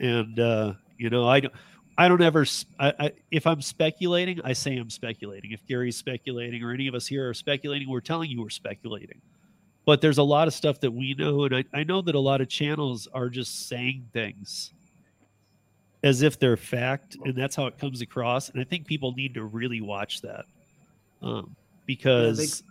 [0.00, 1.54] And uh you know i don't
[1.96, 2.44] i don't ever
[2.78, 5.52] I, I if i'm speculating i say i'm speculating.
[5.52, 9.20] If gary's speculating or any of us here are speculating we're telling you we're speculating.
[9.86, 12.20] But there's a lot of stuff that we know and i, I know that a
[12.20, 14.72] lot of channels are just saying things
[16.02, 18.50] as if they're fact, and that's how it comes across.
[18.50, 20.44] And I think people need to really watch that
[21.22, 21.54] um,
[21.86, 22.62] because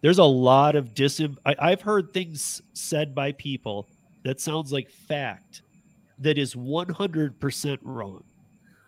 [0.00, 1.20] there's a lot of dis.
[1.44, 3.88] I, I've heard things said by people
[4.24, 5.62] that sounds like fact
[6.18, 8.24] that is 100% wrong.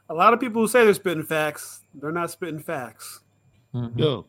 [0.09, 3.21] A lot of people who say they're spitting facts, they're not spitting facts.
[3.75, 3.97] Mhm.
[3.97, 4.27] No,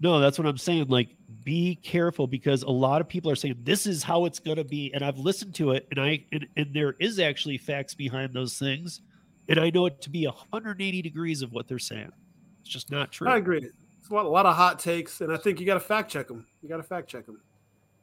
[0.00, 0.88] no, that's what I'm saying.
[0.88, 4.56] Like, be careful because a lot of people are saying this is how it's going
[4.56, 7.94] to be, and I've listened to it, and I and, and there is actually facts
[7.94, 9.00] behind those things,
[9.48, 12.12] and I know it to be 180 degrees of what they're saying.
[12.60, 13.28] It's just not true.
[13.28, 13.58] I agree.
[14.00, 16.10] It's a lot, a lot of hot takes, and I think you got to fact
[16.10, 16.46] check them.
[16.62, 17.40] You got to fact check them.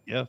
[0.06, 0.26] Yeah.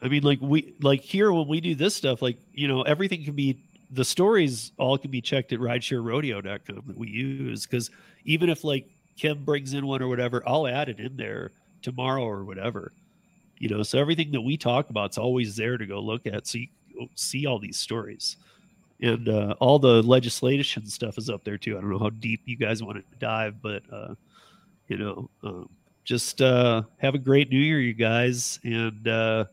[0.00, 3.24] I mean, like we like here when we do this stuff, like you know, everything
[3.24, 3.58] can be
[3.90, 7.90] the stories all can be checked at ridesharerodeo.com that we use because
[8.24, 11.50] even if like Kim brings in one or whatever, I'll add it in there
[11.82, 12.92] tomorrow or whatever.
[13.58, 16.46] You know, so everything that we talk about is always there to go look at,
[16.46, 16.68] so you
[17.14, 18.36] see all these stories,
[19.00, 21.76] and uh, all the legislation stuff is up there too.
[21.76, 24.14] I don't know how deep you guys want to dive, but uh,
[24.86, 25.68] you know, um,
[26.04, 29.44] just uh, have a great New Year, you guys, and uh,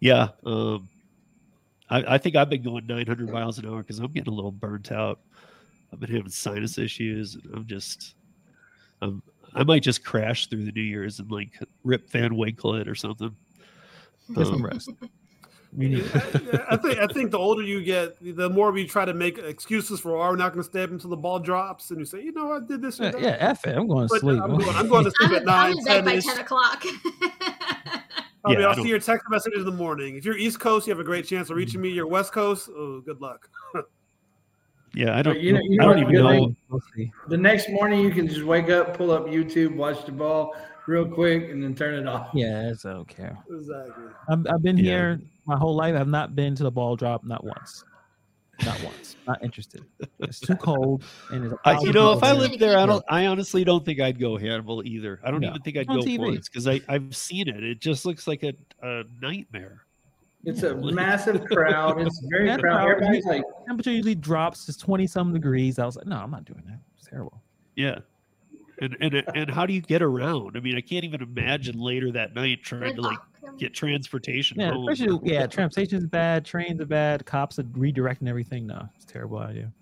[0.00, 0.88] yeah, um,
[1.88, 4.52] I, I think I've been going 900 miles an hour because I'm getting a little
[4.52, 5.20] burnt out.
[5.92, 8.14] I've been having sinus issues, and I'm just,
[9.00, 9.22] I'm,
[9.54, 12.94] I might just crash through the New Year's and like rip Van Winkle it or
[12.94, 13.34] something.
[14.34, 14.90] Get some Um, rest.
[15.78, 15.98] You
[16.70, 20.00] I think I think the older you get, the more we try to make excuses
[20.00, 22.22] for why we're not going to stay up until the ball drops, and you say,
[22.22, 22.98] you know, I did this.
[22.98, 23.76] yeah, that." yeah, F it.
[23.76, 24.40] I'm going to But sleep.
[24.42, 26.82] I'm, going, I'm going to sleep I'm, at I'm nine, in 10 by 10 o'clock.
[26.84, 26.90] I
[28.46, 30.16] mean, Yeah, I I'll don't- see your text messages in the morning.
[30.16, 31.90] If you're East Coast, you have a great chance of reaching me.
[31.90, 33.46] You're West Coast, oh, good luck.
[34.96, 35.38] Yeah, I don't.
[35.38, 36.30] you know- you I don't even know.
[36.30, 37.12] thing- We'll see.
[37.28, 40.54] The next morning, you can just wake up, pull up YouTube, watch the ball
[40.86, 42.30] real quick, and then turn it off.
[42.32, 43.30] Yeah, it's okay.
[43.50, 44.04] Exactly.
[44.30, 44.84] I've, I've been Yeah.
[44.84, 45.94] here my whole life.
[45.94, 47.84] I've not been to the ball drop, not once.
[48.64, 49.16] Not once.
[49.28, 49.84] Not interested.
[50.20, 51.04] It's too cold.
[51.30, 53.04] And it's a I, you know, if I lived there, I don't.
[53.06, 55.20] I honestly don't think I'd go Hannibal either.
[55.22, 55.48] I don't No.
[55.50, 56.18] even think I'd On go TV.
[56.20, 57.62] once because I I've seen it.
[57.62, 59.82] It just looks like a, a nightmare.
[60.46, 62.00] It's a massive crowd.
[62.00, 62.84] It's very That crowded.
[62.84, 65.78] crowd- Everybody's like, temperature usually drops to 20 some degrees.
[65.78, 66.78] I was like, no, I'm not doing that.
[66.96, 67.42] It's terrible.
[67.74, 67.98] Yeah.
[68.80, 70.54] And and and how do you get around?
[70.56, 73.18] I mean, I can't even imagine later that night trying to like
[73.58, 74.86] get transportation Yeah, home.
[74.88, 78.66] especially yeah, transportation is bad, trains are bad, cops are redirecting everything.
[78.66, 79.72] No, it's a terrible idea.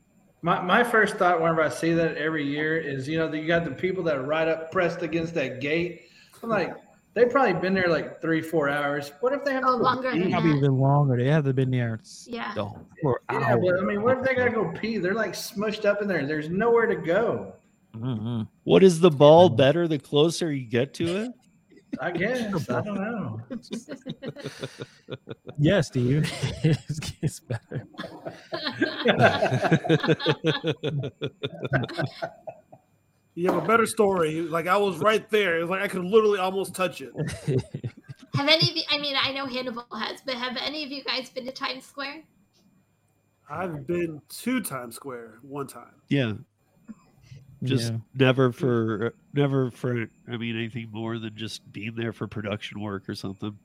[0.42, 3.48] my, my first thought whenever I see that every year is, you know, that you
[3.48, 6.02] got the people that are right up pressed against that gate.
[6.40, 6.76] I'm like,
[7.14, 9.12] they've probably been there like three, four hours.
[9.20, 10.30] What if they have Oh, to longer than pee?
[10.30, 10.40] that.
[10.40, 11.16] Probably even longer.
[11.16, 12.00] They have been there.
[12.26, 12.52] Yeah.
[12.54, 12.70] the-
[13.02, 13.60] for Yeah, hours.
[13.64, 14.98] but I mean, what if they gotta go pee?
[14.98, 16.26] They're like smushed up in there.
[16.26, 17.54] There's nowhere to go.
[17.96, 18.48] Mhm.
[18.64, 21.30] What is the ball better the closer you get to it?
[22.00, 22.68] I guess.
[22.68, 23.40] I don't know.
[25.58, 26.28] Yeah, Steve.
[26.64, 27.86] it's, it's better.
[33.34, 34.40] You have a better story.
[34.42, 35.58] Like I was right there.
[35.58, 37.12] It was like I could literally almost touch it.
[38.36, 41.04] Have any of you, I mean, I know Hannibal has, but have any of you
[41.04, 42.24] guys been to Times Square?
[43.48, 45.94] I've been to Times Square one time.
[46.08, 46.32] Yeah,
[47.62, 47.98] just Yeah.
[48.14, 50.06] never for never for.
[50.28, 53.56] I mean, anything more than just being there for production work or something.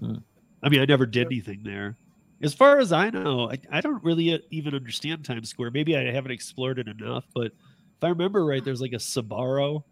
[0.00, 0.22] Mm.
[0.62, 1.96] I mean, I never did anything there.
[2.42, 5.70] As far as I know, I, I don't really uh, even understand Times Square.
[5.70, 7.52] Maybe I haven't explored it enough, but
[8.02, 9.84] if I remember right, there's like a Sbarro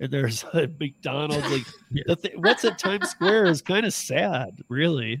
[0.00, 1.50] and there's a McDonald's.
[1.50, 2.04] Like, Yeah.
[2.08, 5.20] the th- what's at Times Square is kind of sad, really.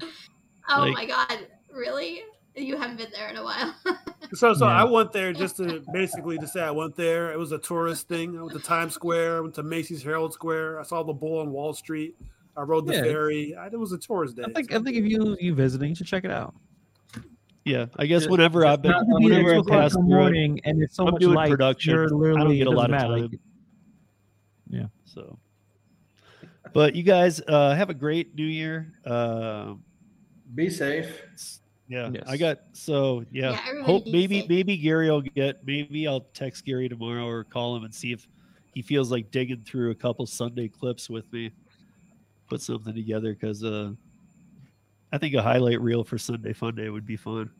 [0.70, 1.46] Oh Like- my God.
[1.72, 2.22] Really?
[2.56, 3.74] You haven't been there in a while.
[4.32, 4.82] So, so Yeah.
[4.82, 7.32] I went there just to basically to say I went there.
[7.32, 8.38] It was a tourist thing.
[8.38, 9.38] I went to Times Square.
[9.38, 10.78] I went to Macy's Herald Square.
[10.78, 12.14] I saw the bull on Wall Street.
[12.56, 13.02] I rode the Yeah.
[13.02, 13.56] ferry.
[13.56, 14.44] I, it was a tourist day.
[14.46, 16.54] I think I think if you you visiting, you should check it out.
[17.64, 20.06] Yeah, I guess Just- whenever I've been, not- be whenever I at two pass in
[20.08, 21.50] the it, morning, and it's so I'm much doing light.
[21.50, 21.92] production.
[21.94, 23.08] You're I don't literally get a lot of matter.
[23.08, 23.30] time.
[24.72, 25.38] Like, So,
[26.72, 28.92] but you guys uh, have a great New Year.
[29.04, 29.74] Uh,
[30.54, 31.20] Be safe.
[31.88, 32.22] yeah, Yes.
[32.28, 33.50] I got so yeah.
[33.74, 34.48] Yeah, hope maybe safe.
[34.48, 35.66] maybe Gary will get.
[35.66, 38.26] Maybe I'll text Gary tomorrow or call him and see if
[38.72, 41.50] he feels like digging through a couple Sunday clips with me.
[42.48, 43.90] Put something together because uh,
[45.12, 47.50] I think a highlight reel for Sunday Fun Day would be fun.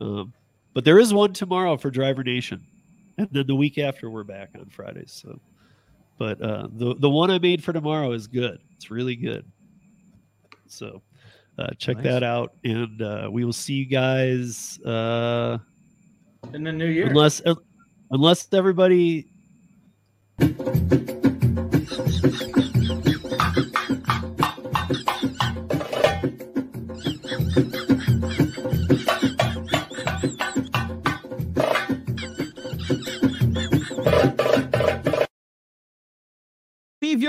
[0.00, 0.32] Um,
[0.72, 2.64] but there is one tomorrow for Driver Nation,
[3.18, 5.12] and then the week after we're back on Fridays.
[5.12, 5.38] So,
[6.18, 8.58] but uh, the the one I made for tomorrow is good.
[8.76, 9.44] It's really good.
[10.68, 11.02] So,
[11.58, 12.04] uh, check Nice.
[12.06, 14.78] that out, and uh, we will see you guys.
[14.80, 15.58] Uh,
[16.54, 17.08] In the new year.
[17.08, 17.42] unless
[18.10, 19.26] unless everybody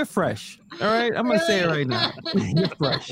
[0.02, 0.58] you're fresh.
[0.80, 2.10] All right, I'm gonna say it right now.
[2.34, 3.08] you're fresh.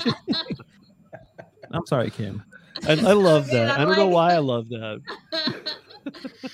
[1.71, 2.43] I'm sorry, Kim.
[2.89, 3.79] I, I love that.
[3.79, 5.01] I I don't know why I love that.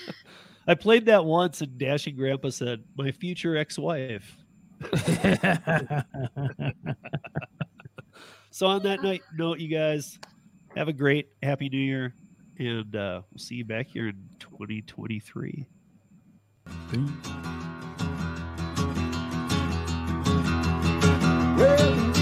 [0.66, 4.36] I played that once, and Dashing Grandpa said, "My future ex-wife."
[8.50, 10.18] So on that night note, you guys
[10.76, 12.14] have a great Happy New Year,
[12.58, 15.66] and uh, we'll see you back here in 2023.
[21.56, 22.15] Well,